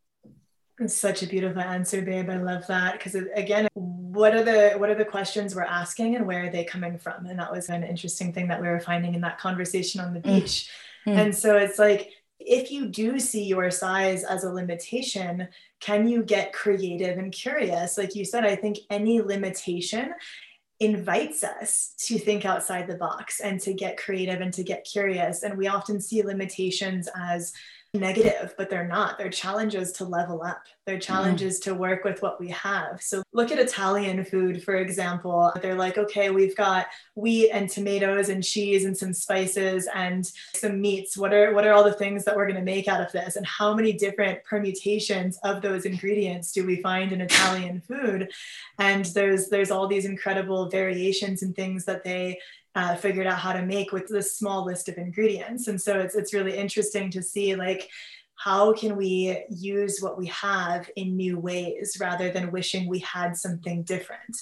It's 0.80 0.96
such 0.96 1.24
a 1.24 1.28
beautiful 1.28 1.62
answer 1.62 2.02
babe. 2.02 2.30
I 2.30 2.38
love 2.38 2.68
that. 2.68 2.94
Because 2.94 3.16
again 3.36 3.68
what 3.74 4.34
are 4.34 4.44
the 4.44 4.72
what 4.78 4.90
are 4.90 4.96
the 4.96 5.06
questions 5.06 5.56
we're 5.56 5.64
asking 5.64 6.16
and 6.16 6.28
where 6.28 6.46
are 6.46 6.50
they 6.50 6.66
coming 6.66 6.98
from? 6.98 7.26
And 7.26 7.40
that 7.40 7.52
was 7.52 7.70
an 7.70 7.84
interesting 7.84 8.34
thing 8.34 8.50
that 8.50 8.62
we 8.62 8.68
were 8.68 8.80
finding 8.80 9.16
in 9.16 9.22
that 9.22 9.40
conversation 9.40 10.02
on 10.02 10.14
the 10.14 10.20
mm. 10.20 10.42
beach. 10.42 10.70
Mm. 11.08 11.18
and 11.18 11.36
so 11.36 11.56
it's 11.56 11.80
like 11.80 12.12
if 12.40 12.72
you 12.72 12.88
do 12.88 13.20
see 13.20 13.46
your 13.46 13.72
size 13.72 14.24
as 14.24 14.44
a 14.44 14.52
limitation 14.52 15.48
can 15.80 16.08
you 16.08 16.24
get 16.24 16.52
creative 16.52 17.18
and 17.18 17.32
curious? 17.32 17.98
Like 17.98 18.16
you 18.16 18.26
said 18.26 18.44
i 18.44 18.56
think 18.56 18.80
any 18.90 19.22
limitation 19.22 20.14
invites 20.80 21.44
us 21.44 21.94
to 21.98 22.18
think 22.18 22.46
outside 22.46 22.88
the 22.88 22.96
box 22.96 23.40
and 23.40 23.60
to 23.62 23.74
get 23.74 23.98
creative 23.98 24.42
and 24.42 24.54
to 24.54 24.64
get 24.64 24.86
curious. 24.90 25.44
And 25.44 25.58
we 25.58 25.68
often 25.68 26.02
see 26.02 26.22
limitations 26.22 27.08
as 27.16 27.54
negative, 27.96 28.54
but 28.58 28.70
they're 28.70 28.88
not. 28.88 29.18
They're 29.18 29.30
challenges 29.30 29.92
to 29.94 30.06
level 30.06 30.44
up. 30.44 30.64
They're 30.86 30.98
mm. 30.98 31.02
challenges 31.02 31.60
mm. 31.60 31.64
to 31.64 31.74
work 31.74 32.04
with 32.04 32.22
what 32.22 32.40
we 32.40 32.50
have. 32.50 33.02
So 33.02 33.24
look 33.34 33.52
at 33.52 33.60
Italian 33.60 34.24
food, 34.24 34.64
for 34.64 34.76
example. 34.76 35.52
They're 35.62 35.76
like, 35.76 35.98
okay, 35.98 36.30
we've 36.30 36.56
got 36.56 36.88
wheat 37.16 37.50
and 37.52 37.70
tomatoes 37.70 38.30
and 38.30 38.44
cheese 38.44 38.86
and 38.86 38.96
some 38.96 39.14
spices 39.14 39.88
and 39.94 40.30
some 40.54 40.80
meats. 40.80 41.18
What 41.18 41.34
are 41.34 41.54
what 41.54 41.66
are 41.66 41.74
all 41.74 41.84
the 41.84 41.94
things 41.94 42.24
that 42.26 42.36
we're 42.36 42.48
going 42.48 42.60
to 42.60 42.62
make 42.62 42.88
out 42.88 43.02
of 43.02 43.12
this? 43.12 43.36
And 43.36 43.46
how 43.46 43.74
many 43.74 43.94
different 43.94 44.44
permutations 44.44 45.40
of 45.44 45.62
those 45.62 45.86
ingredients 45.86 46.52
do 46.52 46.66
we 46.66 46.82
find 46.82 47.12
in 47.12 47.22
Italian 47.22 47.82
food? 47.82 48.32
And 48.80 49.06
there's 49.06 49.50
there's 49.50 49.72
all 49.72 49.88
these 49.88 50.06
incredible 50.06 50.70
variations 50.70 51.42
and 51.42 51.56
things 51.56 51.86
that 51.86 52.04
they 52.04 52.40
uh, 52.76 52.96
figured 52.96 53.28
out 53.28 53.40
how 53.40 53.54
to 53.54 53.66
make 53.66 53.92
with 53.92 54.08
this 54.08 54.38
small 54.38 54.66
list 54.66 54.90
of 54.90 54.98
ingredients. 54.98 55.68
And 55.68 55.82
so 55.82 55.98
it's, 56.00 56.16
it's 56.16 56.34
really 56.34 56.58
interesting 56.58 57.10
to 57.12 57.24
see 57.24 57.56
like, 57.56 57.90
how 58.38 58.74
can 58.74 58.98
we 58.98 59.44
use 59.50 60.00
what 60.02 60.18
we 60.18 60.28
have 60.28 60.90
in 60.98 61.16
new 61.16 61.40
ways 61.40 61.98
rather 62.02 62.30
than 62.32 62.52
wishing 62.52 62.88
we 62.88 63.00
had 63.00 63.36
something 63.38 63.84
different? 63.84 64.38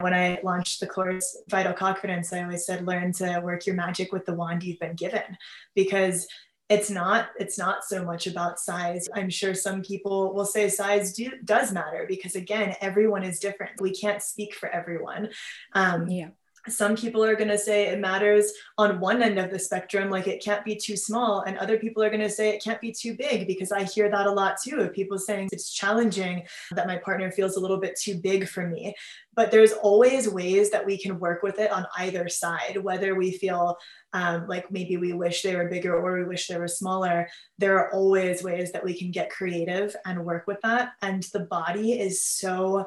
When 0.00 0.14
I 0.14 0.40
launched 0.42 0.80
the 0.80 0.86
course 0.86 1.36
Vital 1.48 1.74
Confidence, 1.74 2.32
I 2.32 2.42
always 2.42 2.64
said 2.64 2.86
learn 2.86 3.12
to 3.14 3.40
work 3.44 3.66
your 3.66 3.76
magic 3.76 4.12
with 4.12 4.24
the 4.24 4.34
wand 4.34 4.64
you've 4.64 4.80
been 4.80 4.96
given. 4.96 5.36
Because 5.74 6.26
it's 6.70 6.88
not 6.88 7.28
it's 7.38 7.58
not 7.58 7.84
so 7.84 8.02
much 8.02 8.26
about 8.26 8.58
size. 8.58 9.06
I'm 9.14 9.28
sure 9.28 9.54
some 9.54 9.82
people 9.82 10.32
will 10.32 10.46
say 10.46 10.70
size 10.70 11.12
do, 11.12 11.30
does 11.44 11.70
matter 11.70 12.06
because 12.08 12.36
again 12.36 12.74
everyone 12.80 13.22
is 13.22 13.38
different. 13.38 13.82
We 13.82 13.92
can't 13.92 14.22
speak 14.22 14.54
for 14.54 14.70
everyone. 14.70 15.28
Um, 15.74 16.08
yeah 16.08 16.28
some 16.68 16.96
people 16.96 17.22
are 17.24 17.36
going 17.36 17.48
to 17.48 17.58
say 17.58 17.88
it 17.88 18.00
matters 18.00 18.52
on 18.78 19.00
one 19.00 19.22
end 19.22 19.38
of 19.38 19.50
the 19.50 19.58
spectrum 19.58 20.10
like 20.10 20.26
it 20.26 20.42
can't 20.42 20.64
be 20.64 20.74
too 20.74 20.96
small 20.96 21.42
and 21.42 21.58
other 21.58 21.78
people 21.78 22.02
are 22.02 22.10
going 22.10 22.20
to 22.20 22.30
say 22.30 22.50
it 22.50 22.62
can't 22.62 22.80
be 22.80 22.92
too 22.92 23.14
big 23.14 23.46
because 23.46 23.70
i 23.70 23.82
hear 23.82 24.10
that 24.10 24.26
a 24.26 24.30
lot 24.30 24.56
too 24.62 24.80
of 24.80 24.92
people 24.92 25.18
saying 25.18 25.48
it's 25.52 25.72
challenging 25.72 26.42
that 26.72 26.86
my 26.86 26.96
partner 26.96 27.30
feels 27.30 27.56
a 27.56 27.60
little 27.60 27.78
bit 27.78 27.98
too 27.98 28.16
big 28.16 28.48
for 28.48 28.66
me. 28.66 28.94
But 29.34 29.50
there's 29.50 29.72
always 29.72 30.28
ways 30.28 30.70
that 30.70 30.86
we 30.86 30.96
can 30.96 31.18
work 31.18 31.42
with 31.42 31.58
it 31.58 31.72
on 31.72 31.86
either 31.98 32.28
side 32.28 32.78
whether 32.82 33.14
we 33.14 33.32
feel 33.32 33.76
um, 34.12 34.46
like 34.46 34.70
maybe 34.70 34.96
we 34.96 35.12
wish 35.12 35.42
they 35.42 35.56
were 35.56 35.68
bigger 35.68 35.96
or 35.96 36.18
we 36.18 36.24
wish 36.24 36.46
they 36.46 36.56
were 36.56 36.68
smaller 36.68 37.26
there 37.58 37.78
are 37.78 37.92
always 37.92 38.42
ways 38.42 38.72
that 38.72 38.84
we 38.84 38.96
can 38.96 39.10
get 39.10 39.30
creative 39.30 39.94
and 40.06 40.24
work 40.24 40.46
with 40.46 40.60
that. 40.62 40.92
And 41.02 41.22
the 41.32 41.40
body 41.40 41.92
is 41.92 42.24
so 42.24 42.86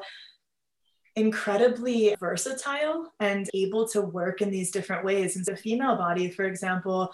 incredibly 1.18 2.14
versatile 2.18 3.12
and 3.20 3.48
able 3.54 3.86
to 3.88 4.00
work 4.00 4.40
in 4.40 4.50
these 4.50 4.70
different 4.70 5.04
ways. 5.04 5.36
And 5.36 5.44
so, 5.44 5.56
female 5.56 5.96
body, 5.96 6.30
for 6.30 6.44
example, 6.44 7.12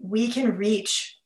we 0.00 0.28
can 0.28 0.56
reach 0.56 1.18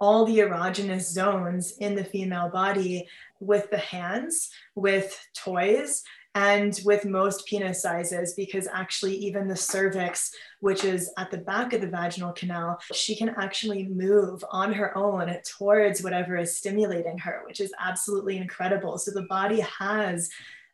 all 0.00 0.24
the 0.24 0.38
erogenous 0.38 1.10
zones 1.10 1.76
in 1.78 1.94
the 1.94 2.04
female 2.04 2.48
body 2.48 3.08
with 3.40 3.70
the 3.70 3.78
hands, 3.78 4.50
with 4.74 5.18
toys, 5.34 6.04
and 6.34 6.80
with 6.84 7.04
most 7.04 7.46
penis 7.46 7.82
sizes, 7.82 8.34
because 8.34 8.68
actually, 8.72 9.16
even 9.16 9.48
the 9.48 9.56
cervix, 9.56 10.32
which 10.60 10.84
is 10.84 11.12
at 11.18 11.32
the 11.32 11.38
back 11.38 11.72
of 11.72 11.80
the 11.80 11.88
vaginal 11.88 12.32
canal, 12.32 12.78
she 12.92 13.16
can 13.16 13.30
actually 13.30 13.88
move 13.88 14.44
on 14.50 14.72
her 14.72 14.96
own 14.96 15.34
towards 15.44 16.02
whatever 16.02 16.36
is 16.36 16.56
stimulating 16.56 17.18
her, 17.18 17.42
which 17.46 17.60
is 17.60 17.72
absolutely 17.80 18.36
incredible. 18.36 18.98
So, 18.98 19.10
the 19.10 19.22
body 19.22 19.60
has 19.60 20.30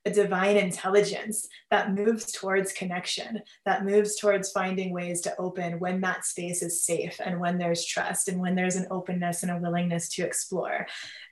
a 0.06 0.10
divine 0.10 0.56
intelligence 0.56 1.48
that 1.70 1.94
moves 1.94 2.30
towards 2.30 2.72
connection, 2.72 3.40
that 3.64 3.84
moves 3.84 4.16
towards 4.16 4.52
finding 4.52 4.92
ways 4.92 5.20
to 5.22 5.34
open 5.38 5.78
when 5.78 6.00
that 6.02 6.24
space 6.24 6.62
is 6.62 6.84
safe 6.84 7.20
and 7.24 7.40
when 7.40 7.56
there's 7.56 7.86
trust 7.86 8.28
and 8.28 8.40
when 8.40 8.54
there's 8.54 8.76
an 8.76 8.86
openness 8.90 9.42
and 9.42 9.50
a 9.50 9.58
willingness 9.58 10.08
to 10.10 10.22
explore. 10.22 10.86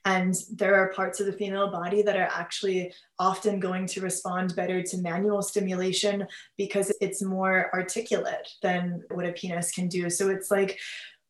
And 0.05 0.35
there 0.51 0.75
are 0.75 0.93
parts 0.93 1.21
of 1.21 1.27
the 1.27 1.33
female 1.33 1.71
body 1.71 2.03
that 2.03 2.17
are 2.17 2.31
actually 2.33 2.93
often 3.19 3.61
going 3.61 3.87
to 3.87 4.01
respond 4.01 4.57
better 4.57 4.83
to 4.83 4.99
manual 4.99 5.43
stimulation 5.43 6.27
because 6.57 6.93
it's 7.01 7.23
more 7.23 7.71
articulate 7.73 8.49
than 8.63 9.03
what 9.11 9.27
a 9.27 9.33
penis 9.33 9.71
can 9.71 9.87
do. 9.87 10.11
So 10.11 10.31
it's 10.31 10.51
like, 10.51 10.79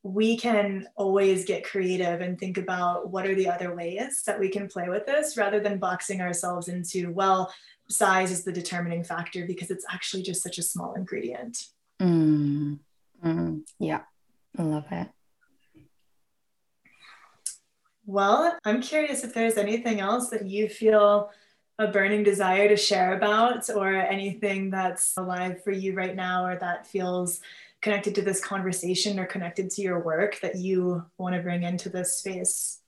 we 0.03 0.37
can 0.37 0.89
always 0.97 1.45
get 1.45 1.65
creative 1.65 2.21
and 2.21 2.39
think 2.39 2.59
about 2.59 3.11
what 3.11 3.27
are 3.27 3.35
the 3.35 3.49
other 3.49 3.75
ways 3.75 4.23
that 4.27 4.39
we 4.39 4.49
can 4.49 4.67
play 4.67 4.89
with 4.89 5.07
this 5.07 5.37
rather 5.37 5.61
than 5.61 5.79
boxing 5.79 6.21
ourselves 6.21 6.69
into, 6.69 7.13
well, 7.13 7.53
size 7.89 8.33
is 8.33 8.43
the 8.43 8.53
determining 8.53 9.05
factor 9.05 9.47
because 9.47 9.71
it's 9.71 9.85
actually 9.91 10.23
just 10.23 10.43
such 10.43 10.59
a 10.59 10.63
small 10.63 10.95
ingredient. 10.95 11.67
Mm. 12.01 12.81
Mm. 13.25 13.63
Yeah, 13.79 14.01
I 14.59 14.63
love 14.63 14.87
it. 14.91 15.09
Well, 18.05 18.59
I'm 18.65 18.83
curious 18.83 19.23
if 19.23 19.33
there's 19.33 19.57
anything 19.57 20.01
else 20.01 20.31
that 20.31 20.45
you 20.47 20.69
feel 20.69 21.31
a 21.79 21.87
burning 21.87 22.25
desire 22.25 22.69
to 22.69 22.77
share 22.77 23.17
about 23.17 23.71
or 23.71 23.95
anything 23.95 24.71
that's 24.71 25.17
alive 25.17 25.63
for 25.63 25.71
you 25.71 25.95
right 25.95 26.17
now 26.17 26.45
or 26.45 26.57
that 26.57 26.87
feels 26.87 27.41
connected 27.83 28.15
to 28.15 28.23
this 28.23 28.43
conversation 28.43 29.19
or 29.19 29.27
connected 29.27 29.69
to 29.71 29.83
your 29.83 30.03
work 30.03 30.41
that 30.41 30.57
you 30.57 31.05
want 31.19 31.35
to 31.35 31.43
bring 31.43 31.65
into 31.65 31.89
this 31.89 32.17
space? 32.17 32.81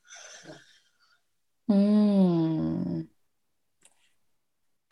Mm. 1.68 3.08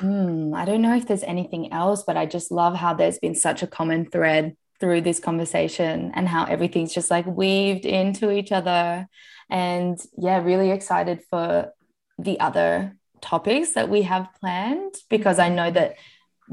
Mm, 0.01 0.57
I 0.57 0.65
don't 0.65 0.83
know 0.83 0.97
if 0.97 1.07
there's 1.07 1.23
anything 1.23 1.73
else, 1.73 2.03
but 2.03 2.17
I 2.17 2.27
just 2.27 2.51
love 2.51 2.75
how 2.75 2.93
there's 2.93 3.19
been 3.19 3.37
such 3.37 3.63
a 3.63 3.67
common 3.69 4.07
thread 4.07 4.57
through 4.81 5.03
this 5.03 5.21
conversation 5.21 6.11
and 6.15 6.27
how 6.27 6.45
everything's 6.45 6.93
just 6.93 7.11
like 7.11 7.27
weaved 7.27 7.87
into 7.87 8.33
each 8.33 8.51
other. 8.51 9.07
And 9.49 9.99
yeah, 10.19 10.43
really 10.43 10.73
excited 10.73 11.23
for 11.31 11.73
the 12.19 12.41
other 12.41 12.97
topics 13.21 13.75
that 13.75 13.89
we 13.89 14.03
have 14.03 14.29
planned 14.41 14.97
because 15.09 15.39
I 15.39 15.49
know 15.49 15.71
that 15.71 15.95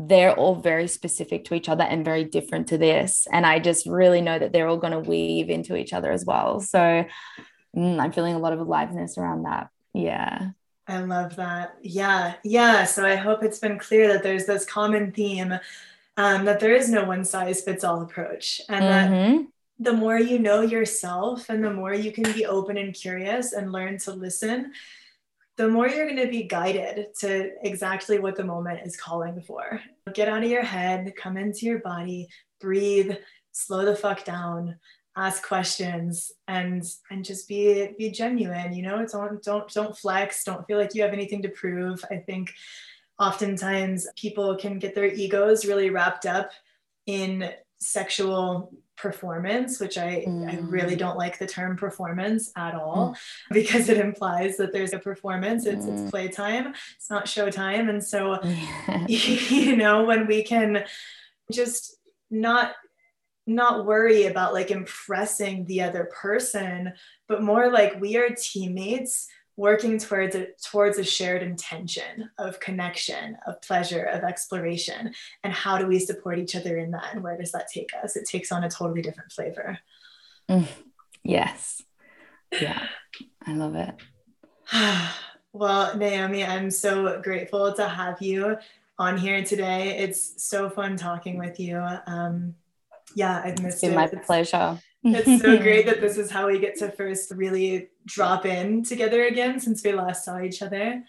they're 0.02 0.34
all 0.34 0.56
very 0.56 0.88
specific 0.88 1.44
to 1.46 1.54
each 1.54 1.68
other 1.68 1.84
and 1.84 2.06
very 2.06 2.24
different 2.24 2.68
to 2.68 2.78
this. 2.78 3.28
And 3.32 3.46
I 3.46 3.60
just 3.60 3.86
really 3.86 4.22
know 4.22 4.40
that 4.40 4.54
they're 4.54 4.68
all 4.68 4.78
going 4.78 4.94
to 4.94 5.00
weave 5.00 5.50
into 5.50 5.76
each 5.76 5.92
other 5.92 6.10
as 6.10 6.24
well. 6.24 6.62
So 6.62 7.06
mm, 7.76 8.00
I'm 8.00 8.12
feeling 8.14 8.36
a 8.36 8.40
lot 8.40 8.54
of 8.54 8.60
aliveness 8.62 9.18
around 9.18 9.44
that. 9.44 9.70
Yeah. 9.94 10.52
I 10.88 11.02
love 11.02 11.36
that. 11.36 11.76
Yeah. 11.82 12.36
Yeah. 12.44 12.86
So 12.86 13.06
I 13.06 13.16
hope 13.16 13.44
it's 13.44 13.60
been 13.60 13.78
clear 13.78 14.08
that 14.08 14.24
there's 14.24 14.46
this 14.46 14.64
common 14.64 15.12
theme 15.12 15.60
um, 16.16 16.46
that 16.46 16.62
there 16.62 16.74
is 16.74 16.90
no 16.90 17.04
one 17.04 17.26
size 17.26 17.62
fits 17.62 17.84
all 17.84 18.02
approach. 18.02 18.62
And 18.70 18.86
mm-hmm. 18.86 19.38
that 19.38 19.48
the 19.80 19.94
more 19.94 20.18
you 20.18 20.40
know 20.40 20.62
yourself 20.62 21.50
and 21.50 21.64
the 21.64 21.74
more 21.74 21.94
you 21.94 22.14
can 22.14 22.32
be 22.32 22.46
open 22.46 22.78
and 22.78 22.94
curious 22.94 23.52
and 23.52 23.74
learn 23.74 23.98
to 24.00 24.14
listen, 24.14 24.72
the 25.60 25.68
more 25.68 25.90
you're 25.90 26.06
going 26.06 26.26
to 26.26 26.32
be 26.32 26.44
guided 26.44 27.14
to 27.14 27.52
exactly 27.64 28.18
what 28.18 28.38
the 28.38 28.44
moment 28.46 28.80
is 28.86 28.96
calling 28.96 29.42
for. 29.42 29.82
Get 30.14 30.30
out 30.30 30.42
of 30.42 30.50
your 30.50 30.64
head, 30.64 31.12
come 31.18 31.36
into 31.36 31.66
your 31.66 31.80
body, 31.80 32.30
breathe, 32.62 33.18
slow 33.52 33.84
the 33.84 33.94
fuck 33.94 34.24
down, 34.24 34.78
ask 35.18 35.46
questions 35.46 36.32
and 36.48 36.86
and 37.12 37.26
just 37.26 37.46
be 37.50 37.90
be 37.98 38.10
genuine, 38.10 38.72
you 38.72 38.84
know? 38.84 39.06
Don't 39.06 39.44
don't 39.44 39.70
don't 39.74 39.98
flex, 39.98 40.46
don't 40.46 40.66
feel 40.66 40.78
like 40.78 40.96
you 40.96 41.02
have 41.02 41.12
anything 41.12 41.42
to 41.42 41.50
prove. 41.50 42.06
I 42.10 42.16
think 42.16 42.54
oftentimes 43.20 44.08
people 44.16 44.56
can 44.56 44.80
get 44.80 44.96
their 44.96 45.14
egos 45.14 45.66
really 45.66 45.90
wrapped 45.90 46.26
up 46.26 46.52
in 47.06 47.52
sexual 47.82 48.72
performance, 49.02 49.80
which 49.80 49.98
I, 49.98 50.26
mm. 50.28 50.50
I 50.50 50.58
really 50.60 50.96
mm. 50.96 51.00
don't 51.00 51.18
like 51.18 51.40
the 51.40 51.48
term 51.48 51.78
performance 51.78 52.52
at 52.56 52.76
all 52.76 53.16
mm. 53.16 53.18
because 53.54 53.90
it 53.90 53.98
implies 53.98 54.58
that 54.58 54.74
there's 54.74 54.94
a 54.94 55.00
performance, 55.00 55.66
it's, 55.66 55.86
mm. 55.86 55.94
it's 55.94 56.12
playtime, 56.12 56.74
it's 56.96 57.10
not 57.10 57.26
showtime. 57.26 57.90
And 57.90 58.04
so, 58.04 58.40
you 59.08 59.76
know, 59.76 60.04
when 60.04 60.28
we 60.28 60.44
can 60.44 60.84
just 61.52 61.96
not 62.30 62.74
not 63.48 63.88
worry 63.88 64.28
about 64.28 64.54
like 64.54 64.70
impressing 64.70 65.66
the 65.66 65.82
other 65.82 66.08
person 66.14 66.94
but 67.28 67.42
more 67.42 67.72
like 67.72 68.00
we 68.00 68.16
are 68.16 68.30
teammates 68.38 69.28
working 69.60 69.98
towards 69.98 70.36
a, 70.36 70.48
towards 70.64 70.98
a 70.98 71.04
shared 71.04 71.44
intention 71.44 72.30
of 72.38 72.62
connection, 72.62 73.38
of 73.46 73.62
pleasure, 73.62 74.04
of 74.04 74.24
exploration. 74.24 75.14
And 75.44 75.52
how 75.52 75.78
do 75.78 75.86
we 75.86 76.00
support 76.00 76.40
each 76.40 76.56
other 76.56 76.78
in 76.78 76.92
that? 76.92 77.14
And 77.14 77.22
where 77.22 77.38
does 77.38 77.52
that 77.52 77.68
take 77.68 77.90
us? 78.02 78.16
It 78.16 78.26
takes 78.26 78.54
on 78.54 78.64
a 78.64 78.70
totally 78.70 79.02
different 79.02 79.34
flavor. 79.34 79.78
Mm, 80.50 80.66
yes. 81.26 81.84
Yeah, 82.54 82.88
I 83.46 83.54
love 83.54 83.76
it. 83.76 83.96
well, 85.52 85.98
Naomi, 85.98 86.46
I'm 86.46 86.72
so 86.72 87.22
grateful 87.22 87.74
to 87.74 87.86
have 87.86 88.22
you 88.22 88.56
on 88.98 89.18
here 89.18 89.44
today. 89.44 89.98
It's 89.98 90.42
so 90.42 90.70
fun 90.70 90.96
talking 90.96 91.38
with 91.38 91.60
you. 91.60 91.86
Um, 92.08 92.56
yeah, 93.14 93.42
I've 93.44 93.62
missed 93.62 93.76
it's 93.76 93.82
been 93.82 93.92
it. 93.92 93.96
my 93.96 94.08
pleasure 94.08 94.80
it's 95.04 95.42
so 95.42 95.58
great 95.62 95.86
that 95.86 96.02
this 96.02 96.18
is 96.18 96.30
how 96.30 96.48
we 96.48 96.60
get 96.60 96.78
to 96.80 96.92
first 96.92 97.32
really 97.32 97.90
drop 98.06 98.46
in 98.46 98.84
together 98.84 99.26
again 99.26 99.60
since 99.60 99.84
we 99.84 99.94
last 99.94 100.26
saw 100.26 100.40
each 100.42 100.62
other. 100.62 101.04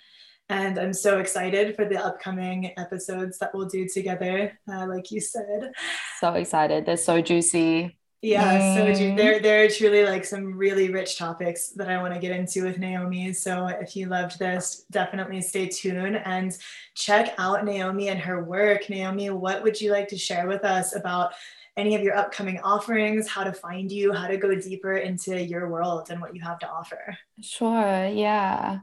And 0.49 0.79
I'm 0.79 0.93
so 0.93 1.21
excited 1.21 1.77
for 1.77 1.85
the 1.85 2.05
upcoming 2.05 2.73
episodes 2.77 3.39
that 3.39 3.55
we'll 3.55 3.69
do 3.69 3.87
together, 3.87 4.59
uh, 4.69 4.87
like 4.87 5.13
you 5.13 5.21
said. 5.21 5.73
So 6.19 6.35
excited. 6.35 6.87
They're 6.87 6.97
so 6.97 7.21
juicy. 7.21 7.97
Yeah, 8.23 8.59
mm. 8.59 8.75
so 8.75 9.01
ju- 9.01 9.17
there, 9.17 9.41
there 9.41 9.65
are 9.65 9.69
truly 9.69 10.05
like 10.05 10.27
some 10.27 10.59
really 10.59 10.91
rich 10.91 11.17
topics 11.17 11.71
that 11.71 11.89
I 11.89 12.03
want 12.03 12.13
to 12.13 12.21
get 12.21 12.33
into 12.33 12.65
with 12.65 12.79
Naomi. 12.79 13.33
So 13.33 13.69
if 13.69 13.97
you 13.97 14.07
loved 14.07 14.39
this, 14.39 14.85
definitely 14.91 15.41
stay 15.41 15.69
tuned 15.69 16.21
and 16.25 16.53
check 16.95 17.33
out 17.39 17.65
Naomi 17.65 18.09
and 18.09 18.21
her 18.21 18.45
work. 18.45 18.91
Naomi, 18.91 19.31
what 19.31 19.63
would 19.63 19.81
you 19.81 19.91
like 19.91 20.09
to 20.09 20.19
share 20.19 20.47
with 20.47 20.65
us 20.65 20.95
about 20.95 21.33
any 21.77 21.95
of 21.95 22.03
your 22.03 22.17
upcoming 22.17 22.61
offerings, 22.61 23.29
how 23.29 23.45
to 23.45 23.53
find 23.53 23.91
you, 23.91 24.13
how 24.13 24.27
to 24.27 24.37
go 24.37 24.55
deeper 24.55 24.97
into 24.97 25.43
your 25.43 25.69
world 25.69 26.11
and 26.11 26.21
what 26.21 26.35
you 26.35 26.43
have 26.43 26.59
to 26.61 26.69
offer. 26.69 27.17
Sure, 27.41 28.07
yeah. 28.07 28.81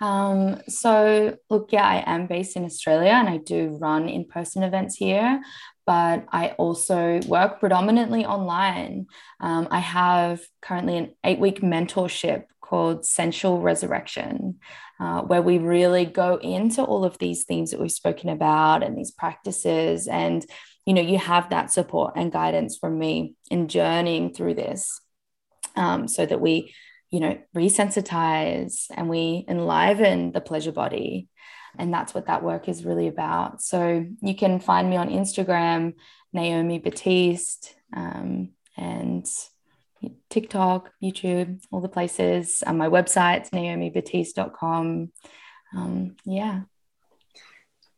Um, 0.00 0.60
so, 0.68 1.38
look, 1.48 1.72
yeah, 1.72 1.86
I 1.86 2.04
am 2.06 2.26
based 2.26 2.56
in 2.56 2.64
Australia 2.64 3.12
and 3.12 3.28
I 3.28 3.38
do 3.38 3.78
run 3.80 4.08
in 4.08 4.26
person 4.26 4.62
events 4.62 4.96
here, 4.96 5.40
but 5.86 6.26
I 6.30 6.48
also 6.58 7.20
work 7.26 7.60
predominantly 7.60 8.26
online. 8.26 9.06
Um, 9.40 9.68
I 9.70 9.78
have 9.78 10.40
currently 10.60 10.98
an 10.98 11.14
eight 11.24 11.38
week 11.38 11.60
mentorship 11.60 12.44
called 12.60 13.06
Sensual 13.06 13.60
Resurrection, 13.60 14.58
uh, 15.00 15.22
where 15.22 15.42
we 15.42 15.58
really 15.58 16.04
go 16.04 16.36
into 16.36 16.82
all 16.82 17.04
of 17.04 17.16
these 17.18 17.44
themes 17.44 17.70
that 17.70 17.80
we've 17.80 17.92
spoken 17.92 18.28
about 18.28 18.82
and 18.82 18.98
these 18.98 19.12
practices 19.12 20.08
and 20.08 20.44
you 20.86 20.94
know 20.94 21.02
you 21.02 21.18
have 21.18 21.50
that 21.50 21.70
support 21.70 22.14
and 22.16 22.32
guidance 22.32 22.78
from 22.78 22.98
me 22.98 23.34
in 23.50 23.68
journeying 23.68 24.32
through 24.32 24.54
this 24.54 25.00
um, 25.76 26.08
so 26.08 26.24
that 26.24 26.40
we 26.40 26.74
you 27.10 27.20
know 27.20 27.38
resensitize 27.54 28.86
and 28.94 29.08
we 29.08 29.44
enliven 29.48 30.32
the 30.32 30.40
pleasure 30.40 30.72
body 30.72 31.28
and 31.78 31.92
that's 31.92 32.14
what 32.14 32.26
that 32.26 32.42
work 32.42 32.68
is 32.68 32.84
really 32.84 33.08
about. 33.08 33.62
So 33.62 34.06
you 34.20 34.34
can 34.34 34.60
find 34.60 34.88
me 34.88 34.96
on 34.96 35.10
Instagram, 35.10 35.94
Naomi 36.32 36.78
Batiste, 36.78 37.74
um, 37.94 38.50
and 38.76 39.26
TikTok, 40.30 40.90
YouTube, 41.02 41.62
all 41.70 41.80
the 41.80 41.88
places. 41.88 42.62
Um, 42.66 42.78
my 42.78 42.88
website's 42.88 43.50
naomibatiste.com. 43.50 45.12
Um, 45.74 46.16
yeah. 46.24 46.62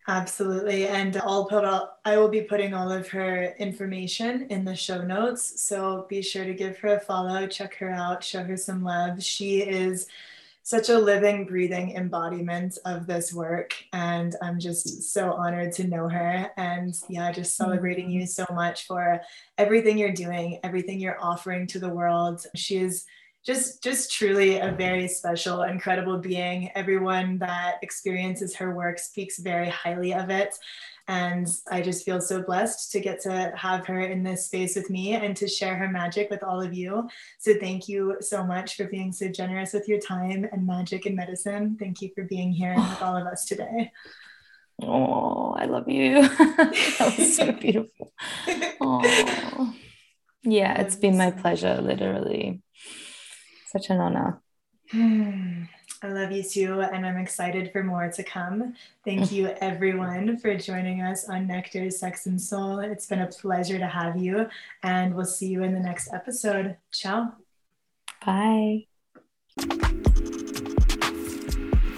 Absolutely. 0.08 0.88
And 0.88 1.18
I'll 1.18 1.44
put 1.44 1.66
all, 1.66 1.98
I 2.06 2.16
will 2.16 2.30
be 2.30 2.40
putting 2.40 2.72
all 2.72 2.90
of 2.90 3.08
her 3.08 3.54
information 3.58 4.46
in 4.48 4.64
the 4.64 4.74
show 4.74 5.02
notes. 5.02 5.62
So 5.62 6.06
be 6.08 6.22
sure 6.22 6.46
to 6.46 6.54
give 6.54 6.78
her 6.78 6.96
a 6.96 7.00
follow, 7.00 7.46
check 7.46 7.74
her 7.74 7.90
out, 7.90 8.24
show 8.24 8.42
her 8.42 8.56
some 8.56 8.82
love. 8.82 9.22
She 9.22 9.60
is 9.60 10.06
such 10.62 10.88
a 10.88 10.98
living, 10.98 11.44
breathing 11.44 11.94
embodiment 11.94 12.78
of 12.86 13.06
this 13.06 13.34
work. 13.34 13.74
And 13.92 14.34
I'm 14.40 14.58
just 14.58 15.12
so 15.12 15.32
honored 15.32 15.72
to 15.72 15.86
know 15.86 16.08
her. 16.08 16.50
And 16.56 16.94
yeah, 17.10 17.30
just 17.30 17.56
celebrating 17.56 18.10
you 18.10 18.22
mm-hmm. 18.22 18.28
so 18.28 18.46
much 18.54 18.86
for 18.86 19.20
everything 19.58 19.98
you're 19.98 20.12
doing, 20.12 20.58
everything 20.64 21.00
you're 21.00 21.22
offering 21.22 21.66
to 21.66 21.78
the 21.78 21.88
world. 21.90 22.46
She 22.54 22.78
is 22.78 23.04
just 23.48 23.82
just 23.82 24.12
truly 24.12 24.58
a 24.58 24.70
very 24.72 25.08
special 25.08 25.62
incredible 25.62 26.18
being 26.18 26.70
everyone 26.74 27.38
that 27.38 27.76
experiences 27.80 28.54
her 28.54 28.74
work 28.74 28.98
speaks 28.98 29.38
very 29.38 29.70
highly 29.70 30.12
of 30.12 30.28
it 30.28 30.54
and 31.08 31.48
I 31.70 31.80
just 31.80 32.04
feel 32.04 32.20
so 32.20 32.42
blessed 32.42 32.92
to 32.92 33.00
get 33.00 33.22
to 33.22 33.50
have 33.56 33.86
her 33.86 34.00
in 34.02 34.22
this 34.22 34.44
space 34.44 34.76
with 34.76 34.90
me 34.90 35.14
and 35.14 35.34
to 35.38 35.48
share 35.48 35.74
her 35.76 35.88
magic 35.88 36.28
with 36.28 36.42
all 36.42 36.60
of 36.60 36.74
you. 36.74 37.08
So 37.38 37.54
thank 37.58 37.88
you 37.88 38.18
so 38.20 38.44
much 38.44 38.76
for 38.76 38.84
being 38.84 39.12
so 39.12 39.28
generous 39.28 39.72
with 39.72 39.88
your 39.88 40.00
time 40.00 40.46
and 40.52 40.66
magic 40.66 41.06
and 41.06 41.16
medicine. 41.16 41.78
Thank 41.80 42.02
you 42.02 42.10
for 42.14 42.24
being 42.24 42.52
here 42.52 42.74
with 42.76 43.00
all 43.00 43.16
of 43.16 43.26
us 43.26 43.46
today. 43.46 43.90
Oh, 44.82 45.54
I 45.58 45.64
love 45.64 45.88
you. 45.88 46.28
that 46.28 47.14
was 47.16 47.36
so 47.36 47.52
beautiful. 47.52 48.12
Oh. 48.80 49.74
Yeah, 50.44 50.80
it's 50.80 50.96
been 50.96 51.18
my 51.18 51.30
pleasure, 51.30 51.80
literally. 51.80 52.62
Such 53.70 53.90
an 53.90 54.00
honor. 54.00 54.40
I 56.02 56.08
love 56.08 56.32
you 56.32 56.42
too, 56.42 56.80
and 56.80 57.04
I'm 57.04 57.18
excited 57.18 57.70
for 57.70 57.82
more 57.82 58.10
to 58.10 58.22
come. 58.22 58.74
Thank 59.04 59.20
mm. 59.28 59.32
you, 59.32 59.48
everyone, 59.60 60.38
for 60.38 60.56
joining 60.56 61.02
us 61.02 61.28
on 61.28 61.46
Nectar, 61.46 61.90
Sex, 61.90 62.24
and 62.24 62.40
Soul. 62.40 62.78
It's 62.78 63.04
been 63.04 63.20
a 63.20 63.26
pleasure 63.26 63.78
to 63.78 63.86
have 63.86 64.16
you, 64.16 64.48
and 64.82 65.14
we'll 65.14 65.26
see 65.26 65.48
you 65.48 65.62
in 65.64 65.74
the 65.74 65.80
next 65.80 66.14
episode. 66.14 66.76
Ciao. 66.92 67.34
Bye. 68.24 68.86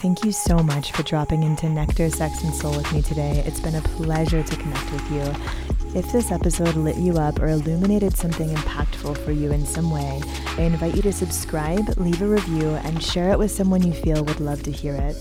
Thank 0.00 0.24
you 0.24 0.32
so 0.32 0.58
much 0.58 0.90
for 0.90 1.04
dropping 1.04 1.44
into 1.44 1.68
Nectar, 1.68 2.10
Sex, 2.10 2.42
and 2.42 2.52
Soul 2.52 2.76
with 2.76 2.92
me 2.92 3.02
today. 3.02 3.44
It's 3.46 3.60
been 3.60 3.76
a 3.76 3.82
pleasure 3.82 4.42
to 4.42 4.56
connect 4.56 4.92
with 4.92 5.12
you. 5.12 5.69
If 5.92 6.12
this 6.12 6.30
episode 6.30 6.76
lit 6.76 6.98
you 6.98 7.18
up 7.18 7.40
or 7.40 7.48
illuminated 7.48 8.16
something 8.16 8.48
impactful 8.48 9.18
for 9.24 9.32
you 9.32 9.50
in 9.50 9.66
some 9.66 9.90
way, 9.90 10.22
I 10.56 10.62
invite 10.62 10.94
you 10.94 11.02
to 11.02 11.12
subscribe, 11.12 11.98
leave 11.98 12.22
a 12.22 12.26
review, 12.26 12.68
and 12.84 13.02
share 13.02 13.32
it 13.32 13.38
with 13.40 13.50
someone 13.50 13.82
you 13.82 13.92
feel 13.92 14.24
would 14.24 14.38
love 14.38 14.62
to 14.62 14.70
hear 14.70 14.94
it. 14.94 15.16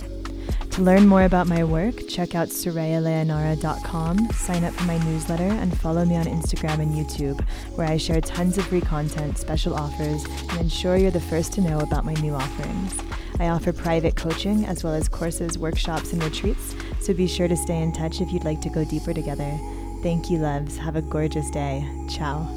To 0.74 0.84
learn 0.84 1.08
more 1.08 1.24
about 1.24 1.48
my 1.48 1.64
work, 1.64 2.08
check 2.08 2.36
out 2.36 2.50
sorayaleonora.com, 2.50 4.30
sign 4.30 4.64
up 4.64 4.76
for 4.76 4.84
my 4.84 5.04
newsletter, 5.06 5.44
and 5.44 5.76
follow 5.80 6.06
me 6.06 6.16
on 6.16 6.26
Instagram 6.26 6.80
and 6.80 6.94
YouTube, 6.94 7.42
where 7.76 7.88
I 7.88 7.98
share 7.98 8.22
tons 8.22 8.60
of 8.60 8.68
free 8.68 8.80
content, 8.80 9.40
special 9.40 9.74
offers, 9.74 10.24
and 10.50 10.60
ensure 10.60 10.98
you're 10.98 11.10
the 11.10 11.20
first 11.20 11.52
to 11.54 11.62
know 11.62 11.80
about 11.80 12.06
my 12.06 12.14
new 12.14 12.36
offerings. 12.36 12.96
I 13.40 13.48
offer 13.48 13.74
private 13.74 14.16
coaching 14.16 14.66
as 14.66 14.84
well 14.84 14.94
as 14.94 15.10
courses, 15.10 15.58
workshops, 15.58 16.14
and 16.14 16.24
retreats, 16.24 16.76
so 17.00 17.12
be 17.16 17.26
sure 17.26 17.48
to 17.48 17.58
stay 17.58 17.82
in 17.82 17.92
touch 17.92 18.22
if 18.22 18.32
you'd 18.32 18.46
like 18.46 18.62
to 18.62 18.70
go 18.70 18.86
deeper 18.86 19.16
together. 19.16 19.60
Thank 20.02 20.30
you, 20.30 20.38
loves. 20.38 20.78
Have 20.78 20.96
a 20.96 21.02
gorgeous 21.02 21.50
day. 21.52 21.86
Ciao. 22.08 22.48